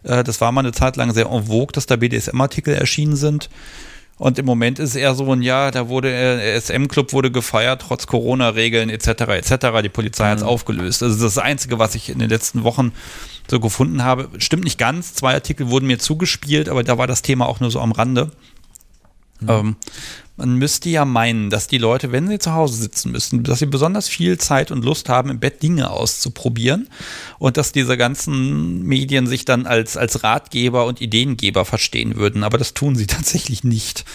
[0.04, 3.50] Äh, das war mal eine Zeit lang sehr en vogue, dass da BDSM-Artikel erschienen sind.
[4.20, 7.84] Und im Moment ist es eher so ein Ja, da wurde äh, SM-Club wurde gefeiert,
[7.88, 9.08] trotz Corona-Regeln etc.
[9.08, 9.82] etc.
[9.82, 10.30] Die Polizei mhm.
[10.32, 11.02] hat es aufgelöst.
[11.02, 12.92] Also das ist das Einzige, was ich in den letzten Wochen
[13.50, 14.28] so gefunden habe.
[14.38, 15.14] Stimmt nicht ganz.
[15.14, 18.30] Zwei Artikel wurden mir zugespielt, aber da war das Thema auch nur so am Rande.
[19.40, 19.50] Mhm.
[19.50, 19.76] Ähm,
[20.40, 23.66] man müsste ja meinen, dass die Leute, wenn sie zu Hause sitzen müssen, dass sie
[23.66, 26.88] besonders viel Zeit und Lust haben, im Bett Dinge auszuprobieren
[27.40, 32.44] und dass diese ganzen Medien sich dann als, als Ratgeber und Ideengeber verstehen würden.
[32.44, 34.06] Aber das tun sie tatsächlich nicht.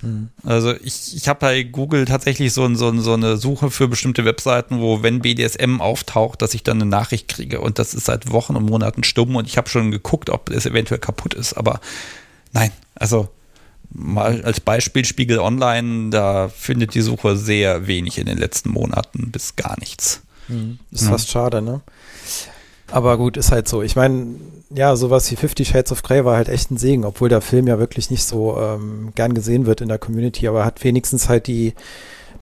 [0.00, 0.30] Hm.
[0.42, 4.80] Also ich, ich habe bei Google tatsächlich so, so, so eine Suche für bestimmte Webseiten,
[4.80, 7.60] wo wenn BDSM auftaucht, dass ich dann eine Nachricht kriege.
[7.60, 10.66] Und das ist seit Wochen und Monaten stumm und ich habe schon geguckt, ob es
[10.66, 11.52] eventuell kaputt ist.
[11.52, 11.80] Aber
[12.52, 13.28] nein, also
[13.94, 19.30] mal als Beispiel Spiegel Online, da findet die Suche sehr wenig in den letzten Monaten
[19.30, 20.22] bis gar nichts.
[20.46, 20.78] Hm.
[20.90, 21.10] Ist ja.
[21.10, 21.82] fast schade, ne?
[22.90, 23.82] Aber gut, ist halt so.
[23.82, 24.36] Ich meine,
[24.70, 27.66] ja, sowas wie Fifty Shades of Grey war halt echt ein Segen, obwohl der Film
[27.66, 31.46] ja wirklich nicht so ähm, gern gesehen wird in der Community, aber hat wenigstens halt
[31.46, 31.74] die,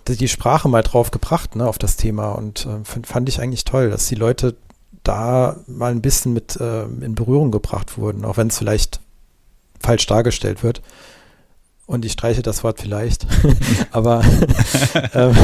[0.07, 2.33] die, die Sprache mal drauf gebracht, ne, auf das Thema.
[2.33, 4.57] Und äh, fand, fand ich eigentlich toll, dass die Leute
[5.05, 9.01] da mal ein bisschen mit äh, in Berührung gebracht wurden, auch wenn es vielleicht
[9.81, 10.83] falsch dargestellt wird
[11.89, 13.27] und ich streiche das Wort vielleicht,
[13.91, 14.23] aber,
[15.15, 15.35] ähm,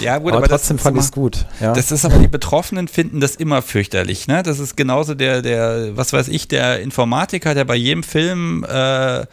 [0.00, 1.46] ja, gut, aber, aber trotzdem fand ich es gut.
[1.60, 1.72] Ja.
[1.72, 4.28] Das ist aber, die Betroffenen finden das immer fürchterlich.
[4.28, 4.44] Ne?
[4.44, 9.26] Das ist genauso der, der, was weiß ich, der Informatiker, der bei jedem Film äh,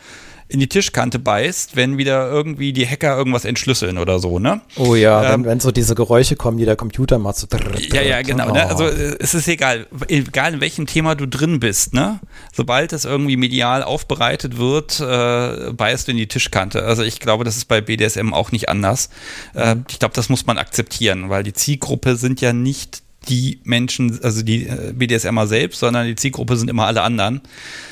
[0.51, 4.61] in die Tischkante beißt, wenn wieder irgendwie die Hacker irgendwas entschlüsseln oder so, ne?
[4.75, 7.37] Oh ja, ähm, wenn, wenn so diese Geräusche kommen, die der Computer macht.
[7.37, 8.49] So drrr, drrr, ja, ja, genau.
[8.49, 8.53] Oh.
[8.53, 8.67] Ne?
[8.67, 12.19] Also äh, es ist egal, egal in welchem Thema du drin bist, ne?
[12.51, 16.83] Sobald es irgendwie medial aufbereitet wird, äh, beißt du in die Tischkante.
[16.83, 19.09] Also ich glaube, das ist bei BDSM auch nicht anders.
[19.53, 24.19] Äh, ich glaube, das muss man akzeptieren, weil die Zielgruppe sind ja nicht die Menschen,
[24.23, 27.41] also die äh, BDSMer selbst, sondern die Zielgruppe sind immer alle anderen.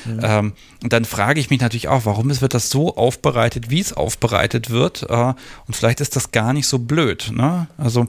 [0.04, 0.40] Ja.
[0.40, 3.92] Ähm, und dann frage ich mich natürlich auch, warum wird das so aufbereitet, wie es
[3.92, 5.06] aufbereitet wird?
[5.08, 5.34] Äh,
[5.66, 7.30] und vielleicht ist das gar nicht so blöd.
[7.32, 7.68] Ne?
[7.78, 8.06] Also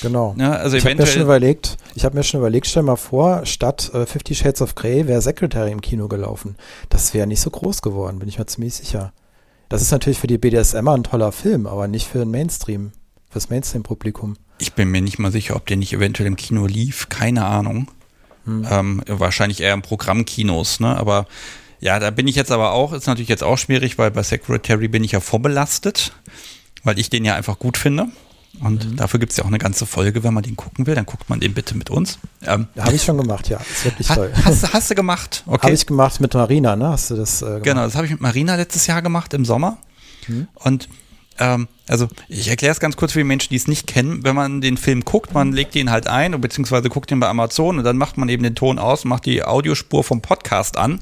[0.00, 0.34] genau.
[0.38, 3.44] Ja, also ich habe mir schon überlegt, ich habe mir schon überlegt, stell mal vor,
[3.44, 6.56] statt äh, Fifty Shades of Grey wäre Secretary im Kino gelaufen.
[6.88, 9.12] Das wäre nicht so groß geworden, bin ich mir ziemlich sicher.
[9.68, 12.92] Das ist natürlich für die BDSMer ein toller Film, aber nicht für den Mainstream,
[13.30, 14.36] fürs Mainstream-Publikum.
[14.62, 17.08] Ich bin mir nicht mal sicher, ob der nicht eventuell im Kino lief.
[17.08, 17.90] Keine Ahnung.
[18.44, 18.64] Hm.
[18.70, 20.96] Ähm, wahrscheinlich eher im Programmkinos, ne?
[20.96, 21.26] Aber
[21.80, 24.86] ja, da bin ich jetzt aber auch, ist natürlich jetzt auch schwierig, weil bei Secretary
[24.86, 26.12] bin ich ja vorbelastet,
[26.84, 28.06] weil ich den ja einfach gut finde.
[28.60, 28.96] Und mhm.
[28.96, 31.28] dafür gibt es ja auch eine ganze Folge, wenn man den gucken will, dann guckt
[31.28, 32.20] man den bitte mit uns.
[32.42, 33.58] Ähm, Habe ich schon gemacht, ja.
[33.58, 34.32] Ist wirklich ha, toll.
[34.44, 35.42] Hast, hast, du gemacht?
[35.52, 35.62] Okay.
[35.64, 36.90] Habe ich gemacht mit Marina, ne?
[36.90, 37.64] Hast du das äh, gemacht?
[37.64, 39.78] Genau, das habe ich mit Marina letztes Jahr gemacht im Sommer.
[40.28, 40.46] Mhm.
[40.54, 40.88] Und
[41.38, 44.24] ähm, also ich erkläre es ganz kurz für die Menschen, die es nicht kennen.
[44.24, 47.78] Wenn man den Film guckt, man legt ihn halt ein, beziehungsweise guckt ihn bei Amazon
[47.78, 51.00] und dann macht man eben den Ton aus, macht die Audiospur vom Podcast an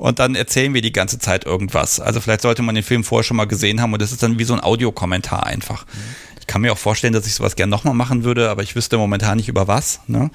[0.00, 2.00] und dann erzählen wir die ganze Zeit irgendwas.
[2.00, 4.38] Also vielleicht sollte man den Film vorher schon mal gesehen haben und das ist dann
[4.38, 5.84] wie so ein Audiokommentar einfach.
[6.40, 8.96] Ich kann mir auch vorstellen, dass ich sowas gerne nochmal machen würde, aber ich wüsste
[8.98, 10.00] momentan nicht über was.
[10.06, 10.30] Ne?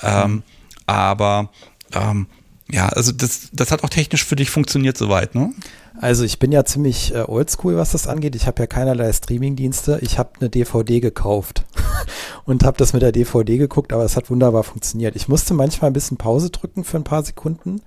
[0.00, 0.42] Ähm,
[0.86, 1.50] aber
[1.92, 2.26] ähm,
[2.72, 5.52] ja, also das, das hat auch technisch für dich funktioniert soweit, ne?
[6.00, 8.34] Also ich bin ja ziemlich äh, oldschool, was das angeht.
[8.34, 9.98] Ich habe ja keinerlei Streamingdienste.
[10.02, 11.64] Ich habe eine DVD gekauft
[12.44, 15.14] und habe das mit der DVD geguckt, aber es hat wunderbar funktioniert.
[15.16, 17.82] Ich musste manchmal ein bisschen Pause drücken für ein paar Sekunden.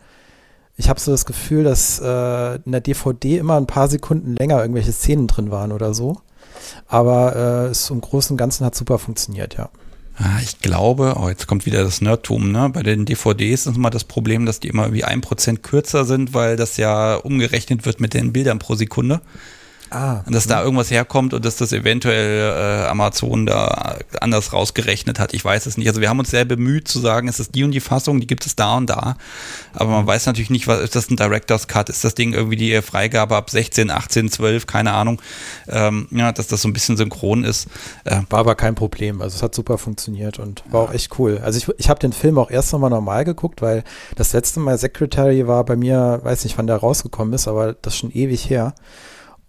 [0.76, 4.62] Ich habe so das Gefühl, dass äh, in der DVD immer ein paar Sekunden länger
[4.62, 6.18] irgendwelche Szenen drin waren oder so.
[6.88, 9.70] Aber äh, es im Großen und Ganzen hat super funktioniert, ja.
[10.16, 12.70] Ah, ich glaube, oh, jetzt kommt wieder das Nerdtum, ne?
[12.72, 16.36] Bei den DVDs ist immer das Problem, dass die immer wie ein Prozent kürzer sind,
[16.36, 19.22] weil das ja umgerechnet wird mit den Bildern pro Sekunde.
[19.94, 25.20] Ah, und dass da irgendwas herkommt und dass das eventuell äh, Amazon da anders rausgerechnet
[25.20, 25.36] hat.
[25.36, 25.88] Ich weiß es nicht.
[25.88, 28.26] Also wir haben uns sehr bemüht zu sagen, es ist die und die Fassung, die
[28.26, 29.18] gibt es da und da.
[29.74, 31.89] Aber man weiß natürlich nicht, was ist das ein Director's Cut?
[31.89, 35.22] Ist das Ding irgendwie die Freigabe ab 16, 18, 12, keine Ahnung.
[35.67, 37.67] Ähm, ja, dass das so ein bisschen synchron ist.
[38.04, 39.22] Äh, war aber kein Problem.
[39.22, 40.89] Also es hat super funktioniert und war ja.
[40.89, 41.39] auch echt cool.
[41.43, 43.84] Also ich, ich habe den Film auch erst nochmal normal geguckt, weil
[44.16, 47.93] das letzte Mal Secretary war bei mir, weiß nicht, wann der rausgekommen ist, aber das
[47.93, 48.74] ist schon ewig her.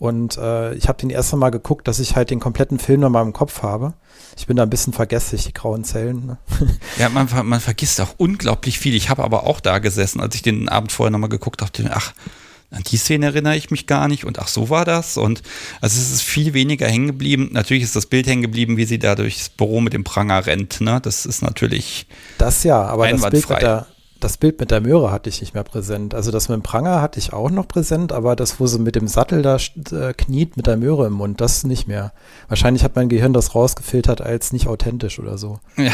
[0.04, 3.24] Und äh, ich habe den erste Mal geguckt, dass ich halt den kompletten Film nochmal
[3.24, 3.94] im Kopf habe.
[4.36, 6.26] Ich bin da ein bisschen vergesslich, die grauen Zellen.
[6.26, 6.38] Ne?
[6.98, 8.94] Ja, man, man vergisst auch unglaublich viel.
[8.94, 12.12] Ich habe aber auch da gesessen, als ich den Abend vorher nochmal geguckt habe, ach,
[12.70, 15.16] an die Szene erinnere ich mich gar nicht und ach, so war das.
[15.16, 15.42] Und
[15.80, 17.48] also es ist viel weniger hängen geblieben.
[17.52, 20.82] Natürlich ist das Bild hängen geblieben, wie sie da durchs Büro mit dem Pranger rennt.
[20.82, 21.00] Ne?
[21.02, 22.06] Das ist natürlich.
[22.36, 23.86] Das ja, aber das Bild mit der,
[24.24, 26.14] das Bild mit der Möhre hatte ich nicht mehr präsent.
[26.14, 28.96] Also das mit dem Pranger hatte ich auch noch präsent, aber das, wo sie mit
[28.96, 32.12] dem Sattel da äh, kniet mit der Möhre im Mund, das nicht mehr.
[32.48, 35.60] Wahrscheinlich hat mein Gehirn das rausgefiltert als nicht authentisch oder so.
[35.76, 35.92] Ja.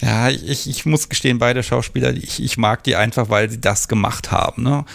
[0.00, 3.86] ja, ich, ich muss gestehen, beide Schauspieler, ich, ich mag die einfach, weil sie das
[3.86, 4.62] gemacht haben.
[4.62, 4.86] Ne?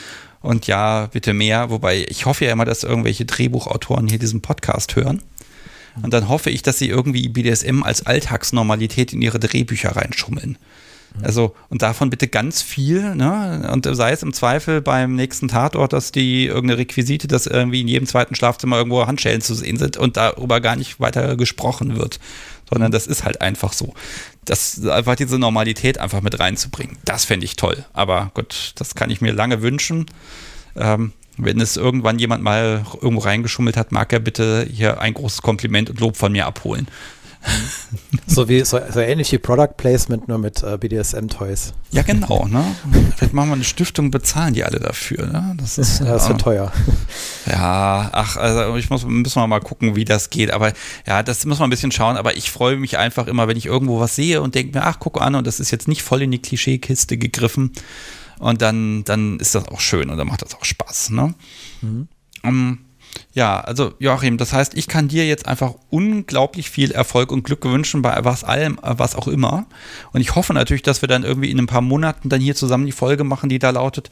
[0.42, 1.70] Und ja, bitte mehr.
[1.70, 5.22] Wobei ich hoffe ja immer, dass irgendwelche Drehbuchautoren hier diesen Podcast hören.
[6.02, 10.58] Und dann hoffe ich, dass sie irgendwie BDSM als Alltagsnormalität in ihre Drehbücher reinschummeln.
[11.16, 11.26] Mhm.
[11.26, 13.70] Also, und davon bitte ganz viel, ne?
[13.72, 17.88] Und sei es im Zweifel beim nächsten Tatort, dass die irgendeine Requisite, dass irgendwie in
[17.88, 22.20] jedem zweiten Schlafzimmer irgendwo Handschellen zu sehen sind und darüber gar nicht weiter gesprochen wird.
[22.70, 23.94] Sondern das ist halt einfach so.
[24.46, 26.98] Das einfach diese Normalität einfach mit reinzubringen.
[27.04, 27.86] Das fände ich toll.
[27.94, 30.06] Aber Gott, das kann ich mir lange wünschen.
[30.76, 35.42] Ähm, wenn es irgendwann jemand mal irgendwo reingeschummelt hat, mag er bitte hier ein großes
[35.42, 36.88] Kompliment und Lob von mir abholen.
[38.28, 41.74] So wie so, so ähnlich wie Product Placement, nur mit äh, BDSM-Toys.
[41.92, 42.64] Ja, genau, ne?
[43.16, 45.56] Vielleicht machen wir eine Stiftung, bezahlen die alle dafür, ne?
[45.58, 46.72] Das ist ja, das wird äh, teuer.
[47.50, 50.52] Ja, ach, also ich muss müssen wir mal gucken, wie das geht.
[50.52, 50.72] Aber
[51.08, 52.16] ja, das muss man ein bisschen schauen.
[52.16, 54.98] Aber ich freue mich einfach immer, wenn ich irgendwo was sehe und denke mir, ach,
[55.00, 57.72] guck an, und das ist jetzt nicht voll in die Klischeekiste gegriffen.
[58.40, 61.36] Und dann, dann ist das auch schön und dann macht das auch Spaß, ne?
[61.82, 62.08] Mhm.
[62.42, 62.80] Um,
[63.34, 67.66] ja, also Joachim, das heißt, ich kann dir jetzt einfach unglaublich viel Erfolg und Glück
[67.66, 69.66] wünschen bei was allem, was auch immer.
[70.14, 72.86] Und ich hoffe natürlich, dass wir dann irgendwie in ein paar Monaten dann hier zusammen
[72.86, 74.10] die Folge machen, die da lautet,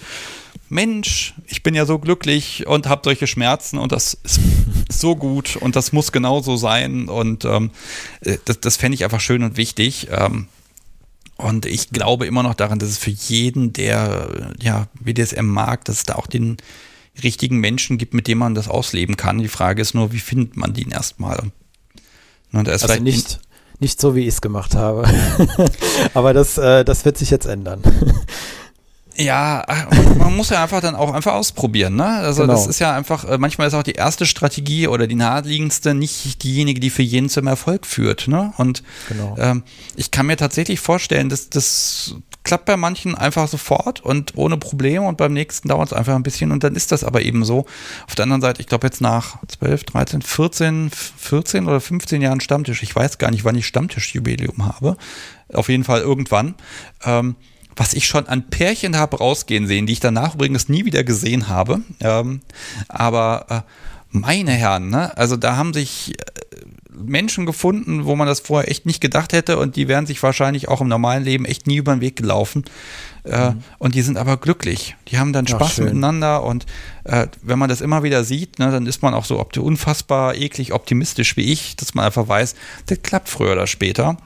[0.70, 4.40] Mensch, ich bin ja so glücklich und habe solche Schmerzen und das ist
[4.92, 7.08] so gut und das muss genau so sein.
[7.08, 7.72] Und ähm,
[8.22, 10.08] äh, das, das fände ich einfach schön und wichtig.
[10.12, 10.48] Ähm,
[11.38, 15.98] und ich glaube immer noch daran, dass es für jeden, der ja BDSM mag, dass
[15.98, 16.58] es da auch den
[17.24, 19.40] richtigen Menschen gibt, mit dem man das ausleben kann.
[19.40, 21.52] Die Frage ist nur, wie findet man den erstmal?
[22.52, 23.40] Und also nicht,
[23.80, 25.08] nicht so, wie ich es gemacht habe.
[26.14, 27.82] Aber das, äh, das wird sich jetzt ändern.
[29.20, 29.66] Ja,
[30.20, 32.06] man muss ja einfach dann auch einfach ausprobieren, ne?
[32.06, 32.54] Also genau.
[32.54, 36.44] das ist ja einfach, äh, manchmal ist auch die erste Strategie oder die naheliegendste nicht
[36.44, 38.54] diejenige, die für jeden zum Erfolg führt, ne?
[38.58, 39.36] Und genau.
[39.40, 39.64] ähm,
[39.96, 45.06] ich kann mir tatsächlich vorstellen, dass das klappt bei manchen einfach sofort und ohne Probleme
[45.06, 47.66] und beim nächsten dauert es einfach ein bisschen und dann ist das aber eben so.
[48.08, 52.40] Auf der anderen Seite, ich glaube jetzt nach 12, 13, 14, 14 oder 15 Jahren
[52.40, 54.96] Stammtisch, ich weiß gar nicht, wann ich Stammtischjubiläum habe,
[55.54, 56.56] auf jeden Fall irgendwann,
[57.04, 57.36] ähm,
[57.78, 61.48] was ich schon an Pärchen habe rausgehen sehen, die ich danach übrigens nie wieder gesehen
[61.48, 61.82] habe.
[62.02, 62.42] Ähm,
[62.90, 63.62] aber äh,
[64.10, 65.16] meine Herren, ne?
[65.16, 66.24] also da haben sich äh,
[66.92, 70.68] Menschen gefunden, wo man das vorher echt nicht gedacht hätte und die wären sich wahrscheinlich
[70.68, 72.66] auch im normalen Leben echt nie über den Weg gelaufen.
[73.24, 73.64] Äh, mhm.
[73.78, 74.96] Und die sind aber glücklich.
[75.10, 76.66] Die haben dann Spaß Ach, miteinander und
[77.04, 80.74] äh, wenn man das immer wieder sieht, ne, dann ist man auch so unfassbar eklig
[80.74, 82.56] optimistisch wie ich, dass man einfach weiß,
[82.88, 84.18] das klappt früher oder später.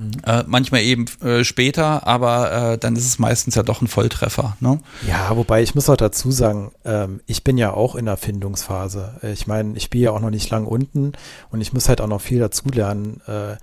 [0.00, 0.12] Mhm.
[0.24, 4.56] Äh, manchmal eben äh, später, aber äh, dann ist es meistens ja doch ein Volltreffer.
[4.60, 4.80] Ne?
[5.06, 9.20] Ja, wobei ich muss auch dazu sagen, ähm, ich bin ja auch in der Findungsphase.
[9.34, 11.12] Ich meine, ich spiele ja auch noch nicht lang unten
[11.50, 13.56] und ich muss halt auch noch viel dazulernen, äh,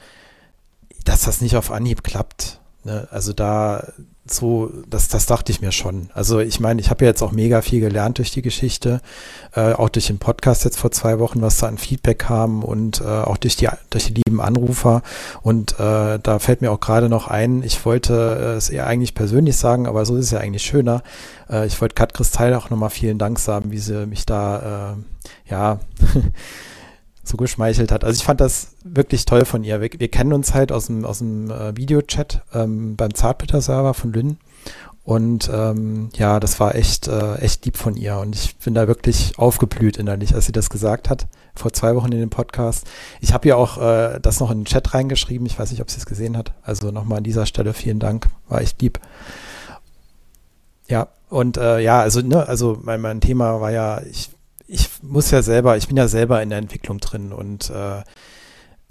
[1.03, 2.59] dass das nicht auf Anhieb klappt.
[2.87, 3.07] Ne?
[3.11, 3.83] Also da
[4.31, 6.09] so, das, das dachte ich mir schon.
[6.13, 9.01] Also ich meine, ich habe ja jetzt auch mega viel gelernt durch die Geschichte,
[9.55, 13.01] äh, auch durch den Podcast jetzt vor zwei Wochen, was da an Feedback kam und
[13.01, 15.01] äh, auch durch die, durch die lieben Anrufer.
[15.41, 19.15] Und äh, da fällt mir auch gerade noch ein, ich wollte äh, es eher eigentlich
[19.15, 21.03] persönlich sagen, aber so ist es ja eigentlich schöner.
[21.49, 25.51] Äh, ich wollte Kat Kristall auch nochmal vielen Dank sagen, wie sie mich da, äh,
[25.51, 25.79] ja,
[27.27, 28.03] so geschmeichelt hat.
[28.03, 29.81] Also ich fand das wirklich toll von ihr.
[29.81, 34.13] Wir, wir kennen uns halt aus dem, aus dem äh, Videochat ähm, beim Zartbitter-Server von
[34.13, 34.37] Lynn.
[35.03, 38.17] Und ähm, ja, das war echt, äh, echt lieb von ihr.
[38.17, 42.11] Und ich bin da wirklich aufgeblüht innerlich, als sie das gesagt hat, vor zwei Wochen
[42.11, 42.85] in dem Podcast.
[43.21, 45.47] Ich habe ihr auch äh, das noch in den Chat reingeschrieben.
[45.47, 46.51] Ich weiß nicht, ob sie es gesehen hat.
[46.61, 48.27] Also nochmal an dieser Stelle vielen Dank.
[48.49, 48.99] War echt lieb.
[50.89, 54.29] Ja, und äh, ja, also, ne, also mein, mein Thema war ja, ich
[54.67, 58.03] ich muss ja selber, ich bin ja selber in der Entwicklung drin und äh,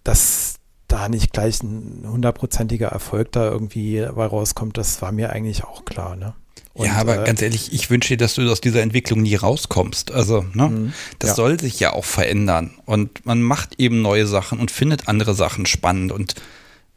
[0.05, 0.55] dass
[0.89, 5.85] da nicht gleich ein hundertprozentiger Erfolg da irgendwie dabei rauskommt, das war mir eigentlich auch
[5.85, 6.35] klar, ne?
[6.73, 9.35] Und, ja, aber äh, ganz ehrlich, ich wünsche dir, dass du aus dieser Entwicklung nie
[9.35, 10.13] rauskommst.
[10.13, 10.69] Also, ne?
[10.69, 11.35] Mhm, das ja.
[11.35, 12.75] soll sich ja auch verändern.
[12.85, 16.13] Und man macht eben neue Sachen und findet andere Sachen spannend.
[16.13, 16.35] Und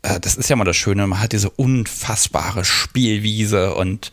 [0.01, 4.11] äh, das ist ja mal das Schöne, man hat diese unfassbare Spielwiese und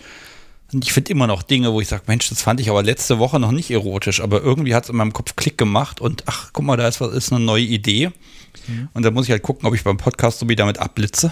[0.73, 3.19] und ich finde immer noch Dinge, wo ich sage, Mensch, das fand ich aber letzte
[3.19, 6.51] Woche noch nicht erotisch, aber irgendwie hat es in meinem Kopf Klick gemacht und ach,
[6.53, 8.11] guck mal, da ist was, ist eine neue Idee.
[8.67, 8.89] Mhm.
[8.93, 11.31] Und da muss ich halt gucken, ob ich beim Podcast so wie damit abblitze.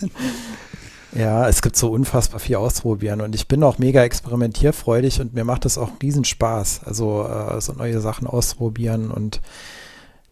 [1.12, 5.44] ja, es gibt so unfassbar viel ausprobieren und ich bin auch mega experimentierfreudig und mir
[5.44, 9.40] macht es auch riesen Spaß, also äh, so neue Sachen ausprobieren und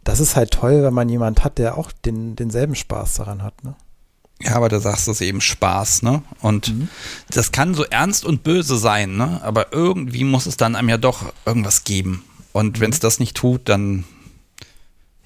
[0.04, 3.64] das ist halt toll, wenn man jemand hat, der auch den, denselben Spaß daran hat,
[3.64, 3.74] ne?
[4.40, 6.22] Ja, aber da sagst du es eben Spaß, ne?
[6.40, 6.88] Und mhm.
[7.30, 9.40] das kann so ernst und böse sein, ne?
[9.42, 12.24] Aber irgendwie muss es dann einem ja doch irgendwas geben.
[12.52, 12.80] Und mhm.
[12.82, 14.04] wenn es das nicht tut, dann,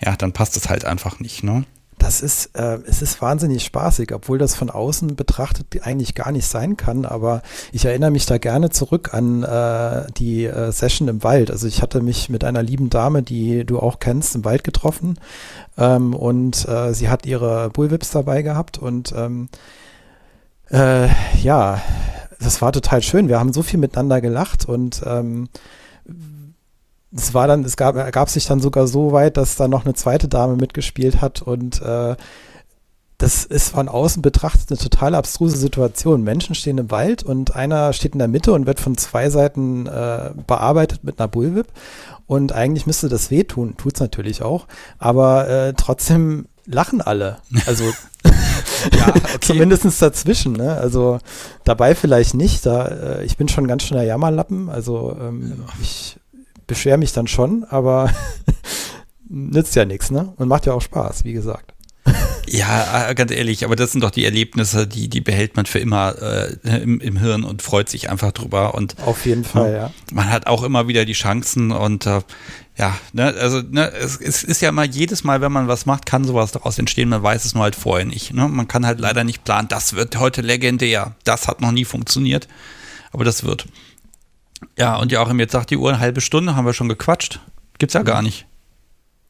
[0.00, 1.64] ja, dann passt es halt einfach nicht, ne?
[2.02, 6.46] Das ist, äh, es ist wahnsinnig spaßig, obwohl das von außen betrachtet eigentlich gar nicht
[6.46, 7.04] sein kann.
[7.04, 7.42] Aber
[7.72, 11.50] ich erinnere mich da gerne zurück an äh, die äh, Session im Wald.
[11.50, 15.18] Also ich hatte mich mit einer lieben Dame, die du auch kennst, im Wald getroffen.
[15.78, 19.48] Ähm, und äh, sie hat ihre Bullwhips dabei gehabt und ähm,
[20.70, 21.08] Äh,
[21.42, 21.82] ja,
[22.40, 23.28] das war total schön.
[23.28, 25.50] Wir haben so viel miteinander gelacht und ähm,
[27.14, 29.94] es war dann, es gab, ergab sich dann sogar so weit, dass da noch eine
[29.94, 32.16] zweite Dame mitgespielt hat und äh,
[33.18, 36.24] das ist von außen betrachtet eine total abstruse Situation.
[36.24, 39.86] Menschen stehen im Wald und einer steht in der Mitte und wird von zwei Seiten
[39.86, 41.68] äh, bearbeitet mit einer Bullwhip.
[42.26, 44.66] Und eigentlich müsste das wehtun, tut's natürlich auch.
[44.98, 47.36] Aber äh, trotzdem lachen alle.
[47.64, 47.84] Also
[48.96, 49.20] ja, okay.
[49.40, 50.54] zumindest dazwischen.
[50.54, 50.76] Ne?
[50.76, 51.18] Also
[51.64, 52.66] dabei vielleicht nicht.
[52.66, 54.68] Da, äh, ich bin schon ganz schön der Jammerlappen.
[54.68, 55.72] Also ähm, ja.
[55.80, 56.16] ich
[56.66, 58.10] beschwere mich dann schon, aber
[59.28, 60.32] nützt ja nichts, ne?
[60.36, 61.72] Und macht ja auch Spaß, wie gesagt.
[62.46, 65.78] Ja, äh, ganz ehrlich, aber das sind doch die Erlebnisse, die, die behält man für
[65.78, 68.74] immer äh, im, im Hirn und freut sich einfach drüber.
[68.74, 69.90] Und auf jeden Fall, ja.
[70.12, 72.20] Man hat auch immer wieder die Chancen und äh,
[72.76, 76.04] ja, ne, also ne, es, es ist ja immer jedes Mal, wenn man was macht,
[76.04, 77.08] kann sowas daraus entstehen.
[77.08, 78.34] Man weiß es nur halt vorher nicht.
[78.34, 78.48] Ne?
[78.48, 81.14] Man kann halt leider nicht planen, das wird heute legendär.
[81.24, 82.48] Das hat noch nie funktioniert,
[83.12, 83.66] aber das wird.
[84.78, 87.40] Ja, und ja auch jetzt sagt die Uhr eine halbe Stunde, haben wir schon gequatscht.
[87.78, 88.46] Gibt's ja gar nicht.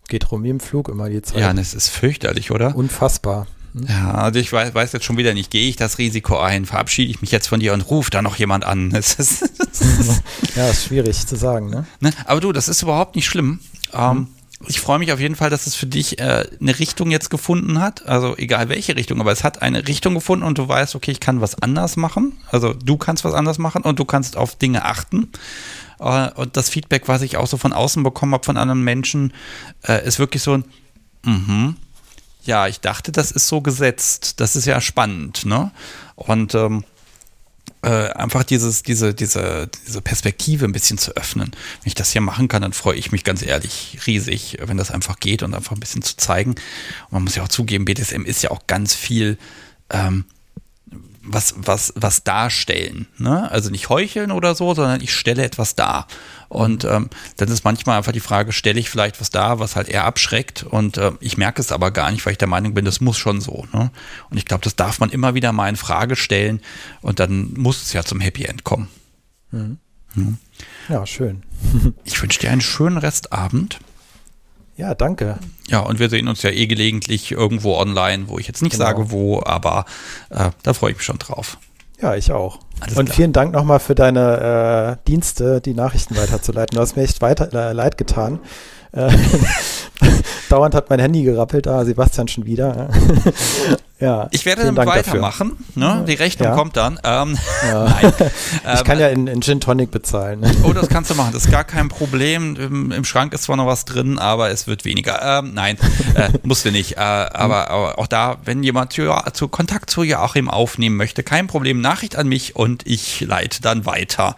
[0.09, 1.39] Geht rum wie im Flug immer die Zeit.
[1.39, 2.77] Ja, das ist fürchterlich, oder?
[2.77, 3.47] Unfassbar.
[3.75, 3.87] Hm?
[3.89, 7.11] Ja, also ich weiß, weiß, jetzt schon wieder nicht, gehe ich das Risiko ein, verabschiede
[7.11, 8.91] ich mich jetzt von dir und rufe da noch jemand an.
[8.91, 10.23] Das ist, das ist
[10.55, 11.87] ja, ist schwierig zu sagen, ne?
[12.01, 12.11] ne?
[12.27, 13.61] Aber du, das ist überhaupt nicht schlimm.
[13.93, 14.29] Ähm, mhm.
[14.69, 17.81] Ich freue mich auf jeden Fall, dass es für dich äh, eine Richtung jetzt gefunden
[17.81, 18.07] hat.
[18.07, 21.21] Also egal welche Richtung, aber es hat eine Richtung gefunden und du weißt, okay, ich
[21.21, 22.39] kann was anders machen.
[22.51, 25.29] Also du kannst was anders machen und du kannst auf Dinge achten.
[25.99, 29.33] Äh, und das Feedback, was ich auch so von außen bekommen habe von anderen Menschen,
[29.87, 30.65] äh, ist wirklich so ein,
[31.25, 31.77] mhm.
[32.45, 34.41] Ja, ich dachte, das ist so gesetzt.
[34.41, 35.71] Das ist ja spannend, ne?
[36.17, 36.85] Und ähm,
[37.83, 41.51] äh, einfach dieses, diese, diese, diese Perspektive ein bisschen zu öffnen.
[41.51, 44.91] Wenn ich das hier machen kann, dann freue ich mich ganz ehrlich riesig, wenn das
[44.91, 46.53] einfach geht und einfach ein bisschen zu zeigen.
[46.53, 49.37] Und man muss ja auch zugeben, BDSM ist ja auch ganz viel
[49.91, 50.25] ähm,
[51.25, 53.07] was, was, was darstellen.
[53.19, 53.51] Ne?
[53.51, 56.07] Also nicht heucheln oder so, sondern ich stelle etwas dar.
[56.49, 59.89] Und ähm, dann ist manchmal einfach die Frage, stelle ich vielleicht was dar, was halt
[59.89, 62.85] eher abschreckt und äh, ich merke es aber gar nicht, weil ich der Meinung bin,
[62.85, 63.67] das muss schon so.
[63.73, 63.91] Ne?
[64.31, 66.61] Und ich glaube, das darf man immer wieder mal in Frage stellen
[67.01, 68.89] und dann muss es ja zum Happy End kommen.
[69.51, 69.79] Mhm.
[70.15, 70.39] Mhm.
[70.89, 71.43] Ja, schön.
[72.05, 73.79] ich wünsche dir einen schönen Restabend.
[74.77, 75.39] Ja, danke.
[75.69, 78.85] Ja, und wir sehen uns ja eh gelegentlich irgendwo online, wo ich jetzt nicht genau.
[78.85, 79.85] sage wo, aber
[80.31, 81.59] äh, da freue ich mich schon drauf.
[82.01, 82.59] Ja, ich auch.
[82.81, 83.17] Alles und klar.
[83.17, 86.75] vielen Dank nochmal für deine äh, Dienste, die Nachrichten weiterzuleiten.
[86.75, 88.41] Du hast mir echt weiter, äh, leid getan.
[88.93, 89.11] Äh,
[90.49, 92.89] dauernd hat mein Handy gerappelt, ah, Sebastian schon wieder.
[94.03, 95.53] Ja, ich werde dann weitermachen.
[95.77, 96.05] Ne?
[96.09, 96.57] Die Rechnung ja.
[96.57, 96.99] kommt dann.
[97.05, 97.39] Ähm,
[97.69, 98.01] ja.
[98.75, 100.41] Ich kann ja in, in, Gin Tonic bezahlen.
[100.41, 100.53] Ne?
[100.65, 101.33] Oh, das kannst du machen.
[101.33, 102.57] Das ist gar kein Problem.
[102.57, 105.39] Im, Im, Schrank ist zwar noch was drin, aber es wird weniger.
[105.39, 105.77] Ähm, nein,
[106.15, 106.97] äh, musst du nicht.
[106.97, 111.47] Äh, aber, aber, auch da, wenn jemand zu, zu Kontakt zu Joachim aufnehmen möchte, kein
[111.47, 111.81] Problem.
[111.81, 114.35] Nachricht an mich und ich leite dann weiter.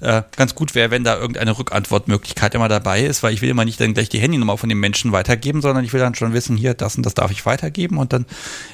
[0.00, 3.64] Äh, ganz gut wäre, wenn da irgendeine Rückantwortmöglichkeit immer dabei ist, weil ich will immer
[3.64, 6.56] nicht dann gleich die Handynummer von dem Menschen weitergeben, sondern ich will dann schon wissen,
[6.56, 8.26] hier, das und das darf ich weitergeben und dann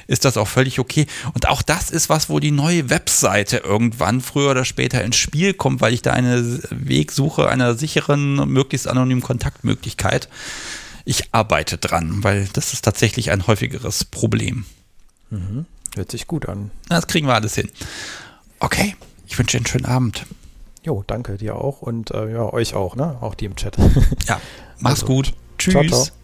[0.05, 1.05] ist das auch völlig okay.
[1.33, 5.53] Und auch das ist was, wo die neue Webseite irgendwann früher oder später ins Spiel
[5.53, 10.27] kommt, weil ich da einen Weg suche, einer sicheren, möglichst anonymen Kontaktmöglichkeit.
[11.05, 14.65] Ich arbeite dran, weil das ist tatsächlich ein häufigeres Problem.
[15.29, 15.65] Mhm.
[15.95, 16.71] Hört sich gut an.
[16.89, 17.69] Das kriegen wir alles hin.
[18.59, 18.95] Okay,
[19.25, 20.25] ich wünsche dir einen schönen Abend.
[20.83, 23.17] Jo, danke dir auch und äh, ja, euch auch, ne?
[23.21, 23.77] Auch die im Chat.
[24.27, 24.39] ja,
[24.79, 25.33] mach's also, gut.
[25.57, 25.73] Tschüss.
[25.73, 26.16] Ciao, ciao.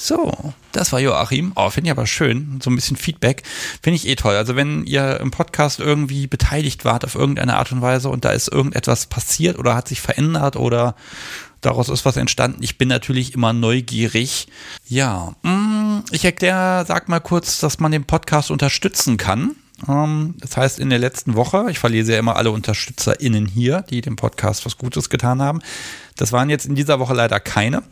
[0.00, 1.50] So, das war Joachim.
[1.56, 2.60] Oh, finde ich aber schön.
[2.62, 3.42] So ein bisschen Feedback.
[3.82, 4.36] Finde ich eh toll.
[4.36, 8.30] Also wenn ihr im Podcast irgendwie beteiligt wart auf irgendeine Art und Weise und da
[8.30, 10.94] ist irgendetwas passiert oder hat sich verändert oder
[11.62, 12.62] daraus ist was entstanden.
[12.62, 14.46] Ich bin natürlich immer neugierig.
[14.86, 19.56] Ja, mm, ich erkläre, sag mal kurz, dass man den Podcast unterstützen kann.
[19.88, 24.00] Ähm, das heißt, in der letzten Woche, ich verlese ja immer alle UnterstützerInnen hier, die
[24.00, 25.60] dem Podcast was Gutes getan haben.
[26.14, 27.82] Das waren jetzt in dieser Woche leider keine.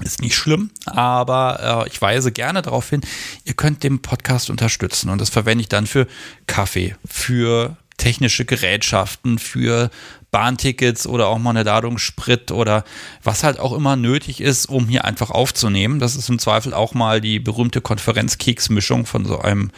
[0.00, 3.00] Ist nicht schlimm, aber äh, ich weise gerne darauf hin,
[3.44, 6.06] ihr könnt den Podcast unterstützen und das verwende ich dann für
[6.46, 9.90] Kaffee, für technische Gerätschaften, für
[10.30, 12.84] Bahntickets oder auch mal eine Ladung Sprit oder
[13.22, 15.98] was halt auch immer nötig ist, um hier einfach aufzunehmen.
[15.98, 19.70] Das ist im Zweifel auch mal die berühmte Konferenzkeksmischung von so einem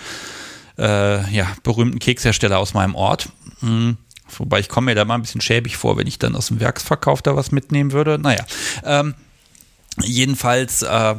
[0.79, 3.29] äh, ja, berühmten Kekshersteller aus meinem Ort.
[3.61, 3.99] Mhm.
[4.37, 6.61] Wobei ich komme mir da mal ein bisschen schäbig vor, wenn ich dann aus dem
[6.61, 8.19] Werksverkauf da was mitnehmen würde.
[8.19, 8.45] Naja,
[8.85, 9.15] ähm,
[10.03, 11.17] Jedenfalls, äh,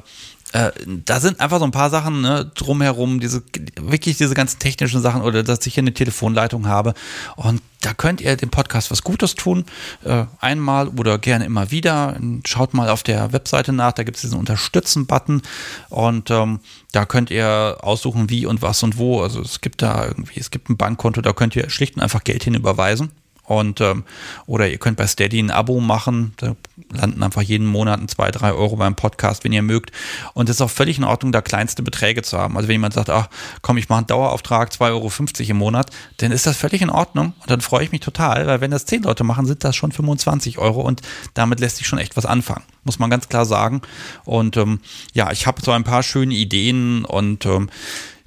[0.52, 0.72] äh,
[1.06, 3.44] da sind einfach so ein paar Sachen ne, drumherum, diese
[3.80, 6.96] wirklich diese ganzen technischen Sachen oder dass ich hier eine Telefonleitung habe.
[7.36, 9.66] Und da könnt ihr dem Podcast was Gutes tun.
[10.04, 12.18] Äh, einmal oder gerne immer wieder.
[12.46, 15.44] Schaut mal auf der Webseite nach, da gibt es diesen Unterstützen-Button
[15.90, 16.60] und ähm,
[16.92, 19.22] da könnt ihr aussuchen, wie und was und wo.
[19.22, 22.24] Also es gibt da irgendwie, es gibt ein Bankkonto, da könnt ihr schlicht und einfach
[22.24, 23.12] Geld hinüberweisen.
[23.50, 24.04] Und ähm,
[24.46, 26.34] oder ihr könnt bei Steady ein Abo machen.
[26.38, 26.56] Da
[26.92, 29.92] landen einfach jeden Monat ein zwei, drei Euro beim Podcast, wenn ihr mögt.
[30.36, 32.56] Und es ist auch völlig in Ordnung, da kleinste Beträge zu haben.
[32.56, 33.28] Also wenn jemand sagt, ach
[33.64, 35.12] komm, ich mache einen Dauerauftrag, 2,50 Euro
[35.50, 37.34] im Monat, dann ist das völlig in Ordnung.
[37.40, 39.92] Und dann freue ich mich total, weil wenn das zehn Leute machen, sind das schon
[39.92, 41.02] 25 Euro und
[41.34, 42.66] damit lässt sich schon echt was anfangen.
[42.84, 43.82] Muss man ganz klar sagen.
[44.26, 44.80] Und ähm,
[45.14, 47.72] ja, ich habe so ein paar schöne Ideen und ähm,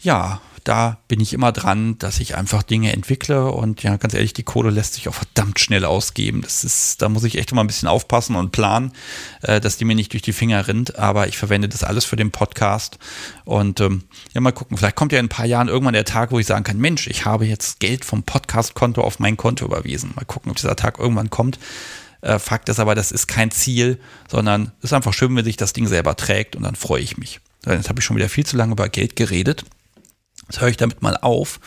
[0.01, 4.33] ja, da bin ich immer dran, dass ich einfach Dinge entwickle und ja, ganz ehrlich,
[4.33, 6.43] die Kohle lässt sich auch verdammt schnell ausgeben.
[6.43, 8.93] Das ist, da muss ich echt immer ein bisschen aufpassen und planen,
[9.43, 12.17] äh, dass die mir nicht durch die Finger rinnt, aber ich verwende das alles für
[12.17, 12.99] den Podcast
[13.45, 16.31] und ähm, ja, mal gucken, vielleicht kommt ja in ein paar Jahren irgendwann der Tag,
[16.31, 20.13] wo ich sagen kann, Mensch, ich habe jetzt Geld vom Podcast-Konto auf mein Konto überwiesen.
[20.15, 21.59] Mal gucken, ob dieser Tag irgendwann kommt.
[22.21, 23.99] Äh, Fakt ist aber, das ist kein Ziel,
[24.31, 27.19] sondern es ist einfach schön, wenn sich das Ding selber trägt und dann freue ich
[27.19, 27.41] mich.
[27.67, 29.65] Jetzt habe ich schon wieder viel zu lange über Geld geredet.
[30.53, 31.61] Jetzt höre ich damit mal auf.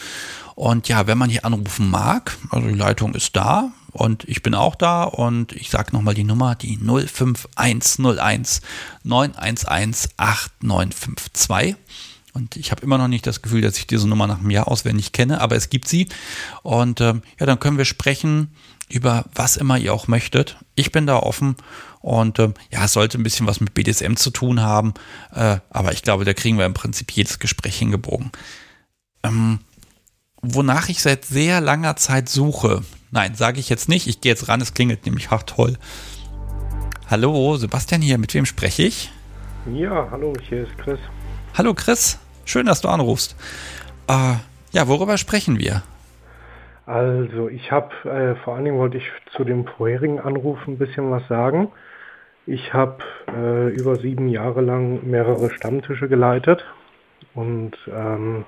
[0.53, 4.53] Und ja, wenn man hier anrufen mag, also die Leitung ist da und ich bin
[4.53, 8.62] auch da und ich sage nochmal die Nummer, die 05101
[9.02, 11.76] 911 8952.
[12.34, 14.68] Und ich habe immer noch nicht das Gefühl, dass ich diese Nummer nach einem Jahr
[14.68, 16.07] auswendig kenne, aber es gibt sie.
[16.62, 18.52] Und ähm, ja, dann können wir sprechen
[18.88, 20.57] über was immer ihr auch möchtet.
[20.76, 21.56] Ich bin da offen
[22.02, 24.94] und ähm, ja, es sollte ein bisschen was mit BDSM zu tun haben,
[25.34, 28.32] äh, aber ich glaube, da kriegen wir im Prinzip jedes Gespräch hingebogen.
[29.26, 29.60] Ähm,
[30.41, 32.81] wonach ich seit sehr langer Zeit suche.
[33.11, 34.07] Nein, sage ich jetzt nicht.
[34.07, 35.77] Ich gehe jetzt ran, es klingelt nämlich hart toll.
[37.10, 39.11] Hallo, Sebastian hier, mit wem spreche ich?
[39.72, 40.99] Ja, hallo, hier ist Chris.
[41.57, 43.35] Hallo Chris, schön, dass du anrufst.
[44.07, 44.35] Äh,
[44.72, 45.84] ja, worüber sprechen wir?
[46.85, 51.10] Also, ich habe, äh, vor allen Dingen wollte ich zu dem vorherigen Anruf ein bisschen
[51.10, 51.69] was sagen.
[52.45, 52.97] Ich habe
[53.27, 56.64] äh, über sieben Jahre lang mehrere Stammtische geleitet
[57.34, 58.45] und ähm,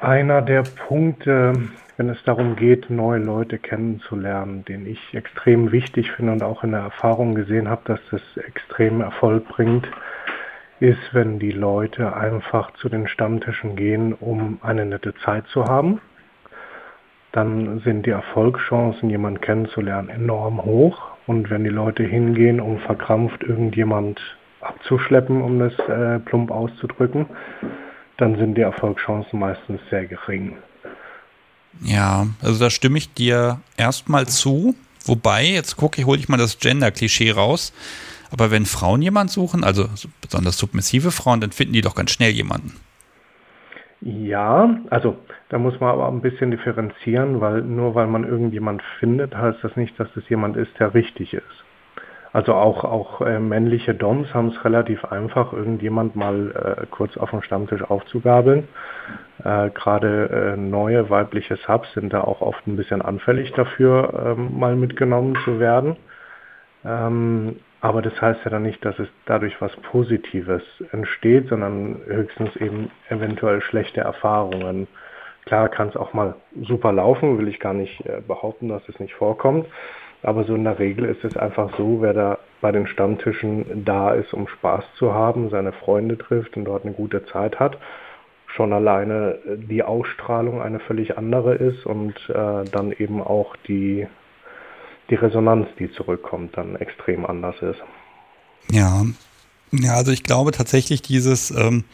[0.00, 1.54] einer der Punkte,
[1.96, 6.72] wenn es darum geht, neue Leute kennenzulernen, den ich extrem wichtig finde und auch in
[6.72, 9.88] der Erfahrung gesehen habe, dass das extrem Erfolg bringt,
[10.80, 16.00] ist, wenn die Leute einfach zu den Stammtischen gehen, um eine nette Zeit zu haben.
[17.32, 21.10] Dann sind die Erfolgschancen, jemanden kennenzulernen, enorm hoch.
[21.26, 24.20] Und wenn die Leute hingehen, um verkrampft irgendjemand
[24.60, 27.26] abzuschleppen, um das äh, plump auszudrücken,
[28.18, 30.56] dann sind die Erfolgschancen meistens sehr gering.
[31.82, 34.74] Ja, also da stimme ich dir erstmal zu.
[35.04, 37.72] Wobei, jetzt gucke ich, hole ich mal das Gender-Klischee raus.
[38.30, 39.86] Aber wenn Frauen jemanden suchen, also
[40.20, 42.74] besonders submissive Frauen, dann finden die doch ganz schnell jemanden.
[44.00, 45.16] Ja, also
[45.48, 49.76] da muss man aber ein bisschen differenzieren, weil nur weil man irgendjemand findet, heißt das
[49.76, 51.44] nicht, dass es jemand ist, der richtig ist.
[52.32, 57.30] Also auch, auch äh, männliche Doms haben es relativ einfach, irgendjemand mal äh, kurz auf
[57.30, 58.68] dem Stammtisch aufzugabeln.
[59.44, 64.58] Äh, Gerade äh, neue weibliche Subs sind da auch oft ein bisschen anfällig dafür, ähm,
[64.58, 65.96] mal mitgenommen zu werden.
[66.84, 70.62] Ähm, aber das heißt ja dann nicht, dass es dadurch was Positives
[70.92, 74.88] entsteht, sondern höchstens eben eventuell schlechte Erfahrungen.
[75.44, 78.98] Klar kann es auch mal super laufen, will ich gar nicht äh, behaupten, dass es
[78.98, 79.66] nicht vorkommt.
[80.26, 84.12] Aber so in der Regel ist es einfach so, wer da bei den Stammtischen da
[84.12, 87.78] ist, um Spaß zu haben, seine Freunde trifft und dort eine gute Zeit hat,
[88.48, 94.08] schon alleine die Ausstrahlung eine völlig andere ist und äh, dann eben auch die,
[95.10, 97.78] die Resonanz, die zurückkommt, dann extrem anders ist.
[98.68, 99.04] Ja,
[99.70, 101.84] ja, also ich glaube tatsächlich dieses, ähm,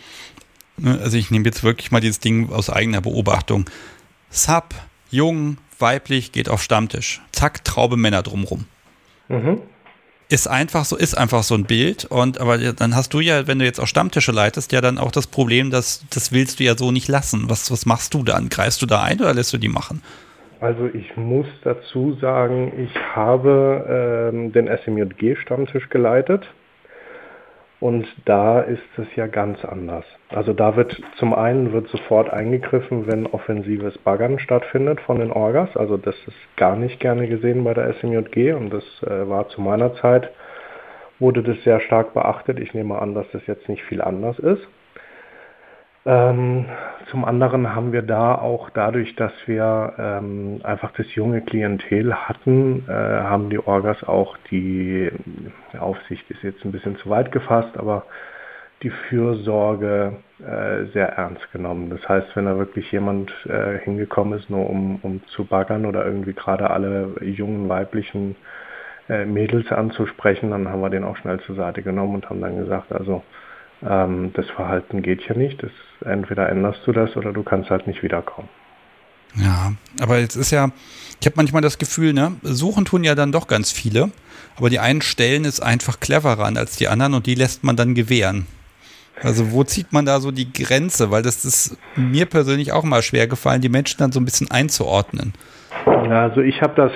[0.78, 3.68] ne, also ich nehme jetzt wirklich mal dieses Ding aus eigener Beobachtung.
[4.30, 4.74] Sub,
[5.10, 7.20] jung, weiblich, geht auf Stammtisch.
[7.42, 8.66] Zack, Traube Männer drumrum.
[9.26, 9.62] Mhm.
[10.28, 12.04] Ist einfach so, ist einfach so ein Bild.
[12.04, 15.10] Und aber dann hast du ja, wenn du jetzt auch Stammtische leitest, ja dann auch
[15.10, 17.50] das Problem, dass das willst du ja so nicht lassen.
[17.50, 18.48] Was, was machst du dann?
[18.48, 20.02] Greifst du da ein oder lässt du die machen?
[20.60, 26.46] Also ich muss dazu sagen, ich habe ähm, den SMJG-Stammtisch geleitet.
[27.82, 30.04] Und da ist es ja ganz anders.
[30.28, 35.76] Also da wird zum einen wird sofort eingegriffen, wenn offensives Baggern stattfindet von den Orgas.
[35.76, 39.60] Also das ist gar nicht gerne gesehen bei der SMJG und das äh, war zu
[39.60, 40.30] meiner Zeit,
[41.18, 42.60] wurde das sehr stark beachtet.
[42.60, 44.64] Ich nehme an, dass das jetzt nicht viel anders ist.
[46.04, 46.66] Ähm,
[47.10, 52.84] zum anderen haben wir da auch dadurch, dass wir ähm, einfach das junge Klientel hatten,
[52.88, 55.12] äh, haben die Orgas auch die,
[55.72, 58.04] die Aufsicht ist jetzt ein bisschen zu weit gefasst, aber
[58.82, 61.90] die Fürsorge äh, sehr ernst genommen.
[61.90, 66.04] Das heißt, wenn da wirklich jemand äh, hingekommen ist, nur um, um zu baggern oder
[66.04, 68.34] irgendwie gerade alle jungen weiblichen
[69.08, 72.56] äh, Mädels anzusprechen, dann haben wir den auch schnell zur Seite genommen und haben dann
[72.58, 73.22] gesagt, also
[73.88, 75.62] ähm, das Verhalten geht hier nicht.
[75.62, 75.70] Das,
[76.04, 78.48] entweder änderst du das oder du kannst halt nicht wiederkommen.
[79.34, 80.70] Ja, aber jetzt ist ja,
[81.20, 84.10] ich habe manchmal das Gefühl, ne, suchen tun ja dann doch ganz viele,
[84.56, 87.76] aber die einen stellen es einfach cleverer an als die anderen und die lässt man
[87.76, 88.46] dann gewähren.
[89.22, 91.10] Also wo zieht man da so die Grenze?
[91.10, 94.50] Weil das ist mir persönlich auch mal schwer gefallen, die Menschen dann so ein bisschen
[94.50, 95.32] einzuordnen.
[95.86, 96.92] Ja, also ich habe das,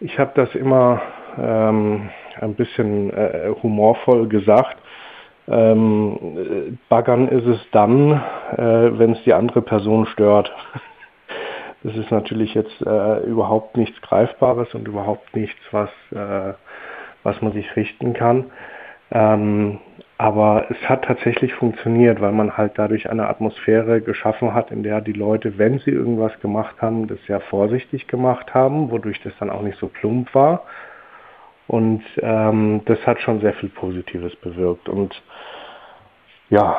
[0.00, 1.00] ich habe das immer
[1.38, 4.79] ähm, ein bisschen äh, humorvoll gesagt.
[5.50, 8.12] Ähm, baggern ist es dann,
[8.56, 10.52] äh, wenn es die andere Person stört.
[11.82, 16.52] Das ist natürlich jetzt äh, überhaupt nichts Greifbares und überhaupt nichts, was, äh,
[17.22, 18.50] was man sich richten kann.
[19.10, 19.78] Ähm,
[20.18, 25.00] aber es hat tatsächlich funktioniert, weil man halt dadurch eine Atmosphäre geschaffen hat, in der
[25.00, 29.48] die Leute, wenn sie irgendwas gemacht haben, das sehr vorsichtig gemacht haben, wodurch das dann
[29.48, 30.64] auch nicht so plump war.
[31.66, 34.88] Und ähm, das hat schon sehr viel Positives bewirkt.
[34.88, 35.22] Und
[36.50, 36.76] ja,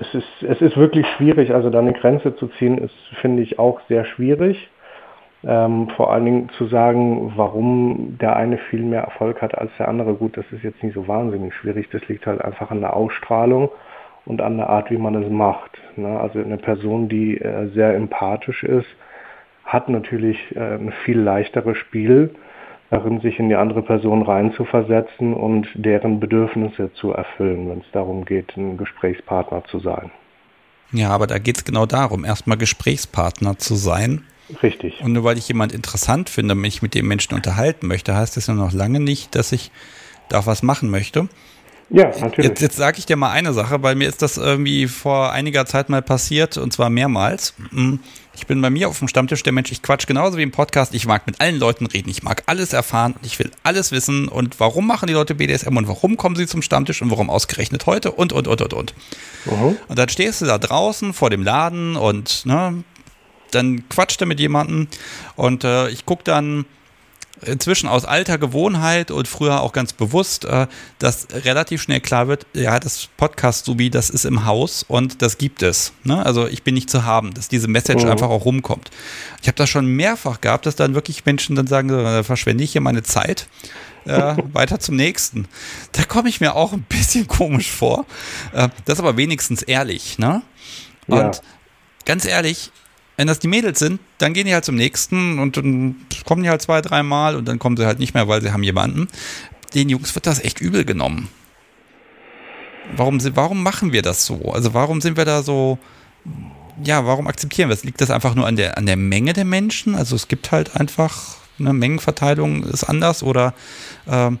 [0.00, 1.54] es ist, es ist wirklich schwierig.
[1.54, 4.70] Also da eine Grenze zu ziehen, ist, finde ich, auch sehr schwierig.
[5.42, 9.88] Ähm, vor allen Dingen zu sagen, warum der eine viel mehr Erfolg hat als der
[9.88, 10.14] andere.
[10.14, 11.88] Gut, das ist jetzt nicht so wahnsinnig schwierig.
[11.90, 13.70] Das liegt halt einfach an der Ausstrahlung
[14.26, 15.78] und an der Art, wie man es macht.
[15.96, 16.20] Ne?
[16.20, 18.88] Also eine Person, die äh, sehr empathisch ist,
[19.64, 22.34] hat natürlich äh, ein viel leichteres Spiel
[22.90, 28.24] darin, sich in die andere Person reinzuversetzen und deren Bedürfnisse zu erfüllen, wenn es darum
[28.24, 30.10] geht, ein Gesprächspartner zu sein.
[30.92, 34.24] Ja, aber da geht es genau darum, erstmal Gesprächspartner zu sein
[34.62, 35.00] Richtig.
[35.02, 38.46] Und nur weil ich jemand interessant finde, mich mit dem Menschen unterhalten möchte, heißt das
[38.46, 39.70] ja noch lange nicht, dass ich
[40.28, 41.28] da was machen möchte.
[41.90, 42.48] Ja, natürlich.
[42.48, 45.66] Jetzt, jetzt sage ich dir mal eine Sache, weil mir ist das irgendwie vor einiger
[45.66, 47.54] Zeit mal passiert und zwar mehrmals.
[47.70, 47.98] Hm,
[48.32, 50.94] ich bin bei mir auf dem Stammtisch der Mensch, ich quatsch genauso wie im Podcast.
[50.94, 54.28] Ich mag mit allen Leuten reden, ich mag alles erfahren und ich will alles wissen
[54.28, 57.86] und warum machen die Leute BDSM und warum kommen sie zum Stammtisch und warum ausgerechnet
[57.86, 58.94] heute und und und und und.
[59.46, 59.76] -huh.
[59.88, 62.84] Und dann stehst du da draußen vor dem Laden und ne,
[63.50, 64.86] dann quatscht er mit jemandem
[65.34, 66.66] und äh, ich gucke dann
[67.42, 70.66] inzwischen aus alter Gewohnheit und früher auch ganz bewusst, äh,
[70.98, 75.62] dass relativ schnell klar wird, ja, das Podcast-Subi, das ist im Haus und das gibt
[75.62, 75.92] es.
[76.04, 76.24] Ne?
[76.24, 78.10] Also ich bin nicht zu haben, dass diese Message mhm.
[78.10, 78.90] einfach auch rumkommt.
[79.42, 82.72] Ich habe das schon mehrfach gehabt, dass dann wirklich Menschen dann sagen, da verschwende ich
[82.72, 83.48] hier meine Zeit.
[84.06, 85.46] Äh, weiter zum nächsten.
[85.92, 88.06] Da komme ich mir auch ein bisschen komisch vor.
[88.52, 90.42] Äh, das ist aber wenigstens ehrlich, ne?
[91.06, 91.42] Und ja.
[92.04, 92.70] ganz ehrlich,
[93.20, 95.94] wenn das die Mädels sind, dann gehen die halt zum nächsten und dann
[96.24, 98.62] kommen die halt zwei, dreimal und dann kommen sie halt nicht mehr, weil sie haben
[98.62, 99.08] jemanden.
[99.74, 101.28] Den Jungs wird das echt übel genommen.
[102.96, 104.52] Warum, warum machen wir das so?
[104.52, 105.78] Also warum sind wir da so,
[106.82, 107.84] ja, warum akzeptieren wir es?
[107.84, 109.96] Liegt das einfach nur an der, an der Menge der Menschen?
[109.96, 113.52] Also es gibt halt einfach eine Mengenverteilung ist anders oder,
[114.08, 114.38] ähm,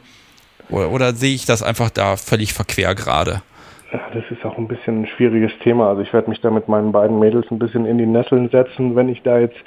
[0.70, 3.42] oder, oder sehe ich das einfach da völlig verquer gerade?
[3.90, 5.88] Das ist auch ein bisschen ein schwieriges Thema.
[5.88, 8.94] Also ich werde mich da mit meinen beiden Mädels ein bisschen in die Nesseln setzen,
[8.94, 9.58] wenn ich da jetzt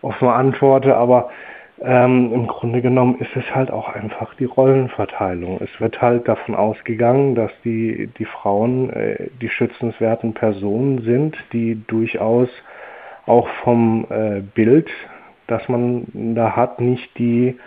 [0.00, 0.96] offen antworte.
[0.96, 1.30] Aber
[1.80, 5.60] ähm, im Grunde genommen ist es halt auch einfach die Rollenverteilung.
[5.60, 11.82] Es wird halt davon ausgegangen, dass die, die Frauen äh, die schützenswerten Personen sind, die
[11.88, 12.48] durchaus
[13.26, 14.88] auch vom äh, Bild,
[15.48, 17.58] das man da hat, nicht die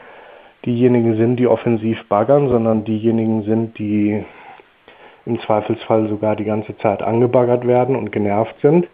[0.66, 4.24] diejenigen sind, die offensiv baggern, sondern diejenigen sind, die
[5.28, 8.88] im Zweifelsfall sogar die ganze Zeit angebaggert werden und genervt sind.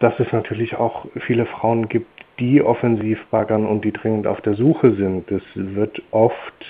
[0.00, 2.06] Dass es natürlich auch viele Frauen gibt,
[2.38, 5.30] die offensiv baggern und die dringend auf der Suche sind.
[5.30, 6.64] Das wird oft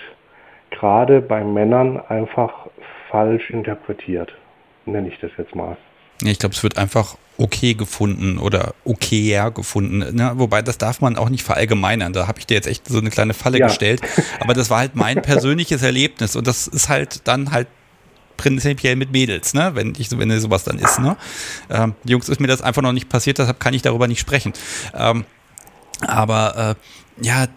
[0.70, 2.68] gerade bei Männern einfach
[3.10, 4.32] falsch interpretiert,
[4.86, 5.76] nenne ich das jetzt mal.
[6.22, 10.16] Ich glaube, es wird einfach okay gefunden oder okayer gefunden.
[10.16, 10.32] Ne?
[10.34, 12.12] Wobei, das darf man auch nicht verallgemeinern.
[12.12, 13.68] Da habe ich dir jetzt echt so eine kleine Falle ja.
[13.68, 14.00] gestellt.
[14.40, 16.34] Aber das war halt mein persönliches Erlebnis.
[16.34, 17.68] Und das ist halt dann halt
[18.38, 19.72] prinzipiell mit Mädels, ne?
[19.74, 20.98] wenn, ich, wenn sowas dann ist.
[20.98, 21.18] Ne?
[21.68, 24.54] Ähm, Jungs, ist mir das einfach noch nicht passiert, deshalb kann ich darüber nicht sprechen.
[24.94, 25.26] Ähm,
[26.00, 27.48] aber äh, ja,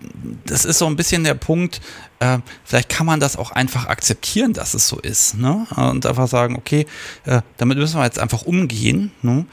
[0.46, 1.82] das ist so ein bisschen der Punkt,
[2.20, 5.36] äh, vielleicht kann man das auch einfach akzeptieren, dass es so ist.
[5.36, 5.68] Ne?
[5.76, 6.86] Und einfach sagen, okay,
[7.26, 9.12] äh, damit müssen wir jetzt einfach umgehen.
[9.22, 9.46] Ne?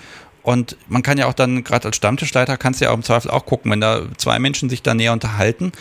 [0.43, 3.31] Und man kann ja auch dann, gerade als Stammtischleiter, kannst du ja auch im Zweifel
[3.31, 5.73] auch gucken, wenn da zwei Menschen sich da näher unterhalten,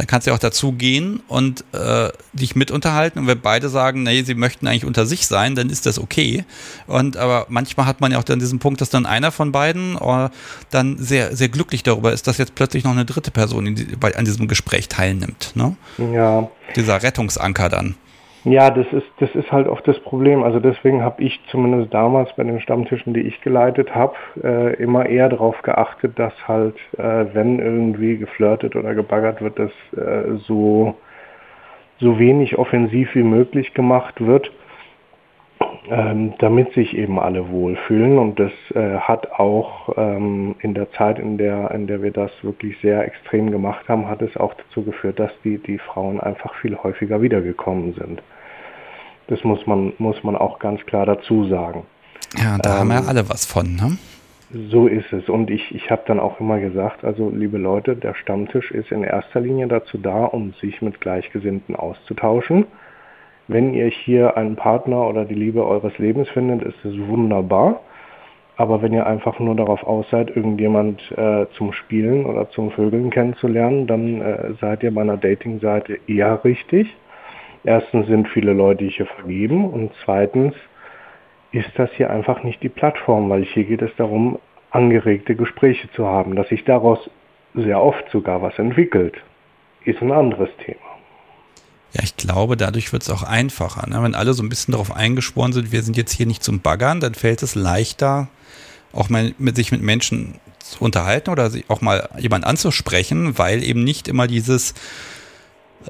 [0.00, 3.18] dann kannst du auch dazu gehen und äh, dich mit unterhalten.
[3.18, 6.46] Und wenn beide sagen, nee, sie möchten eigentlich unter sich sein, dann ist das okay.
[6.86, 9.98] Und aber manchmal hat man ja auch dann diesen Punkt, dass dann einer von beiden
[9.98, 10.30] äh,
[10.70, 14.16] dann sehr, sehr glücklich darüber ist, dass jetzt plötzlich noch eine dritte Person die, bei,
[14.16, 15.52] an diesem Gespräch teilnimmt.
[15.54, 15.76] Ne?
[15.98, 16.48] Ja.
[16.76, 17.94] Dieser Rettungsanker dann.
[18.44, 20.42] Ja, das ist, das ist halt oft das Problem.
[20.42, 25.06] Also deswegen habe ich zumindest damals bei den Stammtischen, die ich geleitet habe, äh, immer
[25.06, 30.94] eher darauf geachtet, dass halt, äh, wenn irgendwie geflirtet oder gebaggert wird, dass äh, so,
[31.98, 34.50] so wenig offensiv wie möglich gemacht wird
[35.88, 38.18] ähm, damit sich eben alle wohlfühlen.
[38.18, 42.30] Und das äh, hat auch ähm, in der Zeit, in der, in der wir das
[42.42, 46.54] wirklich sehr extrem gemacht haben, hat es auch dazu geführt, dass die, die Frauen einfach
[46.56, 48.22] viel häufiger wiedergekommen sind.
[49.28, 51.84] Das muss man, muss man auch ganz klar dazu sagen.
[52.36, 53.96] Ja, da ähm, haben wir alle was von, ne?
[54.68, 55.28] So ist es.
[55.28, 59.04] Und ich, ich habe dann auch immer gesagt, also liebe Leute, der Stammtisch ist in
[59.04, 62.66] erster Linie dazu da, um sich mit Gleichgesinnten auszutauschen
[63.50, 67.80] wenn ihr hier einen Partner oder die Liebe eures Lebens findet, ist es wunderbar.
[68.56, 73.10] Aber wenn ihr einfach nur darauf aus seid, irgendjemand äh, zum Spielen oder zum Vögeln
[73.10, 76.94] kennenzulernen, dann äh, seid ihr bei einer Dating-Seite eher richtig.
[77.64, 80.54] Erstens sind viele Leute hier vergeben und zweitens
[81.52, 84.38] ist das hier einfach nicht die Plattform, weil hier geht es darum,
[84.70, 86.36] angeregte Gespräche zu haben.
[86.36, 87.10] Dass sich daraus
[87.54, 89.14] sehr oft sogar was entwickelt,
[89.84, 90.89] ist ein anderes Thema.
[91.92, 93.88] Ja, ich glaube, dadurch wird es auch einfacher.
[93.88, 94.02] Ne?
[94.02, 97.00] Wenn alle so ein bisschen darauf eingeschworen sind, wir sind jetzt hier nicht zum Baggern,
[97.00, 98.28] dann fällt es leichter,
[98.92, 103.82] auch mal mit sich mit Menschen zu unterhalten oder auch mal jemand anzusprechen, weil eben
[103.82, 104.74] nicht immer dieses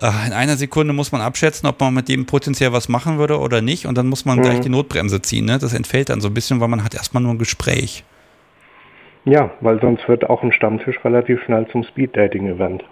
[0.01, 3.39] äh, in einer Sekunde muss man abschätzen, ob man mit dem potenziell was machen würde
[3.39, 4.43] oder nicht und dann muss man mhm.
[4.43, 5.47] gleich die Notbremse ziehen.
[5.47, 5.59] Ne?
[5.59, 8.05] Das entfällt dann so ein bisschen, weil man hat erstmal nur ein Gespräch.
[9.25, 12.85] Ja, weil sonst wird auch ein Stammtisch relativ schnell zum Speed-Dating-Event.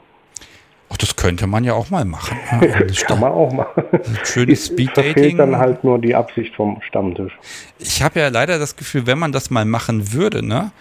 [0.91, 2.37] Ach, das könnte man ja auch mal machen.
[2.63, 3.85] Ja, das kann man auch machen.
[4.25, 5.15] Schönes Speeddating.
[5.15, 7.33] fehlt dann halt nur die Absicht vom Stammtisch.
[7.79, 10.73] Ich habe ja leider das Gefühl, wenn man das mal machen würde, ne,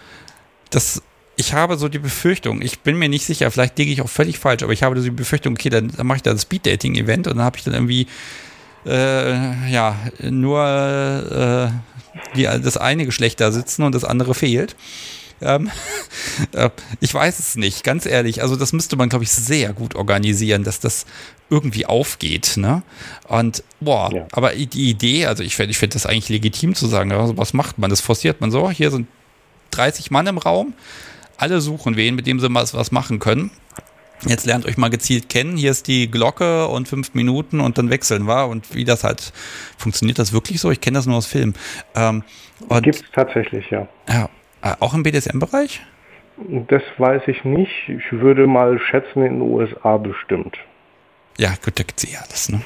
[0.69, 1.01] das
[1.39, 4.39] ich habe so die Befürchtung, ich bin mir nicht sicher, vielleicht liege ich auch völlig
[4.39, 7.27] falsch, aber ich habe so die Befürchtung, okay, dann, dann mache ich da das Speeddating-Event
[7.27, 8.07] und dann habe ich dann irgendwie
[8.87, 14.75] äh, ja nur äh, die, das eine Geschlecht da sitzen und das andere fehlt.
[15.41, 15.69] Ähm,
[16.53, 16.69] äh,
[16.99, 18.41] ich weiß es nicht, ganz ehrlich.
[18.41, 21.05] Also das müsste man, glaube ich, sehr gut organisieren, dass das
[21.49, 22.57] irgendwie aufgeht.
[22.57, 22.83] Ne?
[23.27, 24.27] Und boah, ja.
[24.31, 27.53] aber die Idee, also ich finde ich find das eigentlich legitim zu sagen, also was
[27.53, 27.89] macht man?
[27.89, 28.69] Das forciert man so.
[28.69, 29.07] Hier sind
[29.71, 30.73] 30 Mann im Raum,
[31.37, 33.51] alle suchen wen, mit dem sie was, was machen können.
[34.25, 35.57] Jetzt lernt euch mal gezielt kennen.
[35.57, 38.47] Hier ist die Glocke und fünf Minuten und dann wechseln wir.
[38.47, 39.31] Und wie das halt
[39.77, 40.71] funktioniert, das wirklich so?
[40.71, 41.53] Ich kenne das nur aus Filmen.
[41.95, 42.23] Ähm,
[42.81, 43.87] Gibt es tatsächlich, ja.
[44.09, 44.27] Ja,
[44.61, 45.81] äh, auch im BDSM-Bereich?
[46.69, 47.71] Das weiß ich nicht.
[47.87, 50.57] Ich würde mal schätzen, in den USA bestimmt.
[51.37, 52.61] Ja, gut, da gibt es eh alles, ne?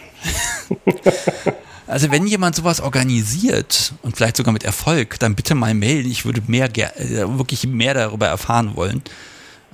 [1.87, 6.09] also wenn jemand sowas organisiert und vielleicht sogar mit Erfolg, dann bitte mal melden.
[6.09, 9.01] Ich würde mehr äh, wirklich mehr darüber erfahren wollen.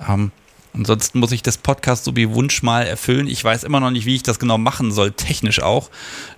[0.08, 0.32] Ähm,
[0.74, 3.26] ansonsten muss ich das Podcast so wie Wunsch mal erfüllen.
[3.26, 5.90] Ich weiß immer noch nicht, wie ich das genau machen soll, technisch auch.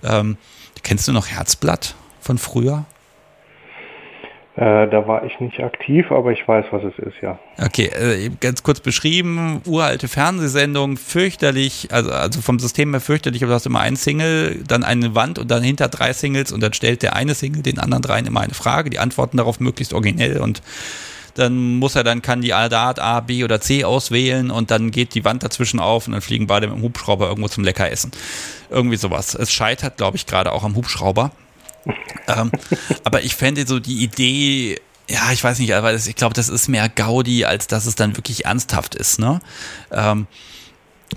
[0.03, 0.37] Ähm,
[0.83, 2.85] kennst du noch Herzblatt von früher?
[4.57, 7.39] Äh, da war ich nicht aktiv, aber ich weiß, was es ist, ja.
[7.57, 13.51] Okay, äh, ganz kurz beschrieben, uralte Fernsehsendung, fürchterlich, also, also vom System her fürchterlich, aber
[13.51, 16.73] du hast immer ein Single, dann eine Wand und dann hinter drei Singles und dann
[16.73, 20.41] stellt der eine Single den anderen dreien immer eine Frage, die antworten darauf möglichst originell
[20.41, 20.61] und
[21.35, 25.15] dann muss er dann, kann die Art A, B oder C auswählen und dann geht
[25.15, 28.11] die Wand dazwischen auf und dann fliegen beide mit dem Hubschrauber irgendwo zum Leckeressen.
[28.69, 29.33] Irgendwie sowas.
[29.33, 31.31] Es scheitert, glaube ich, gerade auch am Hubschrauber
[32.27, 32.51] ähm,
[33.03, 34.79] aber ich fände so die Idee,
[35.09, 37.95] ja, ich weiß nicht, aber das, ich glaube, das ist mehr Gaudi, als dass es
[37.95, 39.39] dann wirklich ernsthaft ist, ne?
[39.91, 40.27] Ähm,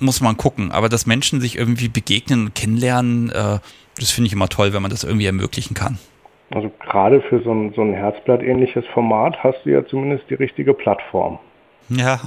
[0.01, 0.73] muss man gucken.
[0.73, 3.59] Aber dass Menschen sich irgendwie begegnen und kennenlernen, äh,
[3.97, 5.99] das finde ich immer toll, wenn man das irgendwie ermöglichen kann.
[6.51, 10.75] Also gerade für so ein, so ein Herzblatt-ähnliches Format hast du ja zumindest die richtige
[10.75, 11.39] Plattform.
[11.89, 12.21] Ja.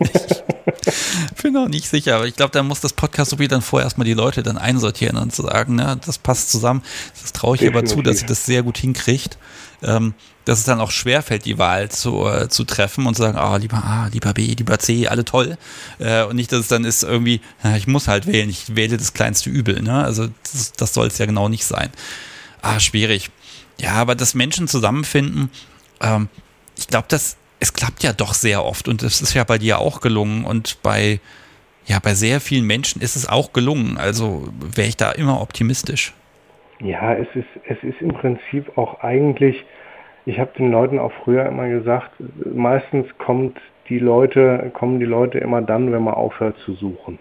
[0.00, 0.42] ich
[1.42, 3.86] bin noch nicht sicher, aber ich glaube, da muss das Podcast so wie dann vorher
[3.86, 6.82] erstmal die Leute dann einsortieren und sagen, ne, das passt zusammen.
[7.20, 7.92] Das traue ich Definitiv.
[7.92, 9.38] aber zu, dass sie das sehr gut hinkriegt.
[9.82, 10.14] Ähm,
[10.44, 13.56] dass es dann auch schwerfällt, die Wahl zu, äh, zu treffen und zu sagen, ah,
[13.56, 15.56] lieber A, lieber B, lieber C, alle toll.
[15.98, 18.96] Äh, und nicht, dass es dann ist irgendwie, na, ich muss halt wählen, ich wähle
[18.96, 19.82] das kleinste Übel.
[19.82, 20.04] Ne?
[20.04, 21.90] Also das, das soll es ja genau nicht sein.
[22.60, 23.30] Ah, schwierig.
[23.78, 25.50] Ja, aber dass Menschen zusammenfinden,
[26.00, 26.28] ähm,
[26.76, 29.78] ich glaube, das es klappt ja doch sehr oft und es ist ja bei dir
[29.78, 31.18] auch gelungen und bei,
[31.86, 33.96] ja, bei sehr vielen Menschen ist es auch gelungen.
[33.96, 36.12] Also wäre ich da immer optimistisch.
[36.80, 39.64] Ja, es ist, es ist im Prinzip auch eigentlich,
[40.26, 42.10] ich habe den Leuten auch früher immer gesagt,
[42.54, 43.58] meistens kommt
[43.88, 47.18] die Leute, kommen die Leute immer dann, wenn man aufhört zu suchen.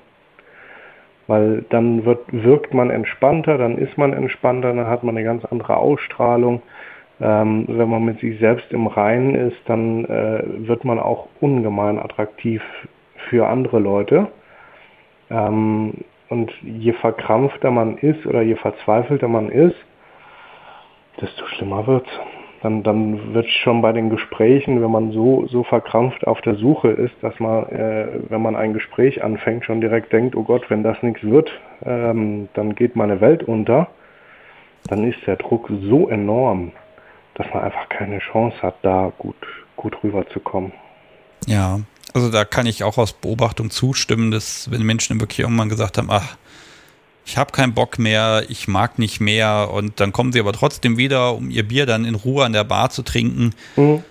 [1.28, 5.46] Weil dann wird, wirkt man entspannter, dann ist man entspannter, dann hat man eine ganz
[5.46, 6.62] andere Ausstrahlung.
[7.24, 11.98] Ähm, wenn man mit sich selbst im Reinen ist, dann äh, wird man auch ungemein
[11.98, 12.62] attraktiv
[13.30, 14.28] für andere Leute.
[15.30, 15.94] Ähm,
[16.28, 19.78] und je verkrampfter man ist oder je verzweifelter man ist,
[21.22, 22.10] desto schlimmer wird's.
[22.62, 26.90] Dann, dann wird schon bei den Gesprächen, wenn man so, so verkrampft auf der Suche
[26.90, 30.84] ist, dass man, äh, wenn man ein Gespräch anfängt, schon direkt denkt, oh Gott, wenn
[30.84, 31.50] das nichts wird,
[31.86, 33.88] ähm, dann geht meine Welt unter,
[34.90, 36.74] dann ist der Druck so enorm,
[37.36, 39.36] dass man einfach keine Chance hat, da gut,
[39.76, 40.74] gut rüberzukommen.
[41.48, 41.80] Ja,
[42.14, 46.10] also da kann ich auch aus Beobachtung zustimmen, dass wenn Menschen wirklich irgendwann gesagt haben,
[46.12, 46.38] ach,
[47.26, 50.98] ich habe keinen Bock mehr, ich mag nicht mehr und dann kommen sie aber trotzdem
[50.98, 53.54] wieder, um ihr Bier dann in Ruhe an der Bar zu trinken.
[53.76, 54.04] Mhm.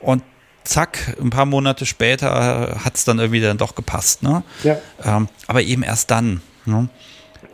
[0.00, 0.22] Und
[0.64, 4.22] zack, ein paar Monate später hat es dann irgendwie dann doch gepasst.
[4.22, 4.42] Ne?
[4.62, 4.78] Ja.
[5.04, 6.40] Ähm, aber eben erst dann.
[6.64, 6.88] Ne?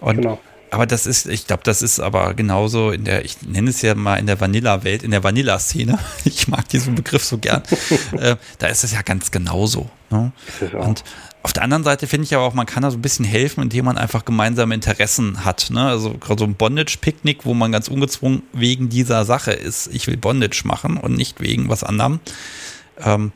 [0.00, 0.38] Und genau.
[0.70, 3.94] Aber das ist, ich glaube, das ist aber genauso in der, ich nenne es ja
[3.94, 5.98] mal in der Vanilla-Welt, in der Vanilla-Szene.
[6.24, 7.62] Ich mag diesen Begriff so gern.
[8.12, 9.90] äh, da ist es ja ganz genauso.
[10.10, 10.32] Ne?
[10.78, 11.02] Und
[11.42, 13.62] auf der anderen Seite finde ich aber auch, man kann da so ein bisschen helfen,
[13.62, 15.70] indem man einfach gemeinsame Interessen hat.
[15.70, 15.86] Ne?
[15.86, 19.88] Also gerade so ein Bondage-Picknick, wo man ganz ungezwungen wegen dieser Sache ist.
[19.92, 22.20] Ich will Bondage machen und nicht wegen was anderem.
[22.98, 23.32] Ähm,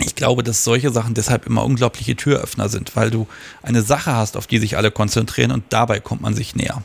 [0.00, 3.26] ich glaube, dass solche Sachen deshalb immer unglaubliche Türöffner sind, weil du
[3.62, 6.82] eine Sache hast, auf die sich alle konzentrieren und dabei kommt man sich näher.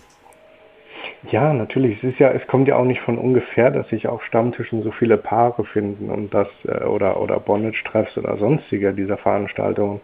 [1.31, 1.97] Ja, natürlich.
[2.03, 4.91] Es ist ja, es kommt ja auch nicht von ungefähr, dass sich auf Stammtischen so
[4.91, 10.01] viele Paare finden und das äh, oder oder Bondage-Treffs oder sonstige dieser Veranstaltungen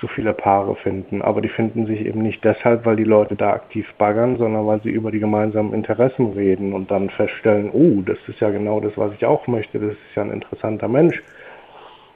[0.00, 1.22] so viele Paare finden.
[1.22, 4.80] Aber die finden sich eben nicht deshalb, weil die Leute da aktiv baggern, sondern weil
[4.82, 8.92] sie über die gemeinsamen Interessen reden und dann feststellen, oh, das ist ja genau das,
[8.96, 9.80] was ich auch möchte.
[9.80, 11.22] Das ist ja ein interessanter Mensch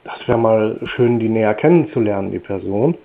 [0.03, 2.97] das wäre mal schön, die näher kennenzulernen, die Person.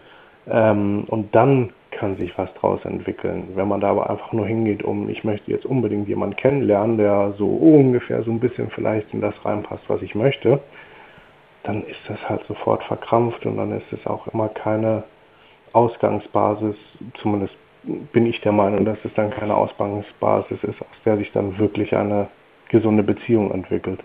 [0.49, 3.49] Ähm, und dann kann sich was draus entwickeln.
[3.55, 7.35] Wenn man da aber einfach nur hingeht, um, ich möchte jetzt unbedingt jemanden kennenlernen, der
[7.39, 10.61] so ungefähr so ein bisschen vielleicht in das reinpasst, was ich möchte,
[11.65, 15.05] dann ist das halt sofort verkrampft und dann ist es auch immer keine
[15.73, 16.77] Ausgangsbasis,
[17.21, 17.55] zumindest
[18.13, 21.95] bin ich der Meinung, dass es dann keine Ausgangsbasis ist, aus der sich dann wirklich
[21.95, 22.29] eine
[22.69, 24.01] gesunde Beziehung entwickelt.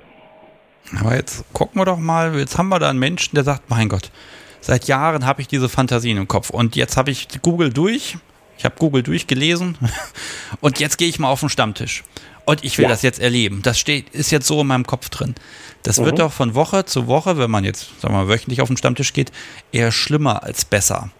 [1.00, 3.90] Aber jetzt gucken wir doch mal, jetzt haben wir da einen Menschen, der sagt, mein
[3.90, 4.12] Gott,
[4.60, 8.18] seit Jahren habe ich diese Fantasien im Kopf und jetzt habe ich Google durch,
[8.58, 9.78] ich habe Google durchgelesen
[10.62, 12.04] und jetzt gehe ich mal auf den Stammtisch.
[12.44, 12.90] Und ich will ja.
[12.90, 13.62] das jetzt erleben.
[13.62, 15.36] Das steht, ist jetzt so in meinem Kopf drin.
[15.84, 16.06] Das mhm.
[16.06, 18.78] wird doch von Woche zu Woche, wenn man jetzt, sagen wir mal, wöchentlich auf den
[18.78, 19.32] Stammtisch geht,
[19.72, 21.12] eher schlimmer als besser.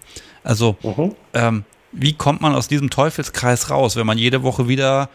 [0.44, 1.16] Also, mhm.
[1.34, 5.10] ähm, wie kommt man aus diesem Teufelskreis raus, wenn man jede Woche wieder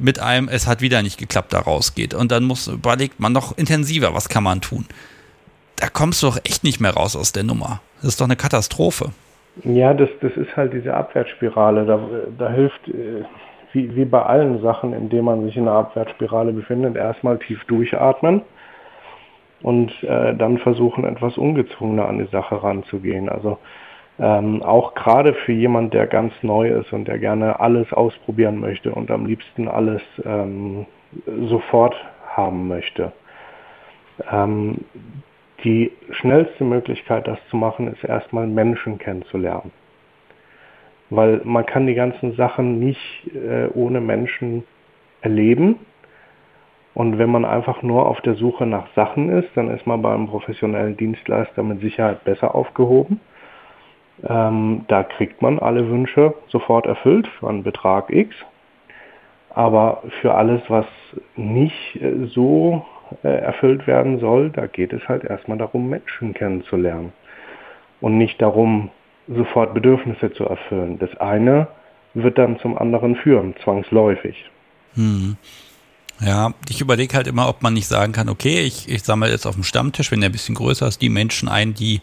[0.00, 2.14] mit einem, es hat wieder nicht geklappt, da rausgeht.
[2.14, 4.86] Und dann muss, überlegt man noch intensiver, was kann man tun.
[5.76, 7.80] Da kommst du doch echt nicht mehr raus aus der Nummer.
[7.96, 9.10] Das ist doch eine Katastrophe.
[9.64, 11.86] Ja, das, das ist halt diese Abwärtsspirale.
[11.86, 12.00] Da,
[12.38, 13.24] da hilft, äh,
[13.72, 18.42] wie, wie bei allen Sachen, indem man sich in einer Abwärtsspirale befindet, erstmal tief durchatmen
[19.62, 23.28] und äh, dann versuchen, etwas ungezwungener an die Sache ranzugehen.
[23.28, 23.58] Also
[24.20, 28.92] ähm, auch gerade für jemand, der ganz neu ist und der gerne alles ausprobieren möchte
[28.92, 30.86] und am liebsten alles ähm,
[31.48, 31.94] sofort
[32.28, 33.12] haben möchte.
[34.30, 34.84] Ähm,
[35.64, 39.72] die schnellste Möglichkeit, das zu machen, ist erstmal Menschen kennenzulernen.
[41.08, 44.64] Weil man kann die ganzen Sachen nicht äh, ohne Menschen
[45.22, 45.80] erleben.
[46.92, 50.28] Und wenn man einfach nur auf der Suche nach Sachen ist, dann ist man beim
[50.28, 53.20] professionellen Dienstleister mit Sicherheit besser aufgehoben.
[54.28, 58.34] Ähm, da kriegt man alle Wünsche sofort erfüllt für einen Betrag X.
[59.50, 60.86] Aber für alles, was
[61.36, 62.84] nicht äh, so
[63.22, 67.12] äh, erfüllt werden soll, da geht es halt erstmal darum, Menschen kennenzulernen.
[68.00, 68.90] Und nicht darum,
[69.28, 70.98] sofort Bedürfnisse zu erfüllen.
[70.98, 71.68] Das eine
[72.14, 74.50] wird dann zum anderen führen, zwangsläufig.
[74.94, 75.36] Hm.
[76.20, 79.46] Ja, ich überlege halt immer, ob man nicht sagen kann, okay, ich, ich sammle jetzt
[79.46, 82.02] auf dem Stammtisch, wenn der ein bisschen größer ist, die Menschen ein, die,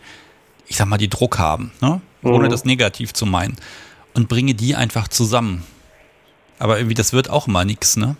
[0.67, 1.71] ich sag mal, die Druck haben.
[1.81, 2.01] Ne?
[2.23, 2.49] Ohne mhm.
[2.49, 3.55] das negativ zu meinen.
[4.13, 5.63] Und bringe die einfach zusammen.
[6.59, 8.15] Aber irgendwie, das wird auch mal nichts, ne?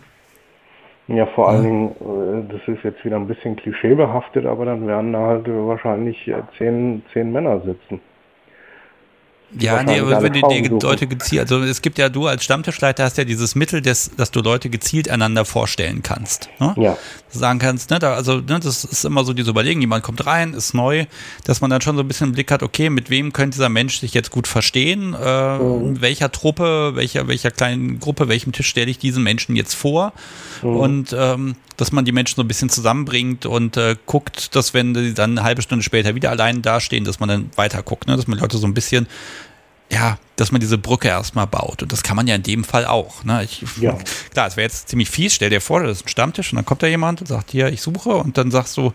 [1.07, 5.13] Ja, vor allen Dingen, äh, das ist jetzt wieder ein bisschen klischeebehaftet, aber dann werden
[5.13, 8.01] da halt wahrscheinlich äh, zehn, zehn Männer sitzen.
[9.57, 13.05] Ja, nee, aber wenn du die Leute gezielt, also es gibt ja, du als Stammtischleiter
[13.05, 16.49] hast ja dieses Mittel, des, dass du Leute gezielt einander vorstellen kannst.
[16.59, 16.75] Ne?
[16.77, 16.97] Ja.
[17.29, 20.53] Sagen kannst, ne, da, also ne, das ist immer so diese Überlegung, jemand kommt rein,
[20.53, 21.05] ist neu,
[21.45, 23.69] dass man dann schon so ein bisschen im Blick hat, okay, mit wem könnte dieser
[23.69, 26.01] Mensch sich jetzt gut verstehen, äh, mhm.
[26.01, 30.11] welcher Truppe, welcher, welcher kleinen Gruppe, welchem Tisch stelle ich diesen Menschen jetzt vor
[30.61, 30.75] mhm.
[30.75, 34.95] und ähm, dass man die Menschen so ein bisschen zusammenbringt und äh, guckt, dass wenn
[34.95, 38.15] sie dann eine halbe Stunde später wieder allein dastehen, dass man dann weiter guckt, ne?
[38.15, 39.07] dass man Leute so ein bisschen
[39.91, 41.81] ja, dass man diese Brücke erstmal baut.
[41.81, 43.23] Und das kann man ja in dem Fall auch.
[43.23, 43.43] Ne?
[43.43, 43.97] Ich, ja.
[44.31, 45.33] Klar, es wäre jetzt ziemlich fies.
[45.33, 47.67] Stell dir vor, das ist ein Stammtisch und dann kommt da jemand und sagt, hier,
[47.69, 48.09] ich suche.
[48.09, 48.93] Und dann sagst du,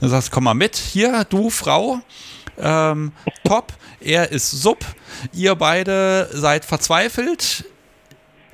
[0.00, 2.00] dann sagst komm mal mit, hier, du, Frau.
[2.58, 3.12] Ähm,
[3.44, 3.72] top.
[4.00, 4.84] Er ist Sub.
[5.32, 7.64] Ihr beide seid verzweifelt.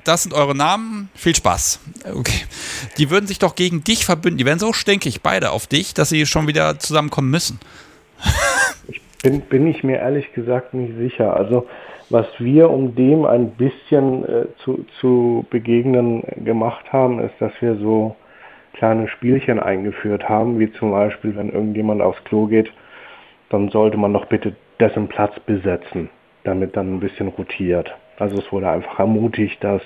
[0.03, 1.09] Das sind eure Namen.
[1.15, 1.79] Viel Spaß.
[2.13, 2.45] Okay.
[2.97, 4.37] Die würden sich doch gegen dich verbünden.
[4.37, 7.59] Die wären so stinkig, beide auf dich, dass sie schon wieder zusammenkommen müssen.
[8.87, 11.35] Ich bin, bin ich mir ehrlich gesagt nicht sicher.
[11.35, 11.65] Also,
[12.11, 17.75] was wir, um dem ein bisschen äh, zu, zu begegnen gemacht haben, ist, dass wir
[17.77, 18.15] so
[18.73, 22.71] kleine Spielchen eingeführt haben, wie zum Beispiel, wenn irgendjemand aufs Klo geht,
[23.49, 26.09] dann sollte man doch bitte dessen Platz besetzen,
[26.43, 27.91] damit dann ein bisschen rotiert.
[28.19, 29.81] Also es wurde einfach ermutigt, dass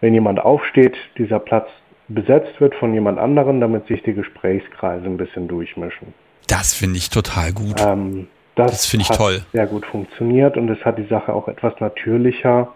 [0.00, 1.68] wenn jemand aufsteht, dieser Platz
[2.08, 6.14] besetzt wird von jemand anderem, damit sich die Gesprächskreise ein bisschen durchmischen.
[6.48, 7.80] Das finde ich total gut.
[7.86, 8.26] Ähm,
[8.58, 9.42] das, das finde ich hat toll.
[9.52, 12.74] Sehr gut funktioniert und es hat die Sache auch etwas natürlicher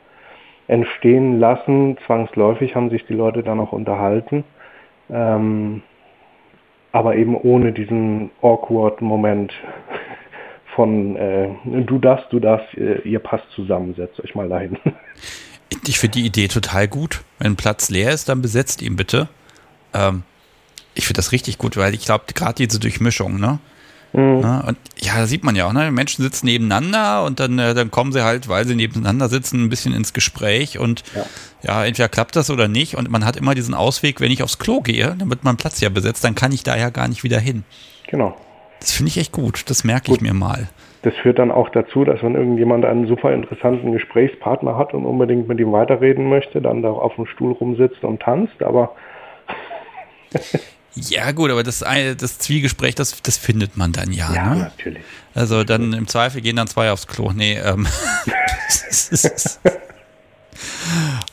[0.68, 1.98] entstehen lassen.
[2.06, 4.44] Zwangsläufig haben sich die Leute dann auch unterhalten.
[5.10, 5.82] Ähm,
[6.92, 9.52] aber eben ohne diesen awkward Moment
[10.76, 14.78] von äh, du das, du das, äh, ihr passt zusammen, setzt euch mal dahin.
[15.86, 17.22] Ich finde die Idee total gut.
[17.38, 19.28] Wenn ein Platz leer ist, dann besetzt ihn bitte.
[19.94, 20.22] Ähm,
[20.94, 23.58] ich finde das richtig gut, weil ich glaube, gerade diese Durchmischung, ne?
[24.12, 24.40] Mhm.
[24.42, 25.90] Ja, und ja, da sieht man ja auch, ne?
[25.90, 29.68] Menschen sitzen nebeneinander und dann, äh, dann kommen sie halt, weil sie nebeneinander sitzen, ein
[29.70, 31.24] bisschen ins Gespräch und ja.
[31.62, 31.84] ja.
[31.84, 34.80] entweder klappt das oder nicht und man hat immer diesen Ausweg, wenn ich aufs Klo
[34.80, 37.38] gehe, dann wird mein Platz ja besetzt, dann kann ich da ja gar nicht wieder
[37.38, 37.64] hin.
[38.08, 38.36] Genau.
[38.80, 40.68] Das finde ich echt gut, das merke ich mir mal.
[41.02, 45.48] Das führt dann auch dazu, dass wenn irgendjemand einen super interessanten Gesprächspartner hat und unbedingt
[45.48, 48.94] mit ihm weiterreden möchte, dann da auf dem Stuhl rumsitzt und tanzt, aber
[50.94, 54.32] Ja, gut, aber das, das Zwiegespräch, das, das findet man dann ja.
[54.34, 54.60] Ja, ne?
[54.60, 55.02] natürlich.
[55.34, 57.32] Also dann im Zweifel gehen dann zwei aufs Klo.
[57.32, 57.86] Nee, ähm.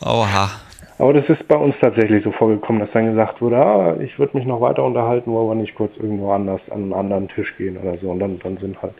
[0.01, 0.49] Oha.
[0.97, 4.37] Aber das ist bei uns tatsächlich so vorgekommen, dass dann gesagt wurde, ah, ich würde
[4.37, 7.77] mich noch weiter unterhalten, wollen wir nicht kurz irgendwo anders an einen anderen Tisch gehen
[7.77, 8.09] oder so.
[8.11, 8.95] Und dann, dann sind halt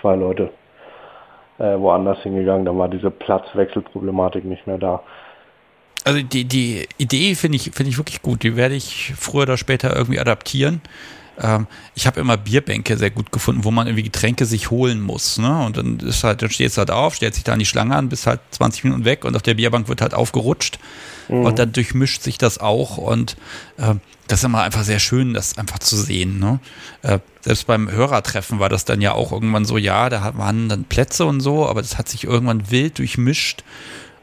[0.00, 0.50] zwei Leute
[1.58, 5.02] äh, woanders hingegangen, dann war diese Platzwechselproblematik nicht mehr da.
[6.06, 8.44] Also die, die Idee finde ich, finde ich wirklich gut.
[8.44, 10.80] Die werde ich früher oder später irgendwie adaptieren.
[11.42, 11.66] Ähm,
[11.96, 15.36] ich habe immer Bierbänke sehr gut gefunden, wo man irgendwie Getränke sich holen muss.
[15.36, 15.64] Ne?
[15.66, 17.96] Und dann ist halt, dann stehst du halt auf, stellt sich da an die Schlange
[17.96, 20.78] an, bist halt 20 Minuten weg und auf der Bierbank wird halt aufgerutscht.
[21.28, 21.44] Mhm.
[21.44, 22.98] Und dann durchmischt sich das auch.
[22.98, 23.36] Und
[23.76, 23.96] äh,
[24.28, 26.38] das ist immer einfach sehr schön, das einfach zu sehen.
[26.38, 26.60] Ne?
[27.02, 30.84] Äh, selbst beim Hörertreffen war das dann ja auch irgendwann so, ja, da waren dann
[30.84, 33.64] Plätze und so, aber das hat sich irgendwann wild durchmischt.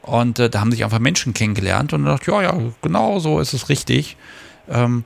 [0.03, 3.53] Und äh, da haben sich einfach Menschen kennengelernt und dachte, ja, ja, genau so ist
[3.53, 4.17] es richtig.
[4.69, 5.05] Ähm,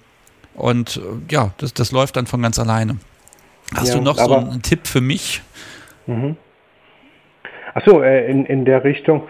[0.56, 2.98] und äh, ja, das, das läuft dann von ganz alleine.
[3.76, 5.42] Hast ja, du noch so einen Tipp für mich?
[6.08, 6.36] Mhm.
[7.74, 9.24] Achso, äh, in, in der Richtung.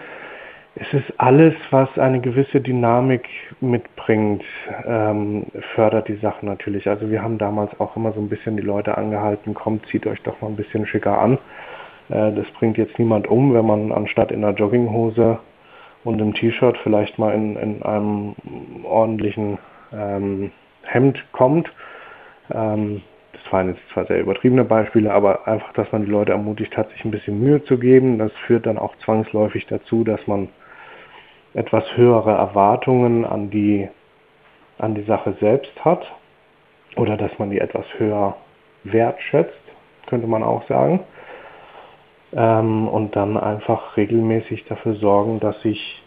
[0.74, 3.28] Es ist alles, was eine gewisse Dynamik
[3.60, 4.44] mitbringt,
[4.86, 6.88] ähm, fördert die Sache natürlich.
[6.88, 10.22] Also wir haben damals auch immer so ein bisschen die Leute angehalten, kommt, zieht euch
[10.22, 11.34] doch mal ein bisschen schicker an.
[12.10, 15.40] Äh, das bringt jetzt niemand um, wenn man anstatt in einer Jogginghose
[16.08, 18.34] und im T-Shirt vielleicht mal in, in einem
[18.84, 19.58] ordentlichen
[19.92, 20.50] ähm,
[20.82, 21.70] Hemd kommt.
[22.50, 23.02] Ähm,
[23.34, 26.90] das waren jetzt zwar sehr übertriebene Beispiele, aber einfach, dass man die Leute ermutigt hat,
[26.92, 28.18] sich ein bisschen Mühe zu geben.
[28.18, 30.48] Das führt dann auch zwangsläufig dazu, dass man
[31.52, 33.86] etwas höhere Erwartungen an die,
[34.78, 36.10] an die Sache selbst hat
[36.96, 38.34] oder dass man die etwas höher
[38.84, 39.60] wertschätzt,
[40.06, 41.00] könnte man auch sagen
[42.32, 46.02] ähm, und dann einfach regelmäßig dafür sorgen, dass sich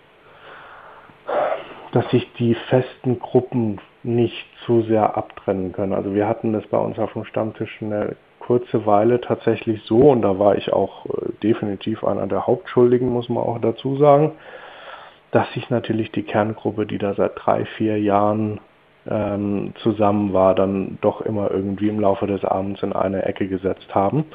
[1.92, 5.94] dass sich die festen Gruppen nicht zu sehr abtrennen können.
[5.94, 10.22] Also wir hatten das bei uns auf dem Stammtisch eine kurze Weile tatsächlich so und
[10.22, 14.32] da war ich auch äh, definitiv einer der Hauptschuldigen, muss man auch dazu sagen,
[15.32, 18.60] dass sich natürlich die Kerngruppe, die da seit drei, vier Jahren
[19.10, 23.94] ähm, zusammen war, dann doch immer irgendwie im Laufe des Abends in eine Ecke gesetzt
[23.94, 24.26] haben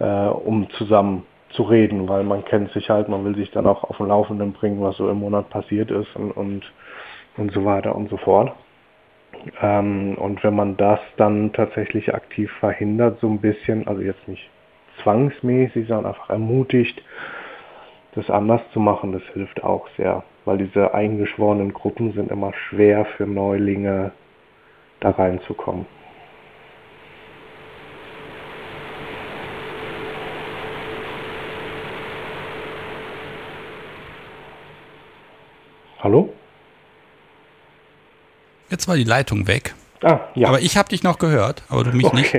[0.00, 3.84] äh, um zusammen zu reden, weil man kennt sich halt, man will sich dann auch
[3.84, 6.62] auf dem Laufenden bringen, was so im Monat passiert ist und, und,
[7.36, 8.52] und so weiter und so fort.
[9.60, 14.48] Ähm, und wenn man das dann tatsächlich aktiv verhindert, so ein bisschen, also jetzt nicht
[15.02, 17.00] zwangsmäßig, sondern einfach ermutigt,
[18.14, 23.04] das anders zu machen, das hilft auch sehr, weil diese eingeschworenen Gruppen sind immer schwer
[23.16, 24.12] für Neulinge
[25.00, 25.86] da reinzukommen.
[36.02, 36.32] Hallo?
[38.70, 39.74] Jetzt war die Leitung weg.
[40.02, 40.48] Ah, ja.
[40.48, 42.16] Aber ich habe dich noch gehört, aber du mich okay.
[42.16, 42.34] nicht.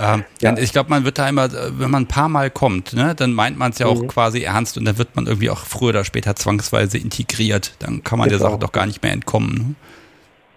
[0.00, 0.56] Ähm, ja.
[0.58, 3.58] Ich glaube, man wird da immer, wenn man ein paar Mal kommt, ne, dann meint
[3.58, 4.06] man es ja auch mhm.
[4.06, 7.74] quasi ernst und dann wird man irgendwie auch früher oder später zwangsweise integriert.
[7.80, 9.54] Dann kann man ist der Sache doch gar nicht mehr entkommen.
[9.54, 9.74] Ne?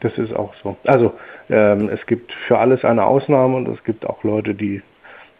[0.01, 0.77] Das ist auch so.
[0.83, 1.13] Also
[1.49, 4.83] ähm, es gibt für alles eine Ausnahme und es gibt auch Leute, die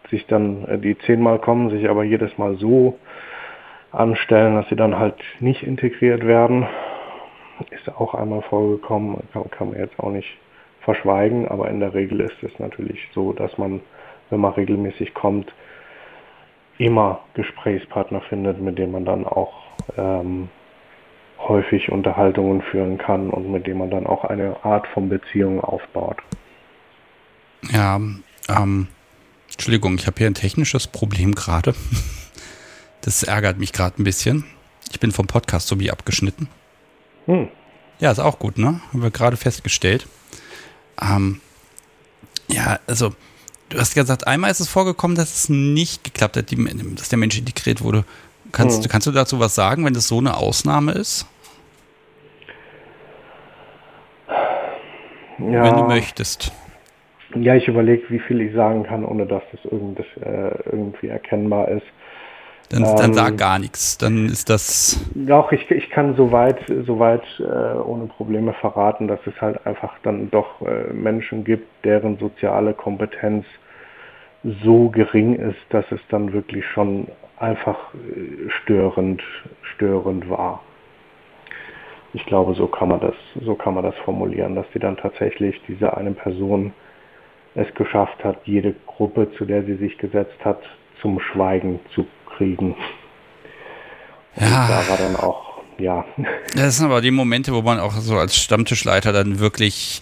[0.10, 2.98] sich dann, äh, die zehnmal kommen, sich aber jedes Mal so
[3.92, 6.68] anstellen, dass sie dann halt nicht integriert werden.
[7.70, 10.38] Ist auch einmal vorgekommen, kann, kann man jetzt auch nicht
[10.82, 13.82] verschweigen, aber in der Regel ist es natürlich so, dass man,
[14.30, 15.54] wenn man regelmäßig kommt,
[16.78, 19.54] immer Gesprächspartner findet, mit dem man dann auch
[19.98, 20.50] ähm,
[21.38, 26.18] häufig Unterhaltungen führen kann und mit dem man dann auch eine Art von Beziehung aufbaut.
[27.72, 28.00] Ja,
[28.50, 28.88] ähm,
[29.52, 31.74] Entschuldigung, ich habe hier ein technisches Problem gerade.
[33.04, 34.44] Das ärgert mich gerade ein bisschen.
[34.92, 36.50] Ich bin vom Podcast so wie abgeschnitten.
[37.26, 37.50] Hm.
[38.00, 38.82] Ja, ist auch gut, ne?
[38.90, 40.08] Haben wir gerade festgestellt.
[41.02, 41.40] Ähm,
[42.48, 43.12] ja, also,
[43.70, 47.20] du hast gesagt, einmal ist es vorgekommen, dass es nicht geklappt hat, die, dass der
[47.20, 48.06] Mensch integriert wurde.
[48.52, 48.90] Kannst, hm.
[48.90, 51.26] kannst du dazu was sagen, wenn das so eine Ausnahme ist?
[55.50, 55.64] Ja.
[55.64, 56.52] Wenn du möchtest.
[57.36, 61.70] Ja, ich überlege, wie viel ich sagen kann, ohne dass das irgendwie, äh, irgendwie erkennbar
[61.70, 61.86] ist.
[62.72, 63.98] Dann, ähm, dann sag gar nichts.
[63.98, 65.06] Dann ist das.
[65.14, 70.32] Doch, ich, ich kann soweit, soweit äh, ohne Probleme verraten, dass es halt einfach dann
[70.32, 73.46] doch äh, Menschen gibt, deren soziale Kompetenz
[74.64, 77.08] so gering ist, dass es dann wirklich schon
[77.38, 79.22] einfach äh, störend,
[79.76, 80.62] störend war.
[82.14, 85.62] Ich glaube, so kann man das, so kann man das formulieren, dass die dann tatsächlich
[85.68, 86.74] diese eine Person
[87.56, 90.62] es geschafft hat, jede Gruppe, zu der sie sich gesetzt hat,
[91.02, 92.06] zum Schweigen zu
[92.42, 92.76] kriegen.
[94.36, 94.68] Und ja.
[94.68, 96.06] da war dann auch, ja.
[96.56, 100.02] Das sind aber die Momente, wo man auch so als Stammtischleiter dann wirklich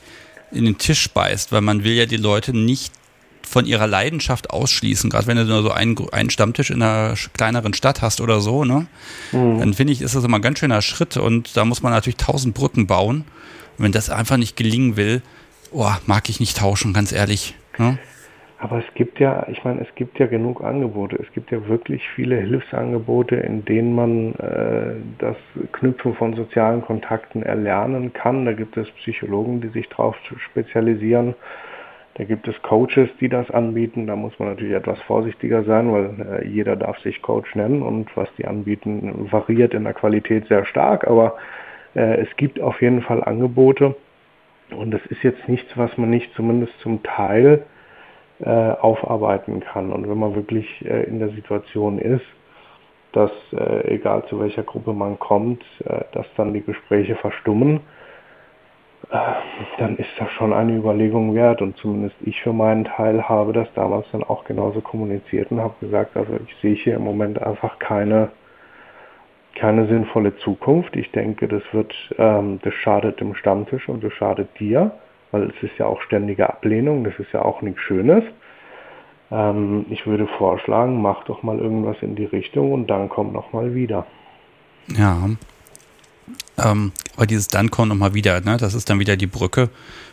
[0.51, 2.93] in den Tisch beißt, weil man will ja die Leute nicht
[3.43, 7.73] von ihrer Leidenschaft ausschließen, gerade wenn du nur so einen, einen Stammtisch in einer kleineren
[7.73, 8.85] Stadt hast oder so, ne?
[9.31, 9.59] Mhm.
[9.59, 12.17] Dann finde ich, ist das immer ein ganz schöner Schritt und da muss man natürlich
[12.17, 13.25] tausend Brücken bauen.
[13.77, 15.23] Und wenn das einfach nicht gelingen will,
[15.71, 17.55] oh, mag ich nicht tauschen, ganz ehrlich.
[17.79, 17.97] Ne?
[18.61, 21.15] Aber es gibt ja, ich meine, es gibt ja genug Angebote.
[21.15, 25.37] Es gibt ja wirklich viele Hilfsangebote, in denen man äh, das
[25.71, 28.43] Knüpfen von sozialen Kontakten erlernen kann.
[28.43, 30.17] Da gibt es Psychologen, die sich darauf
[30.51, 31.35] spezialisieren.
[32.15, 34.07] Da gibt es Coaches, die das anbieten.
[34.07, 38.09] Da muss man natürlich etwas vorsichtiger sein, weil äh, jeder darf sich Coach nennen und
[38.17, 41.07] was die anbieten, variiert in der Qualität sehr stark.
[41.07, 41.37] Aber
[41.95, 43.95] äh, es gibt auf jeden Fall Angebote.
[44.75, 47.63] Und das ist jetzt nichts, was man nicht zumindest zum Teil
[48.41, 49.91] äh, aufarbeiten kann.
[49.91, 52.25] Und wenn man wirklich äh, in der Situation ist,
[53.11, 57.81] dass äh, egal zu welcher Gruppe man kommt, äh, dass dann die Gespräche verstummen,
[59.09, 59.17] äh,
[59.79, 61.61] dann ist das schon eine Überlegung wert.
[61.61, 65.73] Und zumindest ich für meinen Teil habe das damals dann auch genauso kommuniziert und habe
[65.79, 68.29] gesagt, also ich sehe hier im Moment einfach keine
[69.55, 70.95] keine sinnvolle Zukunft.
[70.95, 74.91] Ich denke, das wird, ähm, das schadet dem Stammtisch und das schadet dir
[75.31, 78.23] weil es ist ja auch ständige Ablehnung, das ist ja auch nichts Schönes.
[79.31, 83.53] Ähm, ich würde vorschlagen, mach doch mal irgendwas in die Richtung und dann komm noch
[83.53, 84.05] mal wieder.
[84.87, 85.29] Ja.
[86.57, 88.57] Ähm, aber dieses dann kommt noch mal wieder, ne?
[88.57, 89.69] das ist dann wieder die Brücke.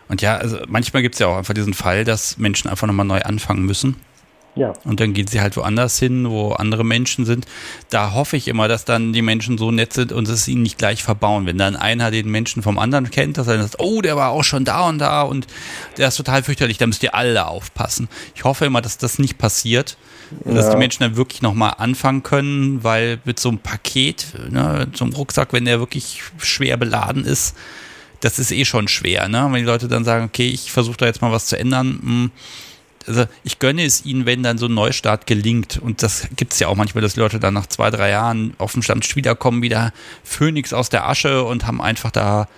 [0.09, 3.07] Und ja, also manchmal gibt es ja auch einfach diesen Fall, dass Menschen einfach nochmal
[3.07, 3.97] neu anfangen müssen.
[4.57, 4.73] Ja.
[4.85, 7.47] Und dann gehen sie halt woanders hin, wo andere Menschen sind.
[7.91, 10.79] Da hoffe ich immer, dass dann die Menschen so nett sind und es ihnen nicht
[10.79, 11.45] gleich verbauen.
[11.45, 14.31] Wenn dann einer den Menschen vom anderen kennt, dass er dann sagt, oh, der war
[14.31, 15.47] auch schon da und da und
[15.99, 18.09] der ist total fürchterlich, da müsst ihr alle aufpassen.
[18.35, 19.99] Ich hoffe immer, dass das nicht passiert.
[20.45, 20.55] Ja.
[20.55, 25.05] Dass die Menschen dann wirklich nochmal anfangen können, weil mit so einem Paket, ne, so
[25.05, 27.55] einem Rucksack, wenn der wirklich schwer beladen ist,
[28.21, 29.47] das ist eh schon schwer, ne?
[29.51, 32.03] Wenn die Leute dann sagen, okay, ich versuche da jetzt mal was zu ändern, mh,
[32.03, 32.31] hm,
[33.07, 35.79] also ich gönne es ihnen, wenn dann so ein Neustart gelingt.
[35.79, 38.73] Und das gibt es ja auch manchmal, dass Leute dann nach zwei, drei Jahren auf
[38.73, 39.93] dem Stammtisch wiederkommen, wieder
[40.25, 42.49] Phönix aus der Asche und haben einfach da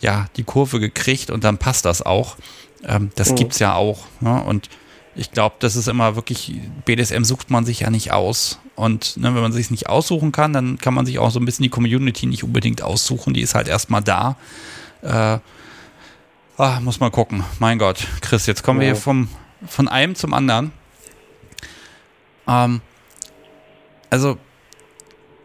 [0.00, 2.36] ja die Kurve gekriegt und dann passt das auch.
[2.84, 3.48] Ähm, das mhm.
[3.50, 4.04] es ja auch.
[4.20, 4.42] Ne?
[4.42, 4.68] Und
[5.14, 6.52] ich glaube, das ist immer wirklich,
[6.84, 8.58] BDSM sucht man sich ja nicht aus.
[8.76, 11.44] Und ne, wenn man sich nicht aussuchen kann, dann kann man sich auch so ein
[11.44, 13.34] bisschen die Community nicht unbedingt aussuchen.
[13.34, 14.36] Die ist halt erstmal da.
[15.02, 15.38] Äh,
[16.56, 17.44] ah, muss mal gucken.
[17.58, 18.86] Mein Gott, Chris, jetzt kommen ja.
[18.86, 19.28] wir hier vom
[19.66, 20.72] von einem zum anderen.
[22.48, 22.80] Ähm,
[24.10, 24.38] also,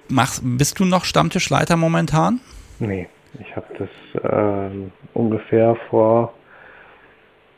[0.07, 2.39] machst, bist du noch Stammtischleiter momentan?
[2.79, 3.07] Nee,
[3.39, 6.33] ich habe das äh, ungefähr vor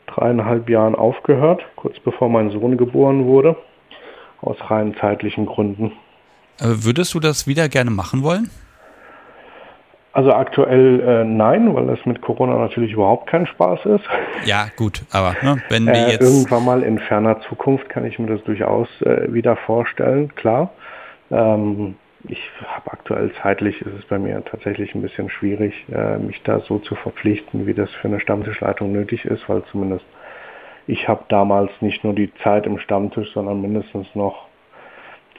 [0.06, 3.56] dreieinhalb Jahren aufgehört, kurz bevor mein Sohn geboren wurde,
[4.40, 5.92] aus rein zeitlichen Gründen.
[6.58, 8.50] Äh, würdest du das wieder gerne machen wollen?
[10.18, 14.04] Also aktuell äh, nein, weil das mit Corona natürlich überhaupt kein Spaß ist.
[14.44, 16.22] Ja, gut, aber ne, wenn wir äh, jetzt.
[16.22, 20.70] Irgendwann mal in ferner Zukunft kann ich mir das durchaus äh, wieder vorstellen, klar.
[21.30, 26.42] Ähm, ich habe aktuell zeitlich, ist es bei mir tatsächlich ein bisschen schwierig, äh, mich
[26.42, 30.04] da so zu verpflichten, wie das für eine Stammtischleitung nötig ist, weil zumindest
[30.88, 34.47] ich habe damals nicht nur die Zeit im Stammtisch, sondern mindestens noch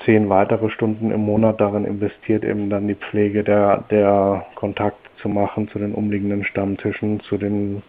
[0.06, 5.30] zehn weitere Stunden im Monat darin investiert, eben dann die Pflege der, der Kontakte zu
[5.30, 7.84] machen zu den umliegenden Stammtischen, zu den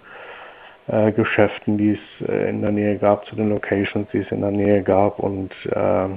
[0.89, 4.41] äh, Geschäften, die es äh, in der Nähe gab, zu den Locations, die es in
[4.41, 6.09] der Nähe gab und äh,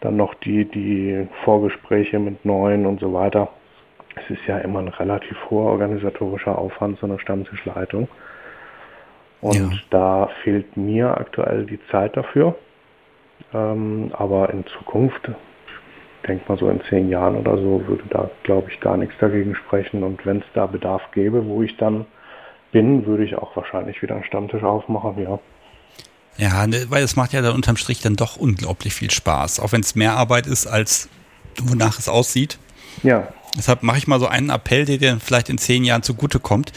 [0.00, 3.48] dann noch die, die Vorgespräche mit neuen und so weiter.
[4.16, 8.08] Es ist ja immer ein relativ hoher organisatorischer Aufwand, so eine Stammtischleitung.
[9.40, 9.70] Und ja.
[9.90, 12.54] da fehlt mir aktuell die Zeit dafür.
[13.54, 18.30] Ähm, aber in Zukunft, ich denke mal so in zehn Jahren oder so, würde da,
[18.44, 20.02] glaube ich, gar nichts dagegen sprechen.
[20.02, 22.06] Und wenn es da Bedarf gäbe, wo ich dann
[22.72, 25.38] bin, würde ich auch wahrscheinlich wieder einen Stammtisch aufmachen, ja.
[26.38, 29.72] Ja, ne, weil es macht ja dann unterm Strich dann doch unglaublich viel Spaß, auch
[29.72, 31.10] wenn es mehr Arbeit ist, als
[31.60, 32.58] wonach es aussieht.
[33.02, 33.28] Ja.
[33.56, 36.72] Deshalb mache ich mal so einen Appell, der dir vielleicht in zehn Jahren zugutekommt.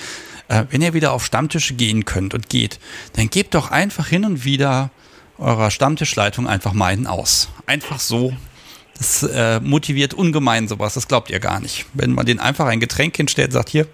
[0.49, 2.79] Äh, wenn ihr wieder auf Stammtische gehen könnt und geht,
[3.13, 4.91] dann gebt doch einfach hin und wieder
[5.37, 7.49] eurer Stammtischleitung einfach mal einen aus.
[7.65, 8.33] Einfach so.
[8.97, 11.85] Das äh, motiviert ungemein sowas, das glaubt ihr gar nicht.
[11.93, 13.87] Wenn man den einfach ein Getränk hinstellt, sagt hier,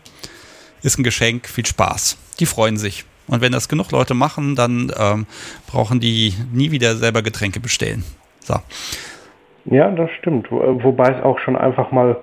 [0.84, 2.18] ist ein Geschenk, viel Spaß.
[2.40, 3.06] Die freuen sich.
[3.28, 5.26] Und wenn das genug Leute machen, dann ähm,
[5.68, 8.04] brauchen die nie wieder selber Getränke bestellen.
[8.40, 8.56] So.
[9.66, 10.52] Ja, das stimmt.
[10.52, 12.18] Wobei es auch schon einfach mal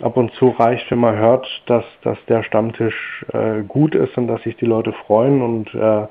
[0.00, 4.26] ab und zu reicht, wenn man hört, dass, dass der Stammtisch äh, gut ist und
[4.26, 5.40] dass sich die Leute freuen.
[5.40, 6.06] Und äh,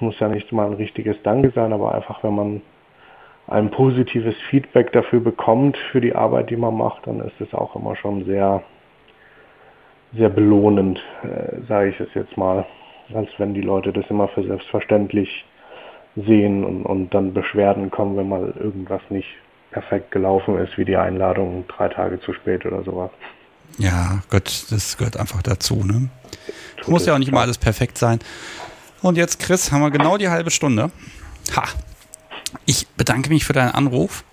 [0.00, 2.62] es muss ja nicht mal ein richtiges Danke sein, aber einfach, wenn man
[3.48, 7.76] ein positives Feedback dafür bekommt, für die Arbeit, die man macht, dann ist es auch
[7.76, 8.62] immer schon sehr,
[10.16, 12.64] sehr belohnend, äh, sage ich es jetzt mal,
[13.12, 15.44] als wenn die Leute das immer für selbstverständlich
[16.16, 19.28] sehen und, und dann Beschwerden kommen, wenn mal irgendwas nicht
[19.70, 23.10] perfekt gelaufen ist, wie die Einladung drei Tage zu spät oder sowas.
[23.76, 25.84] Ja, Gott, das gehört einfach dazu.
[25.84, 26.08] Ne?
[26.86, 28.18] Muss ja auch nicht immer alles perfekt sein.
[29.02, 30.90] Und jetzt, Chris, haben wir genau die halbe Stunde.
[31.56, 31.64] Ha!
[32.66, 34.24] Ich bedanke mich für deinen Anruf.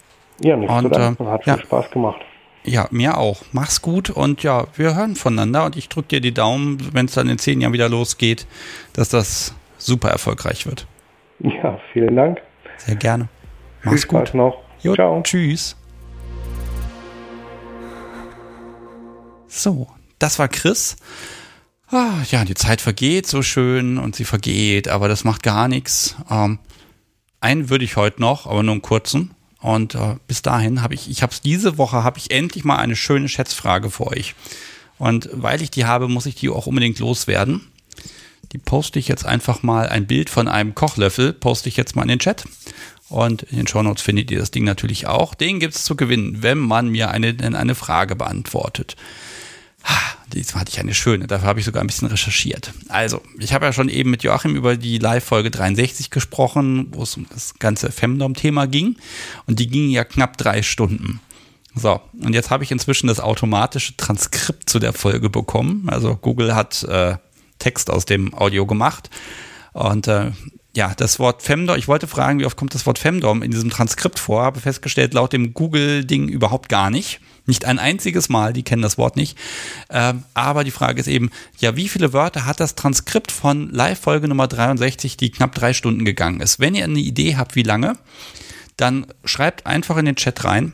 [0.41, 1.27] Ja, nicht und, zu danken.
[1.27, 2.21] Hat ja, viel Spaß gemacht.
[2.63, 3.43] Ja, mir auch.
[3.53, 7.13] Mach's gut und ja, wir hören voneinander und ich drücke dir die Daumen, wenn es
[7.13, 8.45] dann in zehn Jahren wieder losgeht,
[8.93, 10.85] dass das super erfolgreich wird.
[11.39, 12.41] Ja, vielen Dank.
[12.77, 13.29] Sehr gerne.
[13.83, 14.37] Mach's viel Spaß gut.
[14.37, 14.61] noch.
[14.81, 15.21] Jo, Ciao.
[15.23, 15.75] Tschüss.
[19.47, 19.87] So,
[20.19, 20.97] das war Chris.
[21.89, 26.15] Ah, ja, die Zeit vergeht so schön und sie vergeht, aber das macht gar nichts.
[26.29, 26.59] Ähm,
[27.39, 29.31] einen würde ich heute noch, aber nur einen kurzen.
[29.61, 32.77] Und äh, bis dahin habe ich, ich habe es diese Woche, habe ich endlich mal
[32.77, 34.35] eine schöne Schätzfrage für euch.
[34.97, 37.67] Und weil ich die habe, muss ich die auch unbedingt loswerden.
[38.51, 42.03] Die poste ich jetzt einfach mal ein Bild von einem Kochlöffel, poste ich jetzt mal
[42.03, 42.45] in den Chat.
[43.09, 45.33] Und in den Shownotes findet ihr das Ding natürlich auch.
[45.33, 48.97] Den gibt es zu gewinnen, wenn man mir eine, eine Frage beantwortet.
[50.33, 52.73] Diesmal hatte ich eine schöne, dafür habe ich sogar ein bisschen recherchiert.
[52.89, 57.15] Also, ich habe ja schon eben mit Joachim über die Live-Folge 63 gesprochen, wo es
[57.15, 58.97] um das ganze Femdom-Thema ging.
[59.45, 61.21] Und die ging ja knapp drei Stunden.
[61.73, 65.87] So, und jetzt habe ich inzwischen das automatische Transkript zu der Folge bekommen.
[65.87, 67.17] Also Google hat äh,
[67.59, 69.09] Text aus dem Audio gemacht.
[69.73, 70.31] Und äh,
[70.75, 73.69] ja, das Wort Femdom, ich wollte fragen, wie oft kommt das Wort Femdom in diesem
[73.69, 77.19] Transkript vor, habe festgestellt, laut dem Google-Ding überhaupt gar nicht.
[77.47, 79.37] Nicht ein einziges Mal, die kennen das Wort nicht.
[79.89, 84.27] Ähm, aber die Frage ist eben, ja, wie viele Wörter hat das Transkript von Live-Folge
[84.27, 86.59] Nummer 63, die knapp drei Stunden gegangen ist?
[86.59, 87.97] Wenn ihr eine Idee habt, wie lange,
[88.75, 90.73] dann schreibt einfach in den Chat rein,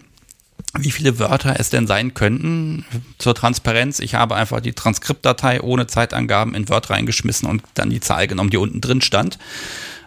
[0.78, 2.86] wie viele Wörter es denn sein könnten.
[3.20, 8.00] Zur Transparenz, ich habe einfach die Transkriptdatei ohne Zeitangaben in Word reingeschmissen und dann die
[8.00, 9.38] Zahl genommen, die unten drin stand.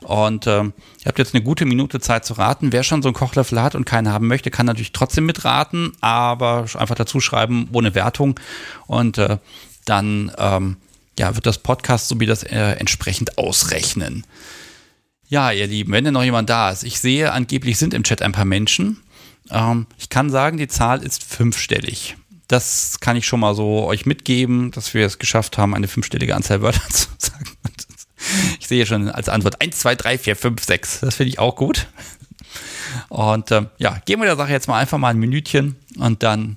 [0.06, 0.72] Und äh, ihr
[1.04, 2.70] habt jetzt eine gute Minute Zeit zu raten.
[2.70, 6.66] Wer schon so einen Kochlöffel hat und keinen haben möchte, kann natürlich trotzdem mitraten, aber
[6.74, 8.38] einfach dazu schreiben, ohne Wertung.
[8.86, 9.38] Und äh,
[9.84, 10.76] dann ähm,
[11.18, 14.24] ja, wird das Podcast so wie das äh, entsprechend ausrechnen.
[15.26, 18.22] Ja, ihr Lieben, wenn denn noch jemand da ist, ich sehe, angeblich sind im Chat
[18.22, 19.02] ein paar Menschen.
[19.50, 22.16] Ähm, ich kann sagen, die Zahl ist fünfstellig.
[22.46, 26.36] Das kann ich schon mal so euch mitgeben, dass wir es geschafft haben, eine fünfstellige
[26.36, 27.55] Anzahl Wörter zu sagen.
[28.60, 31.00] Ich sehe schon als Antwort 1, 2, 3, 4, 5, 6.
[31.00, 31.86] Das finde ich auch gut.
[33.08, 36.56] Und ähm, ja, geben wir der Sache jetzt mal einfach mal ein Minütchen und dann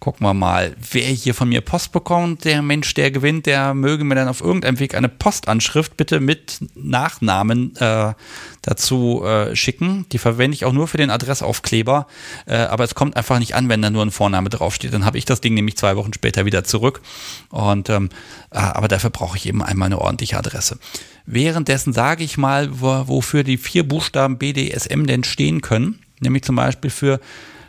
[0.00, 2.46] gucken wir mal, wer hier von mir Post bekommt.
[2.46, 6.58] Der Mensch, der gewinnt, der möge mir dann auf irgendeinem Weg eine Postanschrift bitte mit
[6.74, 8.14] Nachnamen äh,
[8.62, 10.06] dazu äh, schicken.
[10.10, 12.06] Die verwende ich auch nur für den Adressaufkleber,
[12.46, 14.94] äh, aber es kommt einfach nicht an, wenn da nur ein Vorname draufsteht.
[14.94, 17.02] Dann habe ich das Ding nämlich zwei Wochen später wieder zurück.
[17.50, 18.08] Und ähm,
[18.50, 20.78] äh, aber dafür brauche ich eben einmal eine ordentliche Adresse.
[21.26, 26.00] Währenddessen sage ich mal, wo, wofür die vier Buchstaben BDSM denn stehen können.
[26.20, 27.20] Nämlich zum Beispiel für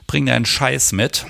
[0.08, 1.26] bring deinen Scheiß mit.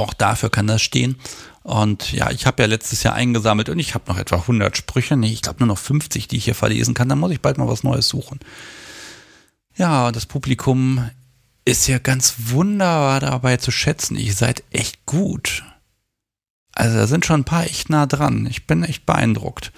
[0.00, 1.16] Auch dafür kann das stehen.
[1.62, 5.16] Und ja, ich habe ja letztes Jahr eingesammelt und ich habe noch etwa 100 Sprüche.
[5.16, 7.08] Nee, ich glaube nur noch 50, die ich hier verlesen kann.
[7.08, 8.40] Dann muss ich bald mal was Neues suchen.
[9.76, 11.10] Ja, das Publikum
[11.64, 14.16] ist ja ganz wunderbar dabei zu schätzen.
[14.16, 15.62] Ihr seid echt gut.
[16.72, 18.46] Also da sind schon ein paar echt nah dran.
[18.46, 19.72] Ich bin echt beeindruckt.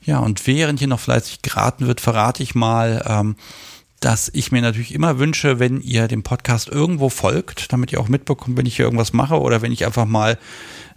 [0.00, 3.36] Ja, und während hier noch fleißig geraten wird, verrate ich mal, ähm,
[4.00, 8.08] dass ich mir natürlich immer wünsche, wenn ihr dem Podcast irgendwo folgt, damit ihr auch
[8.08, 10.38] mitbekommt, wenn ich hier irgendwas mache oder wenn ich einfach mal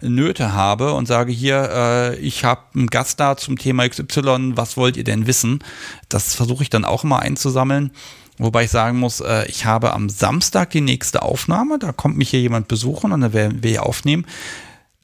[0.00, 4.76] Nöte habe und sage hier, äh, ich habe einen Gast da zum Thema XY, was
[4.76, 5.60] wollt ihr denn wissen?
[6.08, 7.90] Das versuche ich dann auch immer einzusammeln.
[8.38, 12.30] Wobei ich sagen muss, äh, ich habe am Samstag die nächste Aufnahme, da kommt mich
[12.30, 14.26] hier jemand besuchen und dann werden wir hier aufnehmen.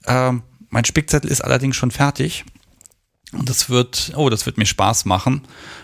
[0.04, 0.32] Äh,
[0.70, 2.44] mein Spickzettel ist allerdings schon fertig.
[3.32, 5.42] Und das wird, oh, das wird mir Spaß machen.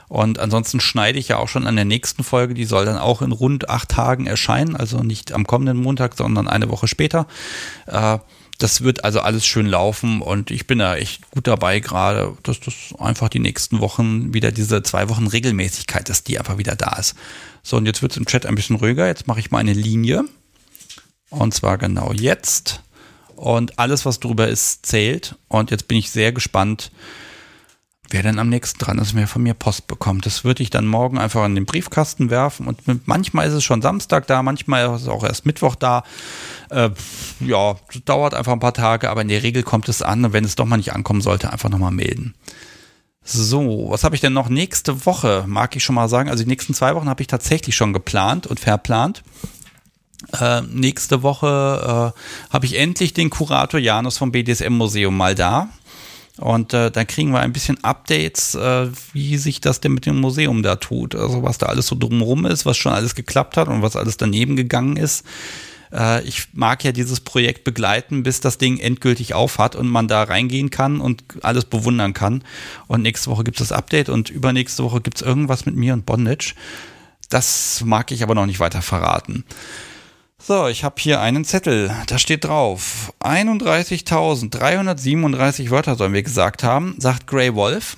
[0.09, 2.55] Und ansonsten schneide ich ja auch schon an der nächsten Folge.
[2.55, 4.77] Die soll dann auch in rund acht Tagen erscheinen.
[4.77, 7.27] Also nicht am kommenden Montag, sondern eine Woche später.
[7.87, 8.19] Äh,
[8.59, 12.61] das wird also alles schön laufen und ich bin da echt gut dabei gerade, dass
[12.61, 16.97] das einfach die nächsten Wochen wieder diese zwei Wochen Regelmäßigkeit, dass die einfach wieder da
[16.97, 17.17] ist.
[17.65, 19.07] So, und jetzt wird es im Chat ein bisschen ruhiger.
[19.07, 20.25] Jetzt mache ich mal eine Linie.
[21.31, 22.81] Und zwar genau jetzt.
[23.35, 25.35] Und alles, was drüber ist, zählt.
[25.49, 26.93] Und jetzt bin ich sehr gespannt,
[28.11, 30.27] wer denn am nächsten dran ist, wer von mir Post bekommt.
[30.27, 33.83] Das würde ich dann morgen einfach in den Briefkasten werfen und manchmal ist es schon
[33.83, 36.05] Samstag da, manchmal ist es auch erst Mittwoch da.
[36.71, 36.91] Äh,
[37.41, 40.45] ja, dauert einfach ein paar Tage, aber in der Regel kommt es an und wenn
[40.45, 42.35] es doch mal nicht ankommen sollte, einfach nochmal melden.
[43.27, 45.45] So, was habe ich denn noch nächste Woche?
[45.47, 46.29] Mag ich schon mal sagen.
[46.29, 49.23] Also die nächsten zwei Wochen habe ich tatsächlich schon geplant und verplant.
[50.39, 55.69] Äh, nächste Woche äh, habe ich endlich den Kurator Janus vom BDSM-Museum mal da.
[56.39, 60.21] Und äh, dann kriegen wir ein bisschen Updates, äh, wie sich das denn mit dem
[60.21, 61.15] Museum da tut.
[61.15, 64.17] Also was da alles so drumherum ist, was schon alles geklappt hat und was alles
[64.17, 65.25] daneben gegangen ist.
[65.93, 70.25] Äh, ich mag ja dieses Projekt begleiten, bis das Ding endgültig aufhat und man da
[70.25, 72.43] reingehen kann und alles bewundern kann.
[72.89, 75.93] Und nächste Woche gibt es das Update und übernächste Woche gibt es irgendwas mit mir
[75.93, 76.55] und Bondage.
[77.31, 79.45] Das mag ich aber noch nicht weiter verraten.
[80.47, 81.91] So, ich habe hier einen Zettel.
[82.07, 87.97] Da steht drauf: 31.337 Wörter sollen wir gesagt haben, sagt Grey Wolf.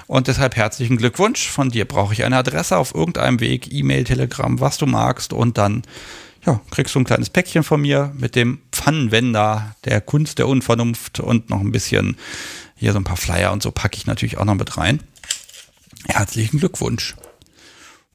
[0.07, 1.47] Und deshalb herzlichen Glückwunsch.
[1.47, 5.35] Von dir brauche ich eine Adresse auf irgendeinem Weg, E-Mail, Telegram, was du magst.
[5.35, 5.83] Und dann
[6.47, 11.21] ja, kriegst du ein kleines Päckchen von mir mit dem Pfannenwender der Kunst der Unvernunft
[11.21, 12.17] und noch ein bisschen
[12.79, 15.03] hier so ein paar Flyer und so packe ich natürlich auch noch mit rein.
[16.07, 17.17] Herzlichen Glückwunsch.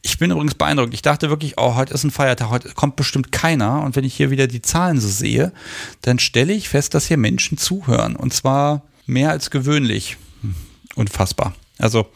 [0.02, 0.94] Ich bin übrigens beeindruckt.
[0.94, 3.84] Ich dachte wirklich, oh, heute ist ein Feiertag, heute kommt bestimmt keiner.
[3.84, 5.54] Und wenn ich hier wieder die Zahlen so sehe,
[6.02, 8.16] dann stelle ich fest, dass hier Menschen zuhören.
[8.16, 10.18] Und zwar mehr als gewöhnlich.
[10.42, 10.56] Hm,
[10.96, 11.54] unfassbar.
[11.78, 12.08] Also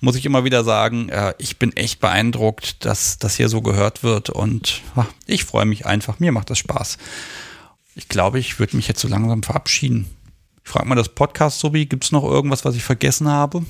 [0.00, 4.02] muss ich immer wieder sagen, äh, ich bin echt beeindruckt, dass das hier so gehört
[4.02, 4.30] wird.
[4.30, 4.82] Und
[5.26, 6.18] ich freue mich einfach.
[6.18, 6.96] Mir macht das Spaß.
[7.94, 10.06] Ich glaube, ich würde mich jetzt so langsam verabschieden.
[10.66, 13.64] Ich frage mal das Podcast sowie, gibt es noch irgendwas, was ich vergessen habe?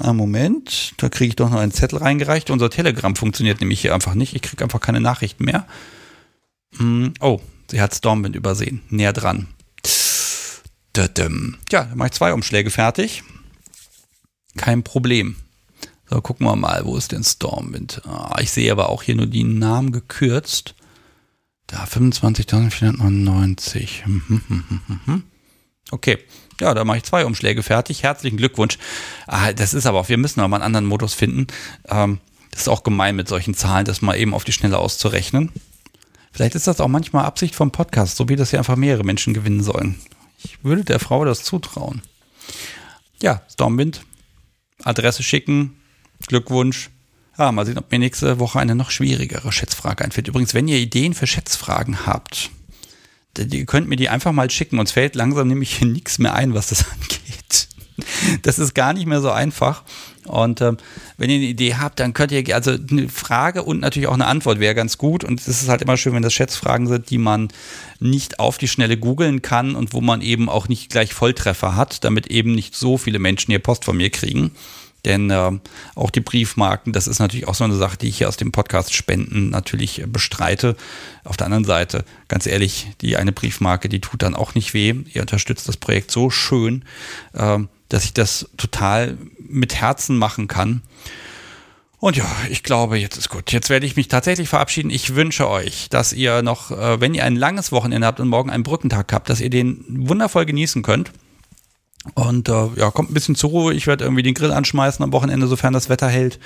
[0.00, 2.50] Einen Moment, da kriege ich doch noch einen Zettel reingereicht.
[2.50, 4.36] Unser Telegram funktioniert nämlich hier einfach nicht.
[4.36, 5.66] Ich kriege einfach keine Nachrichten mehr.
[6.76, 7.40] Hm, oh,
[7.70, 8.82] sie hat Stormwind übersehen.
[8.90, 9.48] Näher dran.
[11.72, 13.22] Ja, dann mache ich zwei Umschläge fertig.
[14.58, 15.36] Kein problem.
[16.10, 18.02] So, gucken wir mal, wo ist denn Stormwind?
[18.06, 20.74] Ah, ich sehe aber auch hier nur die Namen gekürzt.
[21.66, 24.04] Da 25.499.
[24.04, 25.22] Hm, hm, hm, hm, hm.
[25.90, 26.18] Okay.
[26.60, 28.02] Ja, da mache ich zwei Umschläge fertig.
[28.02, 28.78] Herzlichen Glückwunsch.
[29.26, 31.48] Ah, das ist aber auch, wir müssen aber einen anderen Modus finden.
[31.88, 32.20] Ähm,
[32.52, 35.50] das ist auch gemein mit solchen Zahlen, das mal eben auf die Schnelle auszurechnen.
[36.30, 39.34] Vielleicht ist das auch manchmal Absicht vom Podcast, so wie das hier einfach mehrere Menschen
[39.34, 40.00] gewinnen sollen.
[40.42, 42.02] Ich würde der Frau das zutrauen.
[43.20, 44.02] Ja, Stormwind.
[44.82, 45.80] Adresse schicken.
[46.26, 46.90] Glückwunsch.
[47.38, 50.28] Ja, mal sehen, ob mir nächste Woche eine noch schwierigere Schätzfrage einfällt.
[50.28, 52.50] Übrigens, wenn ihr Ideen für Schätzfragen habt,
[53.38, 54.78] ihr könnt mir die einfach mal schicken.
[54.78, 57.68] Uns fällt langsam nämlich nichts mehr ein, was das angeht.
[58.42, 59.84] Das ist gar nicht mehr so einfach.
[60.26, 60.78] Und ähm,
[61.16, 64.26] wenn ihr eine Idee habt, dann könnt ihr, also eine Frage und natürlich auch eine
[64.26, 65.22] Antwort wäre ganz gut.
[65.22, 67.48] Und es ist halt immer schön, wenn das Schätzfragen sind, die man
[68.00, 72.04] nicht auf die Schnelle googeln kann und wo man eben auch nicht gleich Volltreffer hat,
[72.04, 74.52] damit eben nicht so viele Menschen hier Post von mir kriegen.
[75.04, 75.52] Denn äh,
[75.94, 78.52] auch die Briefmarken, das ist natürlich auch so eine Sache, die ich hier aus dem
[78.52, 80.76] Podcast Spenden natürlich äh, bestreite.
[81.24, 84.94] Auf der anderen Seite, ganz ehrlich, die eine Briefmarke, die tut dann auch nicht weh.
[85.12, 86.84] Ihr unterstützt das Projekt so schön,
[87.34, 87.58] äh,
[87.88, 90.82] dass ich das total mit Herzen machen kann.
[92.04, 93.50] Und ja, ich glaube, jetzt ist gut.
[93.50, 94.90] Jetzt werde ich mich tatsächlich verabschieden.
[94.90, 98.50] Ich wünsche euch, dass ihr noch, äh, wenn ihr ein langes Wochenende habt und morgen
[98.50, 101.12] einen Brückentag habt, dass ihr den wundervoll genießen könnt.
[102.14, 103.74] Und äh, ja, kommt ein bisschen zur Ruhe.
[103.74, 106.38] Ich werde irgendwie den Grill anschmeißen am Wochenende, sofern das Wetter hält.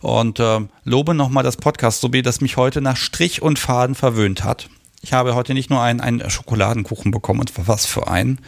[0.00, 3.94] Und äh, lobe nochmal das Podcast, so wie das mich heute nach Strich und Faden
[3.94, 4.68] verwöhnt hat.
[5.02, 8.40] Ich habe heute nicht nur einen, einen Schokoladenkuchen bekommen, und was für einen,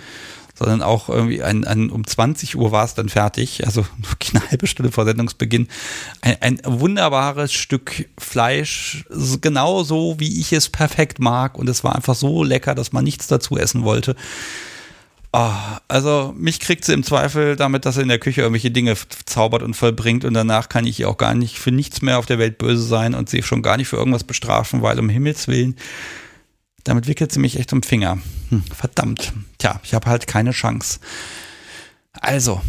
[0.54, 3.86] sondern auch irgendwie ein, ein, um 20 Uhr war es dann fertig, also
[4.34, 5.68] eine halbe Stunde vor Sendungsbeginn.
[6.20, 9.04] Ein, ein wunderbares Stück Fleisch,
[9.40, 11.58] genau so, wie ich es perfekt mag.
[11.58, 14.16] Und es war einfach so lecker, dass man nichts dazu essen wollte.
[15.32, 15.52] Oh,
[15.86, 18.96] also mich kriegt sie im Zweifel damit, dass sie in der Küche irgendwelche Dinge
[19.26, 22.26] zaubert und vollbringt und danach kann ich ihr auch gar nicht für nichts mehr auf
[22.26, 25.46] der Welt böse sein und sie schon gar nicht für irgendwas bestrafen, weil um Himmels
[25.46, 25.76] Willen,
[26.82, 28.18] damit wickelt sie mich echt um Finger.
[28.48, 29.32] Hm, verdammt.
[29.58, 30.98] Tja, ich habe halt keine Chance.
[32.12, 32.60] Also,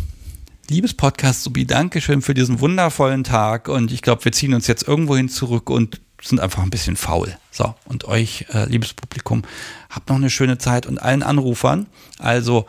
[0.70, 4.88] liebes Podcast Subi, Dankeschön für diesen wundervollen Tag und ich glaube, wir ziehen uns jetzt
[4.88, 7.36] irgendwohin zurück und sind einfach ein bisschen faul.
[7.52, 9.44] So, und euch, äh, liebes Publikum,
[9.90, 11.88] habt noch eine schöne Zeit und allen Anrufern,
[12.18, 12.66] also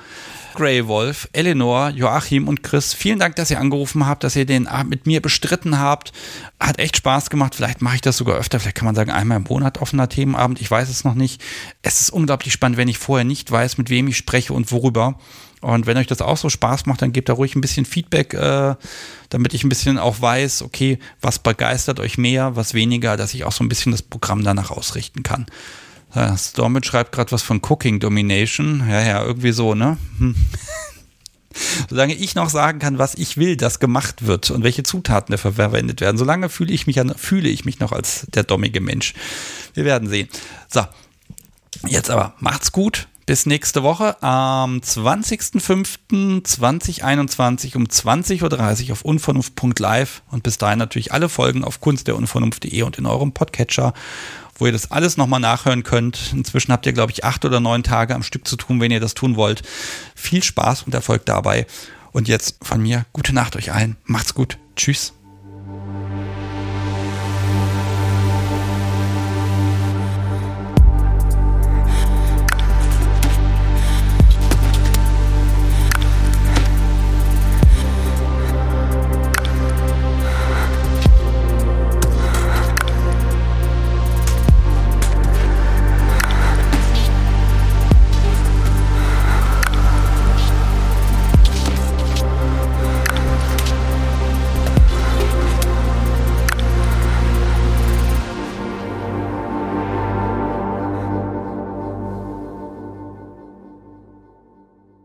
[0.55, 4.67] Grey Wolf, Eleanor, Joachim und Chris, vielen Dank, dass ihr angerufen habt, dass ihr den
[4.67, 6.13] Abend mit mir bestritten habt.
[6.61, 7.55] Hat echt Spaß gemacht.
[7.55, 8.61] Vielleicht mache ich das sogar öfter.
[8.61, 10.61] Vielleicht kann man sagen, einmal im Monat offener Themenabend.
[10.61, 11.41] Ich weiß es noch nicht.
[11.81, 15.19] Es ist unglaublich spannend, wenn ich vorher nicht weiß, mit wem ich spreche und worüber.
[15.63, 18.35] Und wenn euch das auch so Spaß macht, dann gebt da ruhig ein bisschen Feedback,
[18.35, 18.75] äh,
[19.31, 23.45] damit ich ein bisschen auch weiß, okay, was begeistert euch mehr, was weniger, dass ich
[23.45, 25.47] auch so ein bisschen das Programm danach ausrichten kann.
[26.15, 28.85] Ja, Stormit schreibt gerade was von Cooking Domination.
[28.89, 29.99] Ja, ja, irgendwie so, ne?
[30.19, 30.35] Hm.
[31.89, 35.53] Solange ich noch sagen kann, was ich will, dass gemacht wird und welche Zutaten dafür
[35.53, 39.15] verwendet werden, solange fühle ich mich, fühle ich mich noch als der dommige Mensch.
[39.75, 40.29] Wir werden sehen.
[40.69, 40.85] So,
[41.87, 43.07] jetzt aber macht's gut.
[43.25, 51.29] Bis nächste Woche am 20.05.2021 um 20.30 Uhr auf unvernunft.live und bis dahin natürlich alle
[51.29, 53.95] Folgen auf kunstderunvernunft.de und in eurem Podcatcher
[54.63, 56.33] wo ihr das alles nochmal nachhören könnt.
[56.33, 59.01] Inzwischen habt ihr, glaube ich, acht oder neun Tage am Stück zu tun, wenn ihr
[59.01, 59.63] das tun wollt.
[60.15, 61.67] Viel Spaß und Erfolg dabei.
[62.13, 63.97] Und jetzt von mir, gute Nacht euch allen.
[64.05, 64.59] Macht's gut.
[64.77, 65.15] Tschüss.